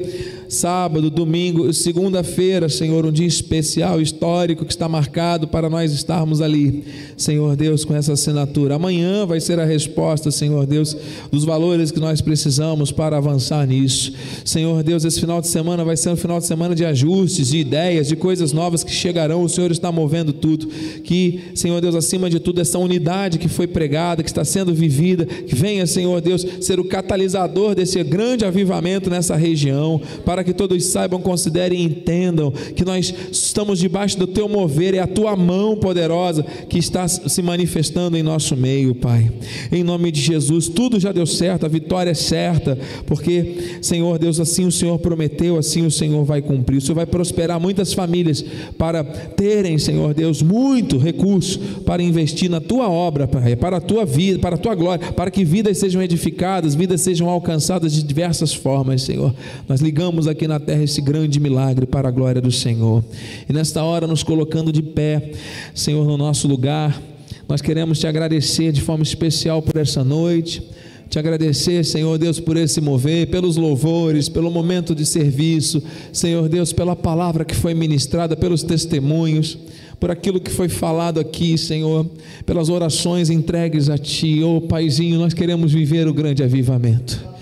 sábado, 0.48 1.10
domingo, 1.10 1.72
segunda-feira, 1.72 2.68
Senhor, 2.68 3.06
um 3.06 3.12
dia 3.12 3.26
especial, 3.26 4.00
histórico 4.00 4.64
que 4.64 4.72
está 4.72 4.88
marcado 4.88 5.48
para 5.48 5.68
nós 5.70 5.92
estarmos 5.92 6.40
ali, 6.40 6.84
Senhor 7.16 7.56
Deus, 7.56 7.84
com 7.84 7.94
essa 7.94 8.12
assinatura. 8.12 8.74
Amanhã 8.74 9.26
vai 9.26 9.40
ser 9.40 9.58
a 9.60 9.64
resposta, 9.64 10.30
Senhor 10.30 10.66
Deus, 10.66 10.96
dos 11.30 11.44
valores 11.44 11.90
que 11.90 12.00
nós 12.00 12.20
precisamos 12.20 12.90
para 12.90 13.16
avançar 13.16 13.66
nisso. 13.66 14.12
Senhor 14.44 14.82
Deus, 14.82 15.04
esse 15.04 15.20
final 15.20 15.40
de 15.40 15.48
semana 15.48 15.84
vai 15.84 15.96
ser 15.96 16.10
um 16.10 16.16
final 16.16 16.40
de 16.40 16.46
semana 16.46 16.74
de 16.74 16.84
ajustes, 16.84 17.48
de 17.48 17.58
ideias, 17.58 18.08
de 18.08 18.16
coisas 18.16 18.52
novas 18.52 18.82
que 18.82 18.92
chegarão. 18.92 19.42
O 19.42 19.48
Senhor 19.48 19.70
está 19.70 19.92
movendo 19.92 20.32
tudo. 20.32 20.66
Que, 21.02 21.40
Senhor 21.54 21.80
Deus, 21.80 21.94
acima 21.94 22.30
de 22.30 22.40
tudo, 22.40 22.60
essa 22.60 22.78
unidade 22.78 23.38
que 23.38 23.48
foi 23.48 23.66
pregada, 23.66 24.22
que 24.22 24.30
está 24.30 24.44
sendo 24.44 24.74
vivida, 24.74 25.24
que 25.24 25.54
venha, 25.54 25.86
Senhor 25.86 26.20
Deus, 26.20 26.44
ser 26.60 26.80
o 26.80 26.84
catalisador 26.84 27.74
desse 27.74 28.02
grande 28.02 28.44
avivamento 28.44 29.10
nessa 29.10 29.36
região, 29.36 30.00
para 30.24 30.33
que 30.42 30.52
todos 30.52 30.84
saibam, 30.86 31.20
considerem 31.20 31.80
e 31.80 31.84
entendam 31.84 32.50
que 32.50 32.84
nós 32.84 33.14
estamos 33.30 33.78
debaixo 33.78 34.18
do 34.18 34.26
teu 34.26 34.48
mover, 34.48 34.94
é 34.94 35.00
a 35.00 35.06
tua 35.06 35.36
mão 35.36 35.76
poderosa 35.76 36.42
que 36.68 36.78
está 36.78 37.06
se 37.06 37.42
manifestando 37.42 38.16
em 38.16 38.22
nosso 38.22 38.56
meio, 38.56 38.94
Pai. 38.94 39.30
Em 39.70 39.84
nome 39.84 40.10
de 40.10 40.20
Jesus, 40.20 40.68
tudo 40.68 40.98
já 40.98 41.12
deu 41.12 41.26
certo, 41.26 41.66
a 41.66 41.68
vitória 41.68 42.10
é 42.10 42.14
certa, 42.14 42.78
porque, 43.06 43.78
Senhor 43.82 44.18
Deus, 44.18 44.40
assim 44.40 44.66
o 44.66 44.72
Senhor 44.72 44.98
prometeu, 44.98 45.58
assim 45.58 45.84
o 45.84 45.90
Senhor 45.90 46.24
vai 46.24 46.40
cumprir. 46.40 46.78
O 46.78 46.80
Senhor 46.80 46.94
vai 46.94 47.06
prosperar 47.06 47.60
muitas 47.60 47.92
famílias 47.92 48.44
para 48.78 49.04
terem, 49.04 49.78
Senhor 49.78 50.14
Deus, 50.14 50.42
muito 50.42 50.98
recurso 50.98 51.58
para 51.84 52.02
investir 52.02 52.50
na 52.50 52.60
tua 52.60 52.88
obra, 52.88 53.26
Pai, 53.26 53.56
para 53.56 53.76
a 53.76 53.80
tua 53.80 54.04
vida, 54.04 54.38
para 54.38 54.56
a 54.56 54.58
tua 54.58 54.74
glória, 54.74 55.12
para 55.12 55.30
que 55.30 55.44
vidas 55.44 55.78
sejam 55.78 56.02
edificadas, 56.02 56.74
vidas 56.74 57.00
sejam 57.00 57.28
alcançadas 57.28 57.92
de 57.92 58.02
diversas 58.02 58.54
formas, 58.54 59.02
Senhor. 59.02 59.34
Nós 59.68 59.80
ligamos 59.80 60.23
aqui 60.26 60.46
na 60.46 60.58
terra 60.60 60.82
esse 60.82 61.00
grande 61.00 61.38
milagre 61.38 61.86
para 61.86 62.08
a 62.08 62.10
glória 62.10 62.40
do 62.40 62.50
Senhor. 62.50 63.04
E 63.48 63.52
nesta 63.52 63.82
hora, 63.82 64.06
nos 64.06 64.22
colocando 64.22 64.72
de 64.72 64.82
pé, 64.82 65.32
Senhor, 65.74 66.06
no 66.06 66.16
nosso 66.16 66.48
lugar, 66.48 67.00
nós 67.48 67.60
queremos 67.60 67.98
te 67.98 68.06
agradecer 68.06 68.72
de 68.72 68.80
forma 68.80 69.02
especial 69.02 69.62
por 69.62 69.80
essa 69.80 70.02
noite 70.02 70.62
te 71.08 71.18
agradecer, 71.18 71.84
Senhor 71.84 72.18
Deus, 72.18 72.40
por 72.40 72.56
esse 72.56 72.80
mover, 72.80 73.28
pelos 73.28 73.56
louvores, 73.56 74.28
pelo 74.28 74.50
momento 74.50 74.94
de 74.94 75.06
serviço, 75.06 75.80
Senhor 76.12 76.48
Deus, 76.48 76.72
pela 76.72 76.96
palavra 76.96 77.44
que 77.44 77.54
foi 77.54 77.72
ministrada, 77.72 78.34
pelos 78.34 78.64
testemunhos, 78.64 79.56
por 80.00 80.10
aquilo 80.10 80.40
que 80.40 80.50
foi 80.50 80.68
falado 80.68 81.20
aqui, 81.20 81.56
Senhor, 81.56 82.10
pelas 82.44 82.68
orações 82.68 83.30
entregues 83.30 83.88
a 83.88 83.98
Ti, 83.98 84.42
ô 84.42 84.56
oh, 84.56 84.60
Paizinho, 84.62 85.18
nós 85.18 85.34
queremos 85.34 85.72
viver 85.72 86.08
o 86.08 86.14
grande 86.14 86.42
avivamento 86.42 87.34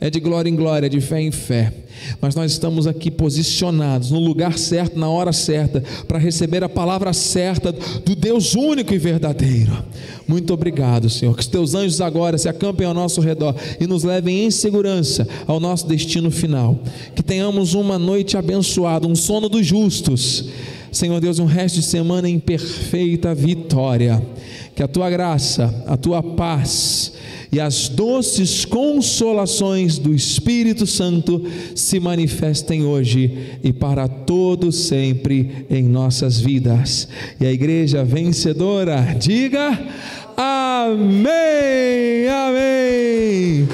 é 0.00 0.08
de 0.08 0.18
glória 0.18 0.48
em 0.48 0.56
glória, 0.56 0.88
de 0.88 1.00
fé 1.00 1.20
em 1.20 1.30
fé. 1.30 1.72
Mas 2.20 2.34
nós 2.34 2.52
estamos 2.52 2.86
aqui 2.86 3.10
posicionados 3.10 4.10
no 4.10 4.18
lugar 4.18 4.58
certo, 4.58 4.98
na 4.98 5.08
hora 5.08 5.32
certa, 5.32 5.82
para 6.06 6.18
receber 6.18 6.62
a 6.64 6.68
palavra 6.68 7.12
certa 7.12 7.72
do 7.72 8.14
Deus 8.14 8.54
único 8.54 8.94
e 8.94 8.98
verdadeiro. 8.98 9.84
Muito 10.26 10.52
obrigado, 10.54 11.10
Senhor. 11.10 11.34
Que 11.34 11.42
os 11.42 11.48
teus 11.48 11.74
anjos 11.74 12.00
agora 12.00 12.38
se 12.38 12.48
acampem 12.48 12.86
ao 12.86 12.94
nosso 12.94 13.20
redor 13.20 13.54
e 13.80 13.86
nos 13.86 14.04
levem 14.04 14.44
em 14.44 14.50
segurança 14.50 15.26
ao 15.46 15.58
nosso 15.58 15.86
destino 15.86 16.30
final. 16.30 16.78
Que 17.14 17.22
tenhamos 17.22 17.74
uma 17.74 17.98
noite 17.98 18.36
abençoada, 18.36 19.06
um 19.06 19.16
sono 19.16 19.48
dos 19.48 19.66
justos. 19.66 20.44
Senhor 20.92 21.20
Deus, 21.20 21.38
um 21.38 21.46
resto 21.46 21.76
de 21.76 21.84
semana 21.84 22.28
em 22.28 22.38
perfeita 22.38 23.34
vitória. 23.34 24.22
Que 24.74 24.82
a 24.82 24.88
tua 24.88 25.10
graça, 25.10 25.84
a 25.86 25.96
tua 25.96 26.22
paz, 26.22 27.12
e 27.52 27.58
as 27.58 27.88
doces 27.88 28.64
consolações 28.64 29.98
do 29.98 30.14
Espírito 30.14 30.86
Santo 30.86 31.44
se 31.74 31.98
manifestem 31.98 32.84
hoje 32.84 33.58
e 33.62 33.72
para 33.72 34.06
todo 34.06 34.70
sempre 34.70 35.66
em 35.68 35.82
nossas 35.82 36.38
vidas. 36.38 37.08
E 37.40 37.46
a 37.46 37.52
igreja 37.52 38.04
vencedora, 38.04 39.16
diga 39.18 39.78
amém, 40.36 42.28
amém. 42.28 43.68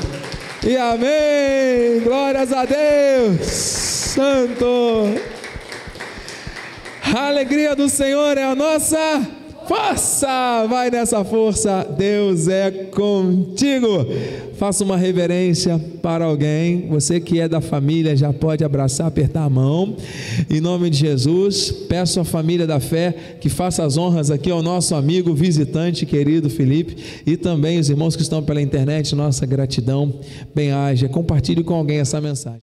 E 0.66 0.76
amém. 0.76 2.00
Glórias 2.02 2.52
a 2.52 2.64
Deus. 2.64 3.46
Santo. 3.46 5.04
A 7.14 7.28
alegria 7.28 7.76
do 7.76 7.88
Senhor 7.88 8.36
é 8.38 8.44
a 8.44 8.54
nossa 8.54 9.35
Força! 9.66 10.66
Vai 10.68 10.90
nessa 10.90 11.24
força, 11.24 11.84
Deus 11.96 12.46
é 12.46 12.70
contigo. 12.70 14.06
Faça 14.56 14.84
uma 14.84 14.96
reverência 14.96 15.78
para 16.00 16.24
alguém. 16.24 16.86
Você 16.88 17.18
que 17.20 17.40
é 17.40 17.48
da 17.48 17.60
família 17.60 18.16
já 18.16 18.32
pode 18.32 18.62
abraçar, 18.62 19.06
apertar 19.06 19.42
a 19.42 19.50
mão. 19.50 19.96
Em 20.48 20.60
nome 20.60 20.88
de 20.88 20.98
Jesus, 20.98 21.70
peço 21.88 22.20
à 22.20 22.24
família 22.24 22.66
da 22.66 22.78
fé 22.78 23.14
que 23.40 23.48
faça 23.48 23.84
as 23.84 23.96
honras 23.98 24.30
aqui 24.30 24.50
ao 24.50 24.62
nosso 24.62 24.94
amigo 24.94 25.34
visitante 25.34 26.06
querido 26.06 26.48
Felipe 26.48 26.96
e 27.26 27.36
também 27.36 27.78
os 27.78 27.90
irmãos 27.90 28.14
que 28.14 28.22
estão 28.22 28.42
pela 28.42 28.62
internet. 28.62 29.14
Nossa 29.16 29.44
gratidão. 29.44 30.14
Bem 30.54 30.70
haja. 30.70 31.08
Compartilhe 31.08 31.64
com 31.64 31.74
alguém 31.74 31.98
essa 31.98 32.20
mensagem. 32.20 32.54